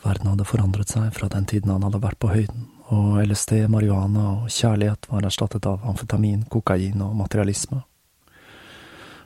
Verden 0.03 0.33
hadde 0.33 0.47
forandret 0.47 0.91
seg 0.91 1.13
fra 1.15 1.29
den 1.31 1.45
tiden 1.47 1.71
han 1.71 1.85
hadde 1.85 2.01
vært 2.03 2.19
på 2.19 2.31
høyden, 2.33 2.67
og 2.91 3.21
LSD, 3.23 3.69
marihuana 3.71 4.25
og 4.33 4.51
kjærlighet 4.51 5.07
var 5.09 5.23
erstattet 5.27 5.67
av 5.69 5.85
amfetamin, 5.87 6.43
kokain 6.51 7.01
og 7.05 7.15
materialisme. 7.15 7.79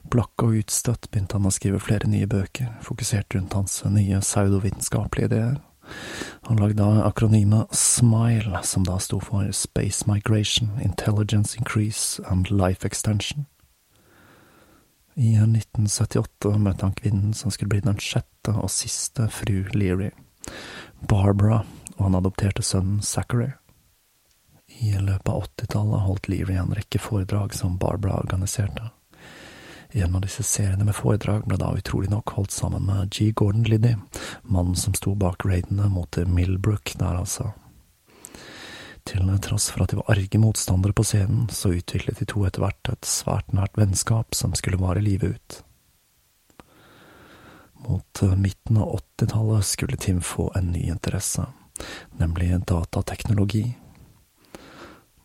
Blakk 0.08 0.46
og 0.46 0.60
utstøtt 0.62 1.10
begynte 1.10 1.36
han 1.36 1.50
å 1.50 1.52
skrive 1.52 1.82
flere 1.84 2.08
nye 2.08 2.30
bøker, 2.30 2.70
fokusert 2.86 3.36
rundt 3.36 3.58
hans 3.58 3.82
nye 3.90 4.22
pseudovitenskapelige 4.22 5.32
ideer. 5.32 5.58
Han 6.48 6.58
lagde 6.62 6.86
akronymet 7.04 7.76
SMILE, 7.76 8.64
som 8.64 8.86
da 8.88 8.98
sto 9.00 9.20
for 9.20 9.52
Space 9.52 10.08
Migration, 10.08 10.70
Intelligence 10.84 11.58
Increase 11.58 12.24
and 12.30 12.52
Life 12.52 12.88
Extension. 12.88 13.46
I 15.18 15.34
1978 15.34 16.58
møtte 16.62 16.86
han 16.86 16.94
kvinnen 16.94 17.34
som 17.34 17.52
skulle 17.52 17.74
bli 17.74 17.82
den 17.82 17.98
sjette 18.00 18.54
og 18.54 18.70
siste 18.70 19.26
fru 19.34 19.64
Leary. 19.74 20.12
Barbara 21.10 21.64
og 21.98 22.04
han 22.06 22.20
adopterte 22.20 22.62
sønnen 22.62 23.02
Zachary. 23.02 23.56
I 24.68 24.94
løpet 25.00 25.32
av 25.32 25.48
80-tallet 25.48 26.06
holdt 26.06 26.30
Leary 26.30 26.60
en 26.62 26.76
rekke 26.78 27.02
foredrag 27.02 27.56
som 27.58 27.80
Barbara 27.82 28.20
organiserte. 28.22 28.92
En 29.92 30.16
av 30.16 30.22
disse 30.22 30.44
seriene 30.44 30.84
med 30.84 30.96
foredrag 30.96 31.46
ble 31.48 31.58
da 31.62 31.70
utrolig 31.78 32.10
nok 32.12 32.34
holdt 32.36 32.52
sammen 32.52 32.84
med 32.90 33.12
G. 33.12 33.32
Gordon 33.32 33.64
Liddy, 33.64 33.96
mannen 34.44 34.76
som 34.76 34.96
sto 34.98 35.16
bak 35.16 35.46
raidene 35.48 35.88
mot 35.90 36.18
Millbrook 36.28 36.94
der, 37.00 37.16
altså. 37.22 37.54
Til 39.08 39.30
tross 39.40 39.70
for 39.72 39.86
at 39.86 39.94
de 39.94 40.02
var 40.02 40.12
arge 40.12 40.40
motstandere 40.42 40.94
på 40.94 41.06
scenen, 41.08 41.48
så 41.48 41.72
utviklet 41.78 42.20
de 42.20 42.28
to 42.28 42.44
etter 42.44 42.66
hvert 42.66 42.92
et 42.92 43.08
svært 43.08 43.54
nært 43.56 43.80
vennskap 43.80 44.36
som 44.36 44.56
skulle 44.58 44.82
vare 44.82 45.04
livet 45.04 45.38
ut. 45.38 45.62
Mot 47.88 48.24
eh, 48.24 48.36
midten 48.36 48.82
av 48.84 48.98
80-tallet 49.00 49.66
skulle 49.66 49.98
Tim 49.98 50.20
få 50.22 50.50
en 50.60 50.74
ny 50.74 50.90
interesse, 50.92 51.46
nemlig 52.20 52.52
datateknologi. 52.68 53.78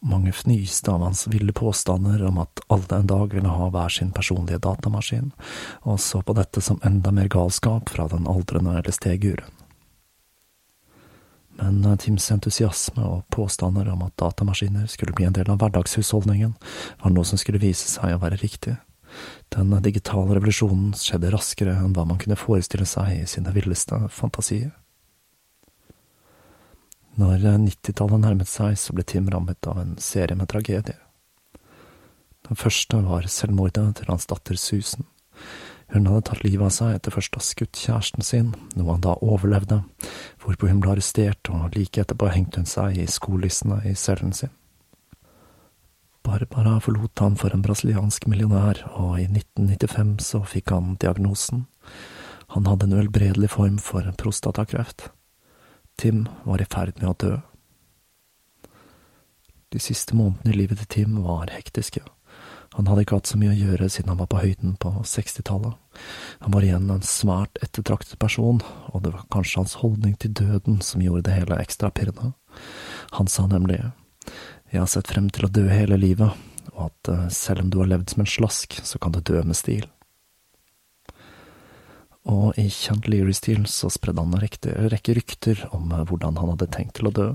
Mange 0.03 0.33
fnyste 0.35 0.91
av 0.91 1.01
hans 1.01 1.27
ville 1.31 1.53
påstander 1.55 2.25
om 2.27 2.39
at 2.43 2.61
alle 2.67 2.97
en 2.97 3.07
dag 3.07 3.35
ville 3.35 3.49
ha 3.49 3.69
hver 3.71 3.89
sin 3.89 4.11
personlige 4.11 4.59
datamaskin, 4.59 5.31
og 5.87 6.01
så 6.03 6.25
på 6.27 6.35
dette 6.35 6.61
som 6.61 6.81
enda 6.83 7.13
mer 7.15 7.31
galskap 7.31 7.93
fra 7.95 8.09
den 8.11 8.27
aldrende 8.27 8.75
LSD-guruen. 8.83 9.63
Men 11.61 11.99
Tims 11.99 12.27
entusiasme 12.35 13.05
og 13.07 13.23
påstander 13.31 13.93
om 13.93 14.03
at 14.03 14.17
datamaskiner 14.19 14.89
skulle 14.91 15.15
bli 15.15 15.29
en 15.29 15.37
del 15.37 15.51
av 15.53 15.61
hverdagshusholdningen, 15.63 16.57
var 17.05 17.15
noe 17.15 17.29
som 17.29 17.39
skulle 17.39 17.63
vise 17.63 17.87
seg 17.87 18.17
å 18.17 18.23
være 18.25 18.41
riktig. 18.43 18.75
Den 19.55 19.71
digitale 19.85 20.35
revolusjonen 20.35 20.97
skjedde 20.99 21.31
raskere 21.31 21.77
enn 21.79 21.95
hva 21.95 22.09
man 22.09 22.19
kunne 22.19 22.41
forestille 22.41 22.89
seg 22.89 23.21
i 23.21 23.27
sine 23.31 23.55
villeste 23.55 24.01
fantasier. 24.11 24.73
Når 27.21 27.43
90-tallet 27.45 28.23
nærmet 28.23 28.49
seg, 28.49 28.79
så 28.81 28.95
ble 28.97 29.05
Tim 29.05 29.29
rammet 29.29 29.67
av 29.69 29.83
en 29.83 29.97
serie 30.01 30.37
med 30.39 30.49
tragedier. 30.49 31.01
Den 32.49 32.59
første 32.59 33.03
var 33.05 33.29
selvmordet 33.29 33.85
til 33.99 34.09
hans 34.09 34.27
datter 34.31 34.57
Susan. 34.57 35.05
Hun 35.93 36.09
hadde 36.09 36.25
tatt 36.31 36.41
livet 36.47 36.65
av 36.65 36.73
seg 36.73 36.95
etter 36.97 37.13
først 37.13 37.37
å 37.37 37.43
ha 37.43 37.45
skutt 37.45 37.77
kjæresten 37.77 38.25
sin, 38.25 38.55
noe 38.79 38.95
han 38.95 39.05
da 39.05 39.13
overlevde, 39.21 39.83
hvorpå 40.41 40.71
hun 40.71 40.81
ble 40.81 40.95
arrestert, 40.95 41.53
og 41.53 41.77
like 41.77 42.01
etterpå 42.01 42.31
hengte 42.33 42.63
hun 42.63 42.71
seg 42.71 42.97
i 42.97 43.05
skolissene 43.05 43.83
i 43.91 43.93
cellen 43.99 44.33
sin. 44.37 44.55
Barbara 46.25 46.79
forlot 46.81 47.21
han 47.21 47.37
for 47.37 47.53
en 47.53 47.65
brasiliansk 47.65 48.29
millionær, 48.31 48.81
og 48.97 49.19
i 49.21 49.27
1995 49.29 50.15
så 50.25 50.41
fikk 50.49 50.73
han 50.73 50.95
diagnosen. 51.03 51.67
Han 52.57 52.69
hadde 52.71 52.89
en 52.89 52.97
uhelbredelig 52.97 53.51
form 53.53 53.77
for 53.83 54.07
prostatakreft. 54.17 55.11
Tim 56.03 56.25
var 56.43 56.63
i 56.63 56.67
ferd 56.67 56.99
med 56.99 57.13
å 57.13 57.15
dø. 57.15 57.37
De 59.71 59.81
siste 59.81 60.17
månedene 60.19 60.51
i 60.51 60.59
livet 60.59 60.83
til 60.83 60.91
Tim 60.97 61.21
var 61.23 61.53
hektiske. 61.55 62.03
Han 62.73 62.89
hadde 62.89 63.05
ikke 63.05 63.21
hatt 63.21 63.31
så 63.31 63.39
mye 63.39 63.53
å 63.53 63.61
gjøre 63.61 63.89
siden 63.93 64.11
han 64.11 64.19
var 64.19 64.31
på 64.33 64.41
høyden 64.43 64.75
på 64.83 64.91
60-tallet. 65.07 65.77
Han 66.43 66.55
var 66.57 66.67
igjen 66.67 66.91
en 66.91 67.05
svært 67.07 67.61
ettertraktet 67.63 68.19
person, 68.19 68.59
og 68.91 69.05
det 69.05 69.13
var 69.15 69.29
kanskje 69.31 69.61
hans 69.61 69.77
holdning 69.85 70.17
til 70.19 70.35
døden 70.35 70.81
som 70.83 71.05
gjorde 71.05 71.29
det 71.29 71.37
hele 71.37 71.61
ekstra 71.63 71.93
pirrende. 71.95 72.33
Han 73.21 73.31
sa 73.31 73.47
nemlig 73.47 73.79
jeg 74.73 74.81
har 74.81 74.89
sett 74.89 75.11
frem 75.13 75.29
til 75.31 75.47
å 75.47 75.53
dø 75.53 75.67
hele 75.69 76.01
livet, 76.01 76.33
og 76.73 76.87
at 76.89 77.13
eh, 77.13 77.27
selv 77.31 77.63
om 77.63 77.71
du 77.71 77.83
har 77.83 77.91
levd 77.93 78.15
som 78.15 78.25
en 78.25 78.35
slask, 78.35 78.81
så 78.83 78.99
kan 78.99 79.13
du 79.13 79.21
dø 79.21 79.43
med 79.45 79.59
stil. 79.59 79.85
Og 82.31 82.59
i 82.61 82.69
kjent 82.71 83.09
Leary-stil 83.11 83.65
så 83.67 83.91
spredde 83.91 84.23
han 84.23 84.35
en 84.37 84.89
rekke 84.93 85.17
rykter 85.19 85.65
om 85.75 85.91
eh, 85.91 86.05
hvordan 86.07 86.39
han 86.39 86.55
hadde 86.55 86.71
tenkt 86.75 86.97
til 87.01 87.11
å 87.11 87.15
dø. 87.17 87.29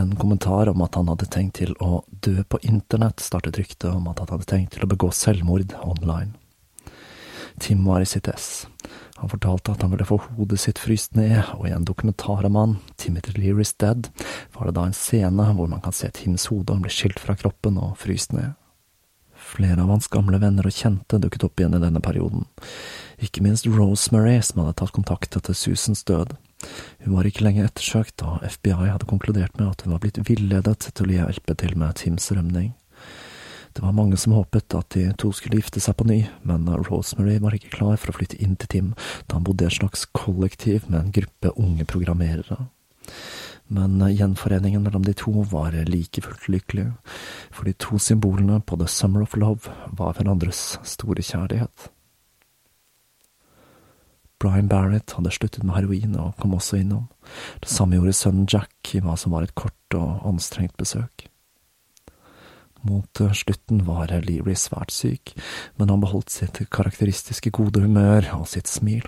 En 0.00 0.14
kommentar 0.16 0.70
om 0.72 0.82
at 0.82 0.96
han 0.98 1.10
hadde 1.12 1.28
tenkt 1.30 1.60
til 1.60 1.74
å 1.84 2.02
dø 2.24 2.42
på 2.48 2.58
internett, 2.66 3.22
startet 3.22 3.60
ryktet 3.60 3.90
om 3.92 4.08
at 4.10 4.22
han 4.22 4.32
hadde 4.32 4.48
tenkt 4.48 4.74
til 4.74 4.86
å 4.86 4.90
begå 4.90 5.12
selvmord 5.14 5.76
online. 5.84 6.32
Tim 7.60 7.84
var 7.84 8.00
i 8.00 8.08
sitt 8.08 8.30
ess. 8.32 8.66
Han 9.20 9.30
fortalte 9.30 9.74
at 9.74 9.82
han 9.84 9.92
ville 9.92 10.06
få 10.08 10.16
hodet 10.38 10.58
sitt 10.58 10.80
fryst 10.82 11.14
ned, 11.14 11.44
og 11.54 11.68
i 11.68 11.74
en 11.76 11.84
dokumentar 11.86 12.48
om 12.48 12.56
han, 12.58 12.72
Timothy 12.96 13.36
Leary's 13.36 13.74
Dead, 13.78 14.08
var 14.56 14.66
det 14.66 14.74
da 14.78 14.88
en 14.88 14.96
scene 14.96 15.46
hvor 15.54 15.68
man 15.70 15.84
kan 15.84 15.94
se 15.94 16.10
Tims 16.16 16.48
hode 16.50 16.74
bli 16.82 16.90
skilt 16.90 17.20
fra 17.22 17.36
kroppen 17.38 17.78
og 17.78 17.94
fryst 18.00 18.32
ned. 18.34 18.56
Flere 19.52 19.82
av 19.82 19.90
hans 19.92 20.08
gamle 20.08 20.38
venner 20.40 20.64
og 20.64 20.72
kjente 20.72 21.18
dukket 21.20 21.44
opp 21.44 21.60
igjen 21.60 21.76
i 21.76 21.82
denne 21.82 22.00
perioden, 22.00 22.46
ikke 23.22 23.42
minst 23.44 23.66
Rosemary, 23.68 24.38
som 24.40 24.62
hadde 24.62 24.78
tatt 24.80 24.94
kontakt 24.96 25.36
etter 25.36 25.56
Susans 25.56 26.00
død. 26.08 26.32
Hun 27.04 27.16
var 27.18 27.28
ikke 27.28 27.44
lenge 27.44 27.66
ettersøkt, 27.66 28.22
da 28.22 28.38
FBI 28.46 28.88
hadde 28.88 29.08
konkludert 29.10 29.58
med 29.58 29.68
at 29.68 29.84
hun 29.84 29.92
var 29.92 30.00
blitt 30.02 30.22
villedet 30.24 30.88
til 30.88 31.10
å 31.10 31.18
hjelpe 31.18 31.56
til 31.60 31.76
med 31.76 31.98
Tims 32.00 32.30
rømning. 32.32 32.72
Det 33.72 33.84
var 33.84 33.94
mange 33.96 34.18
som 34.20 34.34
håpet 34.36 34.74
at 34.76 34.92
de 34.96 35.06
to 35.20 35.30
skulle 35.36 35.60
gifte 35.60 35.80
seg 35.80 35.96
på 35.96 36.06
ny, 36.08 36.18
men 36.48 36.68
Rosemary 36.88 37.38
var 37.40 37.56
ikke 37.56 37.72
klar 37.76 37.96
for 38.00 38.12
å 38.12 38.16
flytte 38.18 38.40
inn 38.44 38.56
til 38.60 38.72
Tim, 38.72 38.90
da 39.28 39.38
han 39.38 39.46
bodde 39.46 39.64
i 39.64 39.70
et 39.70 39.78
slags 39.78 40.04
kollektiv 40.16 40.88
med 40.88 40.98
en 41.00 41.14
gruppe 41.20 41.54
unge 41.56 41.86
programmerere. 41.88 42.58
Men 43.72 43.96
gjenforeningen 44.12 44.82
mellom 44.84 45.04
de 45.06 45.14
to 45.16 45.32
var 45.48 45.72
like 45.88 46.20
fullt 46.20 46.48
lykkelig, 46.52 46.90
for 47.54 47.64
de 47.64 47.72
to 47.80 47.98
symbolene 47.98 48.60
på 48.60 48.76
The 48.76 48.88
Summer 48.90 49.24
of 49.24 49.36
Love 49.38 49.72
var 49.96 50.18
hverandres 50.18 50.76
store 50.84 51.24
kjærlighet. 51.24 51.88
Brian 54.42 54.68
Barrett 54.68 55.14
hadde 55.14 55.30
sluttet 55.30 55.64
med 55.64 55.76
heroin 55.76 56.16
og 56.18 56.34
kom 56.42 56.56
også 56.58 56.80
innom. 56.82 57.06
Det 57.62 57.70
samme 57.70 57.96
gjorde 57.96 58.16
sønnen 58.18 58.48
Jack 58.50 58.90
i 58.92 59.00
hva 59.00 59.14
som 59.16 59.32
var 59.32 59.46
et 59.46 59.54
kort 59.54 59.96
og 59.96 60.26
anstrengt 60.26 60.74
besøk. 60.76 61.28
Mot 62.82 63.22
slutten 63.38 63.84
var 63.86 64.10
Leary 64.26 64.56
svært 64.58 64.90
syk, 64.90 65.36
men 65.78 65.92
han 65.94 66.02
beholdt 66.02 66.34
sitt 66.34 66.58
karakteristiske 66.74 67.54
gode 67.54 67.84
humør 67.86 68.26
og 68.40 68.48
sitt 68.50 68.66
smil. 68.66 69.06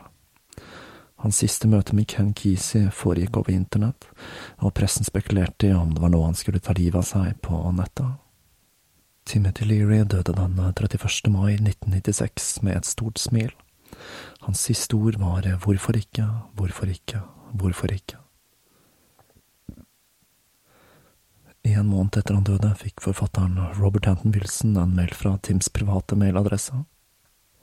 Hans 1.24 1.38
siste 1.40 1.64
møte 1.72 1.94
med 1.96 2.04
Ken 2.12 2.34
Kesey 2.36 2.90
foregikk 2.92 3.38
over 3.40 3.54
internett, 3.54 4.04
og 4.60 4.74
pressen 4.76 5.06
spekulerte 5.08 5.70
i 5.70 5.72
om 5.72 5.94
det 5.94 6.02
var 6.02 6.12
nå 6.12 6.20
han 6.20 6.36
skulle 6.36 6.60
ta 6.60 6.74
livet 6.76 7.00
av 7.00 7.06
seg 7.08 7.38
på 7.40 7.56
nettet. 7.72 8.18
Timothy 9.24 9.64
Leary 9.64 10.02
døde 10.04 10.34
den 10.36 10.60
31. 10.60 11.30
mai 11.32 11.54
1996 11.56 12.60
med 12.60 12.76
et 12.76 12.90
stort 12.90 13.22
smil. 13.22 13.54
Hans 14.44 14.66
siste 14.68 15.00
ord 15.00 15.16
var 15.16 15.48
hvorfor 15.64 15.96
ikke, 15.96 16.28
hvorfor 16.60 16.92
ikke, 16.92 17.24
hvorfor 17.56 17.96
ikke. 17.96 18.20
En 21.64 21.88
måned 21.88 22.18
etter 22.20 22.36
han 22.36 22.44
døde, 22.44 22.74
fikk 22.76 23.00
forfatteren 23.06 23.56
Robert 23.80 24.04
Hanton 24.04 24.36
Wilson 24.36 24.76
en 24.76 24.92
mail 24.92 25.16
fra 25.16 25.38
Tims 25.40 25.72
private 25.72 26.20
mailadresse. 26.20 26.84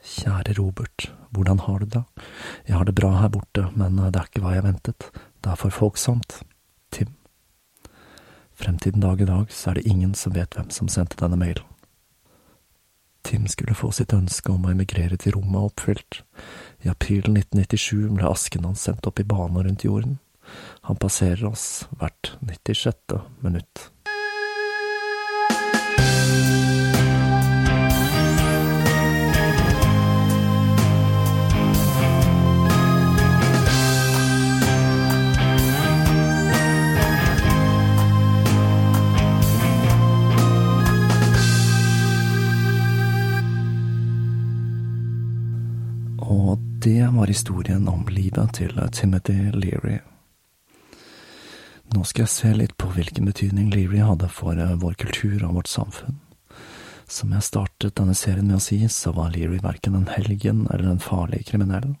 Kjære 0.02 0.56
Robert, 0.58 1.12
hvordan 1.30 1.60
har 1.62 1.78
du 1.78 1.86
det? 1.86 2.02
Jeg 2.68 2.76
har 2.76 2.84
det 2.84 2.94
bra 2.94 3.12
her 3.20 3.28
borte, 3.28 3.68
men 3.76 3.96
det 3.96 4.18
er 4.18 4.26
ikke 4.26 4.42
hva 4.42 4.56
jeg 4.56 4.64
ventet, 4.66 5.10
det 5.14 5.52
er 5.52 5.60
for 5.60 5.70
folksomt. 5.70 6.40
Tim. 6.90 7.14
Frem 8.58 8.78
til 8.78 8.92
den 8.96 9.04
dag 9.04 9.20
i 9.20 9.28
dag 9.28 9.46
så 9.50 9.70
er 9.70 9.78
det 9.78 9.86
ingen 9.86 10.14
som 10.18 10.34
vet 10.34 10.58
hvem 10.58 10.70
som 10.74 10.90
sendte 10.90 11.20
denne 11.22 11.38
mailen. 11.38 11.68
Tim 13.22 13.46
skulle 13.46 13.78
få 13.78 13.92
sitt 13.94 14.12
ønske 14.12 14.50
om 14.50 14.66
å 14.66 14.72
emigrere 14.72 15.16
til 15.16 15.36
rommet 15.36 15.70
oppfylt. 15.70 16.22
I 16.82 16.90
april 16.90 17.30
1997 17.30 18.10
ble 18.16 18.26
asken 18.26 18.66
hans 18.66 18.82
sendt 18.82 19.06
opp 19.06 19.22
i 19.22 19.26
bane 19.26 19.62
rundt 19.62 19.86
jorden. 19.86 20.18
Han 20.90 20.98
passerer 20.98 21.46
oss 21.46 21.86
hvert 22.00 22.34
96. 22.42 23.22
minutt. 23.46 23.92
Det 46.82 47.08
var 47.12 47.26
historien 47.26 47.88
om 47.88 48.06
livet 48.10 48.54
til 48.54 48.80
Timothy 48.92 49.50
Leary. 49.54 50.00
Nå 51.94 52.02
skal 52.08 52.24
jeg 52.24 52.32
se 52.32 52.50
litt 52.56 52.74
på 52.80 52.88
hvilken 52.90 53.28
betydning 53.28 53.68
Leary 53.70 54.00
hadde 54.02 54.26
for 54.32 54.58
eh, 54.58 54.74
vår 54.80 54.96
kultur 54.98 55.44
og 55.46 55.60
vårt 55.60 55.70
samfunn. 55.70 56.18
Som 57.06 57.34
jeg 57.36 57.46
startet 57.46 57.94
denne 58.00 58.16
serien 58.18 58.48
med 58.48 58.58
å 58.58 58.64
si, 58.64 58.80
så 58.88 59.12
var 59.14 59.30
Leary 59.34 59.60
verken 59.62 59.98
en 59.98 60.08
helgen 60.10 60.64
eller 60.72 60.94
en 60.94 61.02
farlig 61.02 61.44
kriminell. 61.52 61.92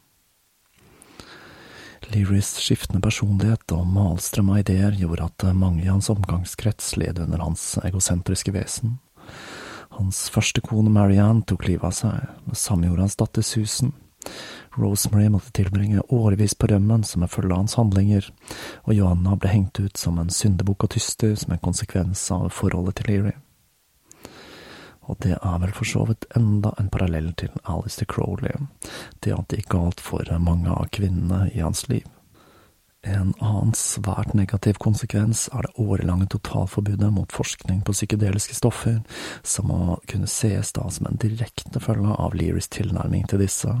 Learys 2.10 2.56
skiftende 2.58 3.04
personlighet 3.04 3.76
og 3.76 3.86
malstrøm 3.86 4.50
av 4.50 4.64
ideer 4.64 4.98
gjorde 4.98 5.30
at 5.30 5.46
eh, 5.46 5.54
mange 5.54 5.84
i 5.84 5.92
hans 5.92 6.10
omgangskrets 6.10 6.96
led 6.98 7.22
under 7.22 7.44
hans 7.44 7.76
egosentriske 7.84 8.56
vesen. 8.56 8.98
Hans 9.92 10.26
første 10.32 10.64
kone 10.64 10.90
Marianne 10.90 11.44
tok 11.46 11.68
livet 11.68 11.86
av 11.92 11.94
seg, 11.94 12.30
det 12.48 12.58
samme 12.58 12.88
gjorde 12.88 13.06
hans 13.06 13.20
datter 13.20 13.46
Susan. 13.46 13.92
Rosemary 14.78 15.28
måtte 15.28 15.52
tilbringe 15.52 16.00
årevis 16.08 16.54
på 16.54 16.66
rømmen 16.66 17.04
som 17.04 17.22
en 17.22 17.30
følge 17.32 17.52
av 17.52 17.64
hans 17.64 17.76
handlinger, 17.76 18.28
og 18.84 18.94
Johanna 18.96 19.36
ble 19.36 19.52
hengt 19.52 19.80
ut 19.80 20.00
som 20.00 20.18
en 20.18 20.32
syndebukk 20.32 20.86
og 20.86 20.94
tyster 20.96 21.34
som 21.36 21.52
en 21.52 21.64
konsekvens 21.64 22.24
av 22.32 22.48
forholdet 22.54 23.00
til 23.00 23.12
Leary. 23.12 23.34
Og 25.10 25.18
det 25.24 25.34
er 25.34 25.60
vel 25.60 25.74
for 25.74 25.88
så 25.88 26.06
vidt 26.08 26.28
enda 26.38 26.72
en 26.78 26.88
parallell 26.92 27.32
til 27.36 27.50
Alistair 27.68 28.08
Crowley, 28.08 28.54
det 29.20 29.34
at 29.34 29.48
det 29.50 29.62
gikk 29.62 29.72
galt 29.74 30.00
for 30.00 30.28
mange 30.38 30.70
av 30.70 30.88
kvinnene 30.94 31.48
i 31.52 31.60
hans 31.60 31.88
liv. 31.90 32.06
En 33.02 33.32
annen 33.42 33.72
svært 33.74 34.30
negativ 34.38 34.76
konsekvens 34.78 35.48
er 35.50 35.66
det 35.66 35.72
årelange 35.82 36.28
totalforbudet 36.30 37.08
mot 37.10 37.32
forskning 37.34 37.80
på 37.82 37.94
psykedeliske 37.96 38.54
stoffer, 38.54 39.00
som 39.42 39.72
må 39.72 39.96
kunne 40.06 40.30
ses 40.30 40.70
da 40.76 40.86
som 40.86 41.08
en 41.10 41.18
direkte 41.18 41.82
følge 41.82 42.14
av 42.14 42.36
Learys 42.38 42.70
tilnærming 42.70 43.26
til 43.26 43.42
disse, 43.42 43.74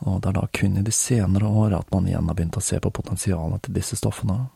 og 0.00 0.22
det 0.24 0.32
er 0.32 0.38
da 0.40 0.46
kun 0.60 0.80
i 0.80 0.86
de 0.86 0.94
senere 0.96 1.44
år 1.44 1.76
at 1.76 1.92
man 1.92 2.08
igjen 2.08 2.32
har 2.32 2.40
begynt 2.40 2.56
å 2.56 2.64
se 2.64 2.80
på 2.80 2.94
potensialet 3.00 3.66
til 3.66 3.76
disse 3.76 4.00
stoffene. 4.00 4.46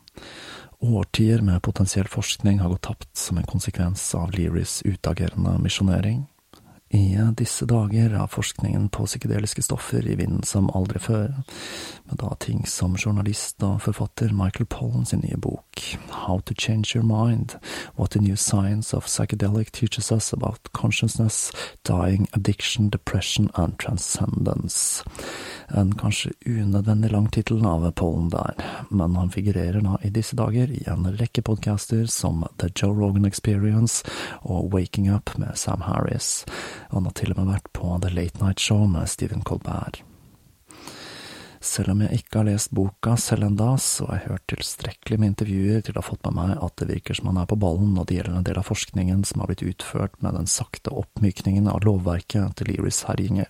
Årtier 0.83 1.45
med 1.45 1.61
potensiell 1.63 2.09
forskning 2.11 2.65
har 2.65 2.73
gått 2.73 2.89
tapt 2.89 3.11
som 3.15 3.37
en 3.39 3.47
konsekvens 3.47 4.09
av 4.19 4.33
Learys 4.33 4.81
utagerende 4.89 5.59
misjonering. 5.63 6.25
I 6.95 7.17
disse 7.37 7.65
dager 7.65 8.13
er 8.13 8.27
forskningen 8.29 8.91
på 8.93 9.07
psykedeliske 9.07 9.63
stoffer 9.65 10.05
i 10.05 10.17
vinden 10.19 10.43
som 10.45 10.69
aldri 10.77 11.01
før, 11.01 11.31
med 12.05 12.19
da 12.21 12.35
ting 12.37 12.67
som 12.69 12.99
journalist 13.01 13.65
og 13.65 13.81
forfatter 13.87 14.35
Michael 14.37 14.69
Pollan 14.69 15.07
sin 15.09 15.23
nye 15.25 15.39
bok 15.41 15.81
How 16.27 16.41
to 16.45 16.55
Change 16.55 16.93
Your 16.93 17.07
Mind, 17.07 17.57
What 17.97 18.13
the 18.13 18.21
New 18.21 18.37
Science 18.37 18.97
of 18.97 19.07
Psychedelic 19.07 19.73
Teaches 19.73 20.13
Us 20.13 20.33
About 20.33 20.69
Consciousness, 20.73 21.51
Dying, 21.89 22.29
Addiction, 22.33 22.91
Depression 22.91 23.49
and 23.55 23.79
Transcendence. 23.79 25.05
En 25.69 25.95
kanskje 25.97 26.33
unødvendig 26.47 27.13
lang 27.13 27.31
tittel 27.33 27.65
av 27.67 27.91
Pollen 27.97 28.29
der, 28.29 28.53
men 28.91 29.17
han 29.17 29.31
figurerer 29.33 29.81
da 29.81 29.97
i 30.05 30.13
disse 30.13 30.37
dager 30.37 30.69
i 30.69 30.85
en 30.93 31.09
rekke 31.17 31.41
podcaster 31.43 32.05
som 32.07 32.45
The 32.61 32.69
Joe 32.77 32.93
Rogan 32.93 33.25
Experience 33.25 34.05
og 34.43 34.75
Waking 34.75 35.09
Up 35.15 35.33
med 35.39 35.57
Sam 35.57 35.81
Harris 35.89 36.45
han 36.93 37.09
har 37.09 37.17
til 37.19 37.35
og 37.35 37.41
med 37.41 37.53
vært 37.55 37.69
på 37.77 37.93
The 38.03 38.13
Late 38.13 38.43
Night 38.43 38.63
Show 38.63 38.87
med 38.91 39.11
Stephen 39.11 39.45
Colbert. 39.47 40.03
Selv 41.63 41.93
om 41.93 42.01
jeg 42.03 42.19
ikke 42.19 42.41
har 42.41 42.49
lest 42.49 42.73
boka 42.75 43.15
selv 43.21 43.47
enda, 43.47 43.77
så 43.79 44.09
har 44.09 44.19
jeg 44.19 44.31
hørt 44.33 44.47
tilstrekkelig 44.51 45.19
med 45.21 45.31
intervjuer 45.31 45.85
til 45.87 45.95
å 45.95 46.03
ha 46.03 46.09
fått 46.09 46.25
med 46.27 46.35
meg 46.41 46.55
at 46.59 46.75
det 46.81 46.89
virker 46.91 47.15
som 47.15 47.31
han 47.31 47.39
er 47.45 47.47
på 47.51 47.59
ballen 47.63 47.93
når 47.95 48.09
det 48.09 48.17
gjelder 48.19 48.39
en 48.41 48.49
del 48.49 48.59
av 48.59 48.67
forskningen 48.67 49.23
som 49.29 49.45
har 49.45 49.53
blitt 49.53 49.63
utført 49.71 50.19
med 50.27 50.35
den 50.35 50.51
sakte 50.51 50.91
oppmykningen 50.91 51.71
av 51.71 51.85
lovverket 51.87 52.59
til 52.59 52.75
Iris 52.75 53.05
herjinger. 53.07 53.47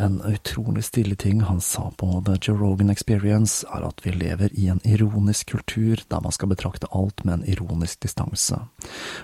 En 0.00 0.20
utrolig 0.22 0.84
stille 0.84 1.16
ting 1.16 1.40
han 1.40 1.60
sa 1.60 1.90
på 1.96 2.22
The 2.26 2.36
Joe 2.40 2.58
Rogan 2.58 2.90
Experience, 2.90 3.66
er 3.66 3.82
at 3.82 4.04
vi 4.06 4.12
lever 4.14 4.52
i 4.52 4.68
en 4.70 4.78
ironisk 4.86 5.50
kultur 5.50 5.98
der 6.08 6.20
man 6.22 6.32
skal 6.32 6.52
betrakte 6.52 6.86
alt 6.94 7.24
med 7.24 7.34
en 7.34 7.48
ironisk 7.50 8.04
distanse, 8.06 8.60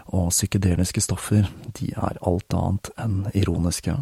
og 0.07 0.33
psykedeliske 0.35 1.01
stoffer, 1.01 1.47
de 1.79 1.93
er 1.95 2.19
alt 2.27 2.57
annet 2.59 2.91
enn 2.99 3.21
ironiske. 3.35 3.95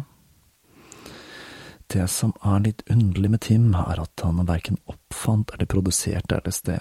Det 1.93 2.07
som 2.09 2.33
er 2.41 2.63
litt 2.65 2.81
underlig 2.89 3.29
med 3.35 3.43
Tim, 3.45 3.67
er 3.77 4.01
at 4.01 4.23
han 4.25 4.41
verken 4.49 4.79
oppfant 4.89 5.53
eller 5.53 5.69
produserte 5.69 6.39
LSD, 6.41 6.71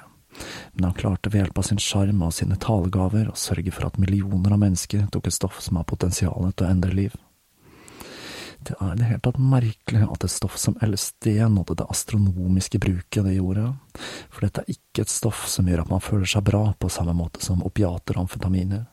men 0.72 0.88
han 0.88 0.96
klarte 0.96 1.28
ved 1.28 1.42
hjelp 1.42 1.60
av 1.60 1.68
sin 1.68 1.82
sjarm 1.84 2.24
og 2.24 2.32
sine 2.32 2.56
talegaver 2.56 3.28
å 3.28 3.36
sørge 3.36 3.76
for 3.76 3.90
at 3.90 4.00
millioner 4.00 4.56
av 4.56 4.64
mennesker 4.64 5.04
tok 5.12 5.28
et 5.28 5.36
stoff 5.36 5.60
som 5.60 5.76
har 5.76 5.84
potensial 5.92 6.48
til 6.56 6.64
å 6.64 6.72
endre 6.72 6.96
liv. 6.96 7.20
Det 8.62 8.76
er 8.78 8.92
i 8.92 8.98
det 9.00 9.08
hele 9.08 9.22
tatt 9.24 9.40
merkelig 9.42 10.04
at 10.06 10.24
et 10.26 10.30
stoff 10.30 10.56
som 10.60 10.76
LSD 10.84 11.32
nådde 11.50 11.80
det 11.80 11.88
astronomiske 11.90 12.78
bruket 12.82 13.26
det 13.26 13.34
gjorde, 13.34 13.72
for 14.30 14.46
dette 14.46 14.62
er 14.62 14.76
ikke 14.76 15.02
et 15.02 15.12
stoff 15.12 15.44
som 15.50 15.66
gjør 15.66 15.82
at 15.82 15.90
man 15.90 16.04
føler 16.04 16.30
seg 16.30 16.46
bra 16.46 16.62
på 16.78 16.90
samme 16.92 17.14
måte 17.16 17.42
som 17.42 17.64
opiater 17.66 18.18
og 18.18 18.26
amfetaminer. 18.26 18.86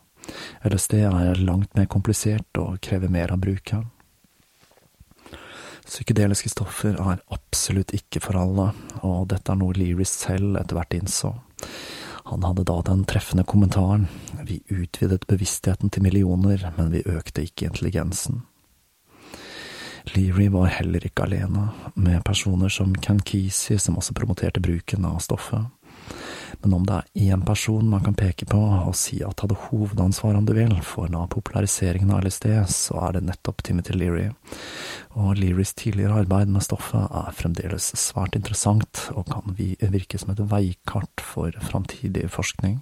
LSD 0.66 1.00
er 1.06 1.44
langt 1.46 1.78
mer 1.78 1.88
komplisert 1.92 2.62
og 2.62 2.82
krever 2.86 3.12
mer 3.14 3.34
av 3.34 3.42
brukeren. 3.44 3.88
Psykedeliske 5.90 6.52
stoffer 6.54 7.00
er 7.02 7.22
absolutt 7.34 7.96
ikke 7.98 8.22
for 8.22 8.38
alle, 8.38 8.68
og 9.02 9.30
dette 9.32 9.50
er 9.50 9.58
noe 9.58 9.74
Leary 9.74 10.06
selv 10.06 10.60
etter 10.60 10.78
hvert 10.78 10.94
innså. 10.94 11.32
Han 12.30 12.46
hadde 12.46 12.68
da 12.70 12.76
den 12.86 13.08
treffende 13.10 13.46
kommentaren, 13.50 14.06
vi 14.46 14.60
utvidet 14.70 15.26
bevisstheten 15.30 15.90
til 15.90 16.06
millioner, 16.06 16.68
men 16.78 16.92
vi 16.94 17.02
økte 17.10 17.42
ikke 17.48 17.72
intelligensen. 17.72 18.44
Leary 20.16 20.48
var 20.54 20.72
heller 20.74 21.04
ikke 21.06 21.26
alene, 21.26 21.70
med 21.96 22.24
personer 22.26 22.72
som 22.74 22.94
Ken 22.96 23.20
Kesey, 23.26 23.78
som 23.78 23.98
også 24.00 24.16
promoterte 24.18 24.62
bruken 24.64 25.06
av 25.06 25.20
stoffet. 25.24 25.68
Men 26.62 26.74
om 26.74 26.86
det 26.88 26.96
er 26.98 27.34
én 27.34 27.44
person 27.46 27.88
man 27.88 28.04
kan 28.04 28.16
peke 28.18 28.48
på 28.50 28.60
og 28.60 28.96
si 28.98 29.22
at 29.24 29.44
hadde 29.44 29.58
hovedansvar, 29.70 30.36
om 30.36 30.48
du 30.48 30.54
vil, 30.58 30.74
for 30.84 31.12
da 31.12 31.24
populariseringen 31.32 32.12
av 32.16 32.26
LSD, 32.26 32.50
så 32.72 33.00
er 33.06 33.16
det 33.16 33.26
nettopp 33.30 33.64
Timothy 33.64 33.96
Leary. 33.96 34.28
Og 35.16 35.40
Learys 35.40 35.74
tidligere 35.78 36.24
arbeid 36.24 36.52
med 36.52 36.66
stoffet 36.66 37.06
er 37.22 37.36
fremdeles 37.38 37.92
svært 38.00 38.36
interessant, 38.40 39.08
og 39.16 39.30
kan 39.32 39.56
virke 39.56 40.20
som 40.20 40.34
et 40.34 40.44
veikart 40.52 41.24
for 41.24 41.56
framtidig 41.70 42.28
forskning. 42.34 42.80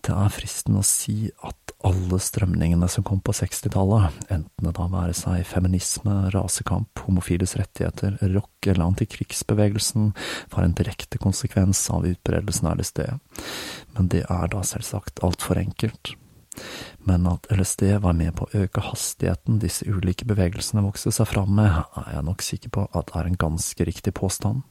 Det 0.00 0.14
er 0.16 0.32
fristende 0.32 0.80
å 0.80 0.86
si 0.86 1.28
at 1.44 1.59
alle 1.86 2.18
strømningene 2.20 2.88
som 2.92 3.04
kom 3.06 3.22
på 3.24 3.32
60-tallet, 3.36 4.16
enten 4.28 4.66
det 4.66 4.72
da 4.76 4.86
være 4.92 5.14
seg 5.16 5.44
feminisme, 5.48 6.16
rasekamp, 6.34 7.04
homofiles 7.06 7.56
rettigheter, 7.56 8.18
rock 8.34 8.68
eller 8.68 8.90
antikrigsbevegelsen, 8.90 10.10
var 10.52 10.66
en 10.66 10.76
direkte 10.76 11.20
konsekvens 11.22 11.82
av 11.92 12.08
utbredelsen 12.08 12.68
av 12.70 12.80
LSD, 12.80 13.04
men 13.96 14.10
det 14.12 14.26
er 14.26 14.50
da 14.52 14.64
selvsagt 14.66 15.24
altfor 15.26 15.60
enkelt. 15.62 16.14
Men 17.08 17.24
at 17.30 17.46
LSD 17.54 17.86
var 18.04 18.16
med 18.18 18.34
på 18.36 18.44
å 18.44 18.64
øke 18.64 18.82
hastigheten 18.84 19.62
disse 19.62 19.86
ulike 19.88 20.26
bevegelsene 20.28 20.84
vokste 20.84 21.12
seg 21.14 21.30
fram 21.30 21.54
med, 21.56 21.80
er 22.02 22.16
jeg 22.18 22.26
nok 22.26 22.44
sikker 22.44 22.74
på 22.76 22.88
at 22.98 23.14
er 23.16 23.30
en 23.30 23.40
ganske 23.40 23.86
riktig 23.88 24.12
påstand. 24.18 24.66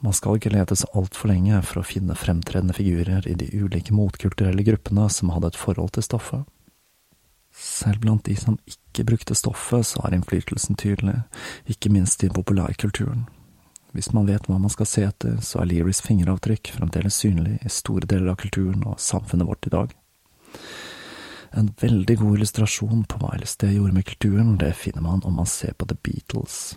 Man 0.00 0.16
skal 0.16 0.38
ikke 0.38 0.52
lete 0.54 0.76
så 0.78 0.88
altfor 0.96 1.32
lenge 1.32 1.60
for 1.66 1.80
å 1.80 1.86
finne 1.86 2.16
fremtredende 2.18 2.76
figurer 2.76 3.26
i 3.28 3.36
de 3.36 3.50
ulike 3.52 3.94
motkulturelle 3.96 4.64
gruppene 4.66 5.08
som 5.12 5.32
hadde 5.34 5.52
et 5.52 5.60
forhold 5.60 5.92
til 5.96 6.06
stoffet. 6.06 6.46
Selv 7.50 8.00
blant 8.04 8.24
de 8.24 8.36
som 8.38 8.56
ikke 8.68 9.04
brukte 9.08 9.36
stoffet, 9.36 9.86
så 9.86 10.04
er 10.06 10.16
innflytelsen 10.16 10.78
tydelig, 10.80 11.18
ikke 11.68 11.92
minst 11.92 12.22
i 12.24 12.30
populærkulturen. 12.32 13.26
Hvis 13.92 14.12
man 14.14 14.28
vet 14.28 14.46
hva 14.46 14.58
man 14.62 14.70
skal 14.70 14.86
se 14.86 15.02
etter, 15.02 15.40
så 15.42 15.60
er 15.60 15.72
Learys 15.72 16.00
fingeravtrykk 16.04 16.70
fremdeles 16.76 17.16
synlig 17.24 17.58
i 17.66 17.72
store 17.72 18.06
deler 18.06 18.32
av 18.32 18.38
kulturen 18.38 18.86
og 18.86 19.02
samfunnet 19.02 19.48
vårt 19.48 19.66
i 19.66 19.74
dag. 19.74 19.96
En 21.58 21.72
veldig 21.80 22.16
god 22.20 22.38
illustrasjon 22.38 23.02
på 23.10 23.18
hva 23.18 23.34
LSD 23.40 23.72
gjorde 23.74 23.96
med 23.96 24.06
kulturen, 24.06 24.54
det 24.62 24.70
finner 24.78 25.02
man 25.02 25.24
om 25.26 25.40
man 25.42 25.50
ser 25.50 25.74
på 25.74 25.88
The 25.90 25.98
Beatles. 25.98 26.76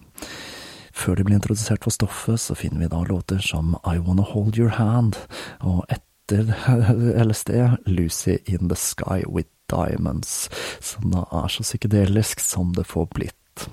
Før 0.93 1.17
de 1.17 1.25
blir 1.25 1.39
introdusert 1.39 1.83
for 1.85 1.93
stoffet, 1.93 2.39
så 2.39 2.55
finner 2.55 2.83
vi 2.83 2.91
da 2.91 3.01
låter 3.07 3.41
som 3.41 3.75
I 3.83 3.97
Wanna 3.97 4.25
Hold 4.29 4.57
Your 4.59 4.75
Hand, 4.77 5.17
og 5.59 5.85
etter 5.89 6.53
LSD 7.25 7.49
Lucy 7.89 8.37
In 8.45 8.69
The 8.69 8.77
Sky 8.77 9.23
With 9.27 9.49
Diamonds, 9.71 10.49
som 10.81 11.09
da 11.11 11.25
er 11.31 11.49
så 11.49 11.65
psykedelisk 11.65 12.43
som 12.43 12.75
det 12.77 12.85
får 12.87 13.09
blitt. 13.15 13.67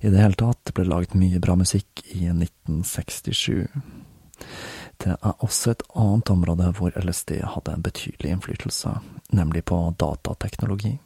I 0.00 0.10
det 0.12 0.20
hele 0.20 0.36
tatt, 0.40 0.60
det 0.64 0.74
ble 0.76 0.88
laget 0.88 1.16
mye 1.16 1.40
bra 1.40 1.56
musikk 1.56 2.04
i 2.12 2.26
1967. 2.32 3.68
Det 5.04 5.14
er 5.14 5.44
også 5.44 5.72
et 5.72 5.84
annet 5.96 6.30
område 6.32 6.72
hvor 6.78 6.96
LSD 7.00 7.38
hadde 7.44 7.76
en 7.76 7.84
betydelig 7.84 8.34
innflytelse, 8.36 8.98
nemlig 9.36 9.64
på 9.68 9.80
datateknologi 10.00 10.96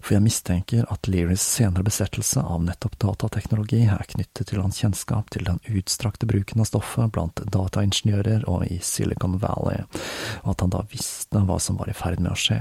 for 0.00 0.16
jeg 0.16 0.24
mistenker 0.24 0.86
at 0.92 1.08
Learys 1.10 1.44
senere 1.44 1.84
besettelse 1.86 2.42
av 2.42 2.62
nettopp 2.64 2.96
datateknologi 3.02 3.82
er 3.84 4.06
knyttet 4.10 4.50
til 4.50 4.62
hans 4.62 4.80
kjennskap 4.80 5.30
til 5.34 5.46
den 5.46 5.60
utstrakte 5.68 6.28
bruken 6.30 6.62
av 6.62 6.70
stoffet 6.70 7.12
blant 7.14 7.42
dataingeniører 7.52 8.46
og 8.50 8.66
i 8.68 8.80
Silicon 8.84 9.38
Valley, 9.42 9.84
og 10.42 10.54
at 10.54 10.64
han 10.64 10.74
da 10.74 10.84
visste 10.90 11.44
hva 11.44 11.60
som 11.62 11.80
var 11.80 11.92
i 11.92 11.96
ferd 11.96 12.22
med 12.22 12.32
å 12.32 12.38
skje. 12.38 12.60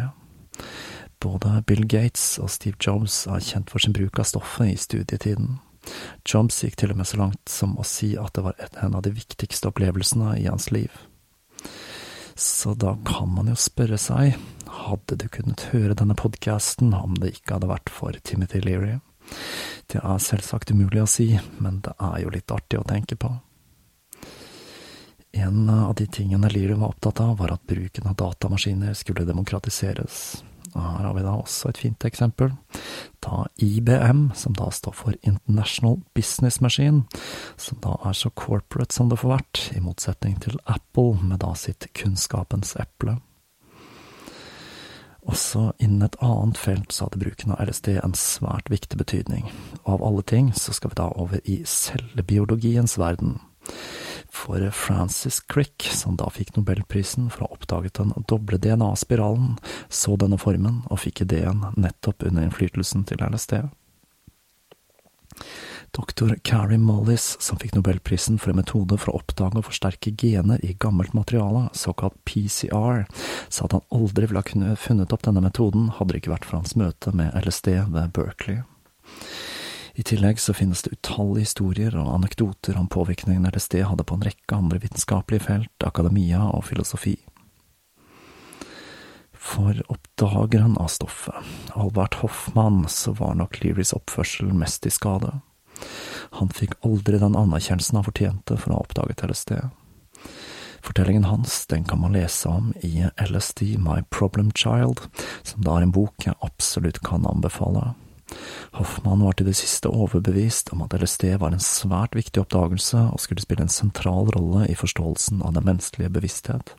Både 1.19 1.63
Bill 1.67 1.83
Gates 1.87 2.37
og 2.39 2.51
Steve 2.51 2.79
Jobs 2.79 3.25
er 3.27 3.43
kjent 3.43 3.71
for 3.71 3.83
sin 3.83 3.95
bruk 3.95 4.21
av 4.21 4.29
stoffet 4.29 4.71
i 4.71 4.79
studietiden. 4.79 5.57
Jobs 6.27 6.61
gikk 6.63 6.77
til 6.79 6.93
og 6.93 6.99
med 6.99 7.07
så 7.09 7.19
langt 7.19 7.51
som 7.51 7.75
å 7.79 7.87
si 7.87 8.13
at 8.19 8.35
det 8.35 8.45
var 8.45 8.59
en 8.83 8.95
av 8.95 9.03
de 9.03 9.15
viktigste 9.15 9.71
opplevelsene 9.71 10.37
i 10.39 10.47
hans 10.47 10.69
liv. 10.75 10.91
Så 12.39 12.73
da 12.73 12.97
kan 13.05 13.33
man 13.35 13.49
jo 13.51 13.55
spørre 13.59 13.97
seg, 13.99 14.37
hadde 14.71 15.17
du 15.19 15.25
kunnet 15.27 15.65
høre 15.73 15.95
denne 15.99 16.15
podkasten 16.15 16.93
om 16.95 17.17
det 17.19 17.33
ikke 17.33 17.57
hadde 17.57 17.67
vært 17.67 17.91
for 17.91 18.15
Timothy 18.23 18.61
Leary? 18.63 18.93
Det 19.91 19.99
er 19.99 20.21
selvsagt 20.23 20.71
umulig 20.71 21.01
å 21.03 21.09
si, 21.11 21.33
men 21.59 21.81
det 21.83 21.91
er 21.99 22.21
jo 22.23 22.31
litt 22.31 22.53
artig 22.55 22.79
å 22.79 22.85
tenke 22.87 23.17
på. 23.19 23.33
En 25.35 25.67
av 25.67 25.91
de 25.99 26.07
tingene 26.07 26.47
Leary 26.53 26.79
var 26.79 26.93
opptatt 26.93 27.19
av, 27.25 27.35
var 27.43 27.57
at 27.57 27.67
bruken 27.67 28.07
av 28.07 28.15
datamaskiner 28.23 28.95
skulle 28.95 29.27
demokratiseres. 29.27 30.39
Og 30.75 30.81
her 30.81 31.05
har 31.07 31.15
vi 31.15 31.23
da 31.25 31.35
også 31.37 31.71
et 31.71 31.79
fint 31.81 32.05
eksempel. 32.05 32.51
Ta 33.23 33.45
IBM, 33.57 34.29
som 34.37 34.55
da 34.57 34.69
står 34.73 34.95
for 34.95 35.15
International 35.21 35.97
Business 36.15 36.61
Machine, 36.61 37.05
som 37.57 37.79
da 37.83 37.95
er 38.05 38.17
så 38.17 38.29
corporate 38.29 38.95
som 38.95 39.09
det 39.09 39.19
får 39.21 39.35
vært, 39.37 39.63
i 39.75 39.81
motsetning 39.83 40.37
til 40.43 40.59
Apple 40.65 41.17
med 41.23 41.41
da 41.43 41.55
sitt 41.57 41.89
kunnskapens 41.97 42.75
eple. 42.79 43.17
Også 45.29 45.71
innen 45.83 46.01
et 46.07 46.15
annet 46.25 46.57
felt 46.57 46.93
så 46.95 47.05
hadde 47.05 47.21
bruken 47.21 47.53
av 47.53 47.61
LSD 47.67 47.91
en 47.99 48.15
svært 48.17 48.71
viktig 48.71 48.97
betydning, 48.97 49.49
og 49.83 49.99
av 49.99 50.05
alle 50.07 50.23
ting 50.25 50.53
så 50.57 50.73
skal 50.73 50.93
vi 50.93 51.01
da 51.01 51.09
over 51.21 51.43
i 51.43 51.59
cellebiologiens 51.67 52.97
verden. 52.97 53.37
For 54.29 54.61
Francis 54.71 55.39
Crick, 55.39 55.89
som 55.93 56.15
da 56.19 56.29
fikk 56.33 56.55
nobelprisen 56.55 57.31
for 57.33 57.43
å 57.43 57.49
ha 57.49 57.57
oppdaget 57.57 57.99
den 57.99 58.13
doble 58.29 58.59
DNA-spiralen, 58.61 59.57
så 59.89 60.15
denne 60.21 60.37
formen 60.41 60.83
og 60.89 61.01
fikk 61.03 61.25
ideen 61.25 61.65
nettopp 61.75 62.23
under 62.29 62.45
innflytelsen 62.45 63.07
til 63.09 63.23
LSD. 63.25 63.61
Doktor 65.91 66.35
Carrie 66.43 66.77
Mollis, 66.77 67.37
som 67.39 67.57
fikk 67.57 67.73
nobelprisen 67.73 68.37
for 68.37 68.51
en 68.51 68.59
metode 68.59 68.97
for 69.01 69.11
å 69.11 69.21
oppdage 69.23 69.57
og 69.57 69.65
forsterke 69.71 70.13
gener 70.13 70.61
i 70.65 70.75
gammelt 70.77 71.15
materiale, 71.17 71.65
såkalt 71.73 72.17
PCR, 72.29 73.07
sa 73.49 73.65
at 73.65 73.73
han 73.73 73.87
aldri 73.89 74.29
ville 74.29 74.43
ha 74.43 74.45
kunnet 74.45 74.81
funnet 74.81 75.15
opp 75.15 75.25
denne 75.25 75.41
metoden 75.41 75.89
hadde 75.97 76.13
det 76.13 76.21
ikke 76.21 76.35
vært 76.35 76.45
for 76.49 76.61
hans 76.61 76.75
møte 76.77 77.15
med 77.17 77.33
LSD 77.41 77.71
ved 77.89 78.13
Berkeley. 78.13 78.61
I 79.93 80.03
tillegg 80.03 80.39
så 80.39 80.53
finnes 80.53 80.81
det 80.85 80.93
utallige 80.97 81.47
historier 81.47 81.95
og 81.97 82.11
anekdoter 82.13 82.77
om 82.77 82.87
påvirkningen 82.91 83.49
LSD 83.49 83.81
hadde 83.87 84.05
på 84.05 84.17
en 84.17 84.25
rekke 84.27 84.55
andre 84.55 84.79
vitenskapelige 84.83 85.47
felt, 85.47 85.85
akademia 85.85 86.43
og 86.53 86.67
filosofi. 86.69 87.17
For 89.33 89.77
oppdageren 89.87 90.77
av 90.77 90.91
stoffet, 90.93 91.47
Albert 91.73 92.19
Hoffmann, 92.21 92.83
så 92.91 93.15
var 93.17 93.37
nok 93.39 93.61
Learys 93.63 93.93
oppførsel 93.95 94.51
mest 94.53 94.85
i 94.85 94.91
skade. 94.93 95.31
Han 96.37 96.51
fikk 96.53 96.75
aldri 96.85 97.21
den 97.21 97.37
anerkjennelsen 97.39 97.97
han 97.97 98.05
fortjente 98.05 98.57
for 98.59 98.71
å 98.71 98.79
ha 98.79 98.85
oppdaget 98.85 99.23
LSD. 99.25 99.55
Fortellingen 100.83 101.27
hans 101.27 101.65
den 101.71 101.87
kan 101.87 102.01
man 102.03 102.13
lese 102.15 102.51
om 102.51 102.73
i 102.83 103.07
LSD 103.25 103.79
My 103.79 104.03
Problem 104.09 104.51
Child, 104.55 105.01
som 105.43 105.63
da 105.63 105.79
er 105.79 105.87
en 105.87 105.95
bok 105.95 106.27
jeg 106.27 106.37
absolutt 106.45 107.01
kan 107.07 107.27
anbefale. 107.27 107.93
Hoffmann 108.77 109.23
var 109.25 109.37
til 109.37 109.49
det 109.49 109.57
siste 109.57 109.89
overbevist 109.89 110.73
om 110.75 110.83
at 110.85 110.93
LSD 110.95 111.31
var 111.41 111.53
en 111.55 111.63
svært 111.63 112.15
viktig 112.17 112.43
oppdagelse 112.43 113.07
og 113.09 113.21
skulle 113.23 113.43
spille 113.43 113.65
en 113.65 113.73
sentral 113.73 114.29
rolle 114.35 114.67
i 114.69 114.77
forståelsen 114.77 115.41
av 115.41 115.55
den 115.57 115.65
menneskelige 115.67 116.13
bevissthet. 116.13 116.75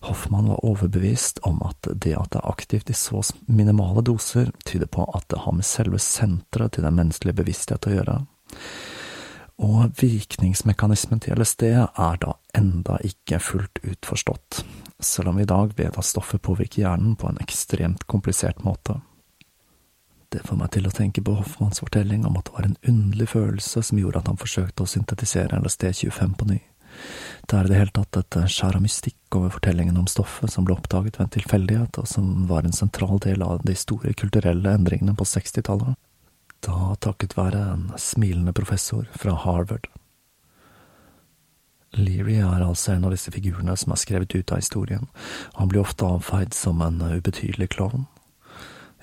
Hoffmann 0.00 0.48
var 0.48 0.64
overbevist 0.64 1.38
om 1.42 1.58
at 1.66 1.88
det 1.90 2.14
at 2.16 2.30
det 2.32 2.40
er 2.40 2.50
aktivt 2.50 2.90
i 2.90 2.96
så 2.96 3.20
minimale 3.46 4.04
doser, 4.06 4.52
tyder 4.64 4.86
på 4.86 5.04
at 5.14 5.26
det 5.28 5.42
har 5.42 5.56
med 5.56 5.66
selve 5.66 5.98
senteret 5.98 6.76
til 6.76 6.86
den 6.86 6.96
menneskelige 6.96 7.40
bevissthet 7.40 7.88
å 7.88 7.96
gjøre. 7.96 8.20
Og 9.58 9.90
virkningsmekanismen 9.98 11.18
til 11.24 11.34
LSD 11.34 11.64
er 11.74 12.20
da 12.22 12.36
enda 12.54 13.00
ikke 13.02 13.40
fullt 13.42 13.82
ut 13.82 14.06
forstått, 14.06 14.62
selv 15.02 15.32
om 15.32 15.40
vi 15.40 15.46
i 15.46 15.50
dag 15.50 15.74
vet 15.78 15.98
at 15.98 16.06
stoffet 16.06 16.42
påvirker 16.46 16.84
hjernen 16.84 17.16
på 17.18 17.26
en 17.26 17.42
ekstremt 17.42 18.06
komplisert 18.06 18.62
måte. 18.62 19.00
Det 20.28 20.42
får 20.44 20.58
meg 20.60 20.72
til 20.74 20.84
å 20.84 20.92
tenke 20.92 21.22
på 21.24 21.38
Hoffmanns 21.38 21.80
fortelling 21.80 22.26
om 22.28 22.34
at 22.36 22.48
det 22.48 22.56
var 22.56 22.66
en 22.68 22.80
underlig 22.90 23.30
følelse 23.30 23.80
som 23.86 24.00
gjorde 24.00 24.20
at 24.20 24.26
han 24.28 24.40
forsøkte 24.40 24.84
å 24.84 24.90
syntetisere 24.90 25.56
LSD-25 25.56 26.34
på 26.36 26.48
ny. 26.50 26.58
Det 27.48 27.56
er 27.56 27.64
i 27.64 27.70
det 27.70 27.78
hele 27.78 27.94
tatt 27.96 28.18
et 28.20 28.36
skjær 28.52 28.76
av 28.76 28.84
mystikk 28.84 29.38
over 29.38 29.54
fortellingen 29.54 29.96
om 29.96 30.08
stoffet 30.10 30.52
som 30.52 30.66
ble 30.68 30.76
oppdaget 30.76 31.16
ved 31.16 31.24
en 31.24 31.32
tilfeldighet, 31.38 32.00
og 32.00 32.10
som 32.10 32.44
var 32.50 32.66
en 32.66 32.76
sentral 32.76 33.22
del 33.24 33.44
av 33.46 33.62
de 33.64 33.76
store 33.78 34.12
kulturelle 34.18 34.74
endringene 34.76 35.16
på 35.16 35.24
60-tallet, 35.28 35.96
da 36.66 36.92
takket 37.00 37.38
være 37.38 37.62
en 37.72 37.88
smilende 37.96 38.52
professor 38.52 39.08
fra 39.16 39.36
Harvard. 39.46 39.88
Leary 41.96 42.36
er 42.42 42.66
altså 42.66 42.92
en 42.92 43.06
av 43.08 43.14
disse 43.14 43.32
figurene 43.32 43.72
som 43.80 43.94
er 43.94 44.02
skrevet 44.02 44.34
ut 44.34 44.52
av 44.52 44.60
historien, 44.60 45.08
han 45.56 45.72
blir 45.72 45.86
ofte 45.86 46.04
avfeid 46.04 46.52
som 46.52 46.82
en 46.84 47.00
ubetydelig 47.00 47.70
klovn. 47.78 48.04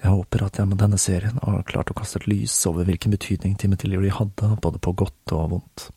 Jeg 0.06 0.14
håper 0.14 0.44
at 0.46 0.60
jeg 0.60 0.70
med 0.70 0.78
denne 0.78 1.00
serien 1.02 1.40
har 1.42 1.64
klart 1.66 1.90
å 1.90 1.96
kaste 1.98 2.20
et 2.22 2.28
lys 2.30 2.54
over 2.70 2.86
hvilken 2.86 3.16
betydning 3.16 3.56
Timothy 3.58 3.90
Leary 3.90 4.12
hadde, 4.14 4.52
både 4.62 4.78
på 4.78 4.92
godt 5.02 5.32
og 5.34 5.48
vondt. 5.56 5.88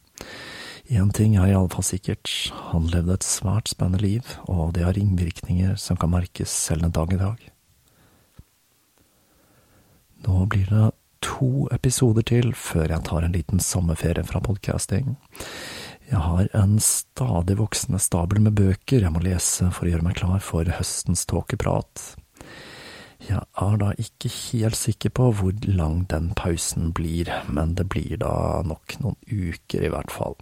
Én 0.88 1.10
ting 1.12 1.34
er 1.36 1.50
iallfall 1.50 1.84
sikkert, 1.84 2.30
han 2.70 2.86
levde 2.88 3.18
et 3.18 3.26
svært 3.26 3.68
spennende 3.68 4.00
liv, 4.00 4.30
og 4.48 4.72
det 4.78 4.86
har 4.86 4.96
ringvirkninger 4.96 5.74
som 5.76 5.98
kan 6.00 6.14
merkes 6.14 6.48
selv 6.48 6.86
en 6.86 6.94
dag 6.96 7.12
i 7.12 7.18
dag. 7.20 7.42
Nå 10.24 10.46
blir 10.54 10.72
det 10.72 10.86
to 11.20 11.68
episoder 11.74 12.24
til 12.30 12.54
før 12.56 12.94
jeg 12.94 13.04
tar 13.10 13.26
en 13.26 13.36
liten 13.36 13.60
sommerferie 13.60 14.24
fra 14.24 14.40
podcasting. 14.40 15.18
Jeg 16.08 16.22
har 16.24 16.48
en 16.56 16.78
stadig 16.80 17.58
voksende 17.58 18.00
stabel 18.00 18.40
med 18.40 18.56
bøker 18.56 19.04
jeg 19.04 19.12
må 19.12 19.20
lese 19.20 19.68
for 19.68 19.84
å 19.84 19.92
gjøre 19.92 20.08
meg 20.08 20.16
klar 20.16 20.40
for 20.40 20.72
høstens 20.78 21.26
tåkeprat. 21.28 22.06
Jeg 23.18 23.42
er 23.58 23.78
da 23.80 23.90
ikke 23.98 24.30
helt 24.30 24.78
sikker 24.78 25.10
på 25.10 25.30
hvor 25.34 25.64
lang 25.66 26.04
den 26.10 26.30
pausen 26.38 26.92
blir, 26.94 27.30
men 27.50 27.74
det 27.74 27.88
blir 27.90 28.20
da 28.22 28.62
nok 28.66 28.94
noen 29.02 29.18
uker 29.26 29.82
i 29.82 29.90
hvert 29.90 30.14
fall. 30.14 30.38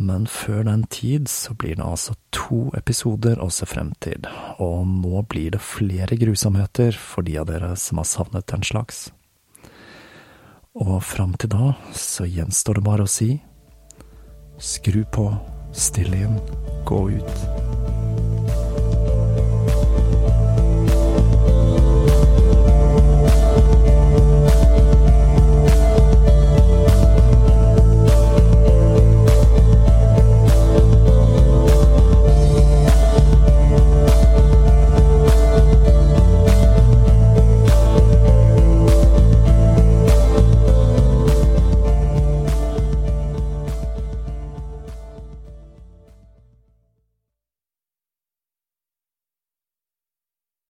Men 0.00 0.24
før 0.26 0.64
den 0.66 0.86
tid 0.88 1.28
så 1.28 1.52
blir 1.54 1.76
det 1.76 1.84
altså 1.84 2.16
to 2.32 2.70
episoder 2.76 3.42
å 3.44 3.50
se 3.52 3.68
frem 3.68 3.92
til, 4.00 4.24
og 4.56 4.88
nå 4.88 5.22
blir 5.28 5.52
det 5.52 5.60
flere 5.62 6.16
grusomheter 6.16 6.96
for 6.96 7.28
de 7.28 7.36
av 7.42 7.50
dere 7.52 7.74
som 7.76 8.00
har 8.00 8.08
savnet 8.08 8.48
den 8.48 8.64
slags. 8.64 9.10
Og 10.72 11.02
fram 11.04 11.36
til 11.36 11.52
da 11.52 11.74
så 11.92 12.24
gjenstår 12.24 12.80
det 12.80 12.86
bare 12.88 13.04
å 13.04 13.14
si 13.20 13.34
skru 14.62 15.02
på, 15.12 15.28
still 15.74 16.14
inn, 16.16 16.38
gå 16.88 17.04
ut. 17.18 17.81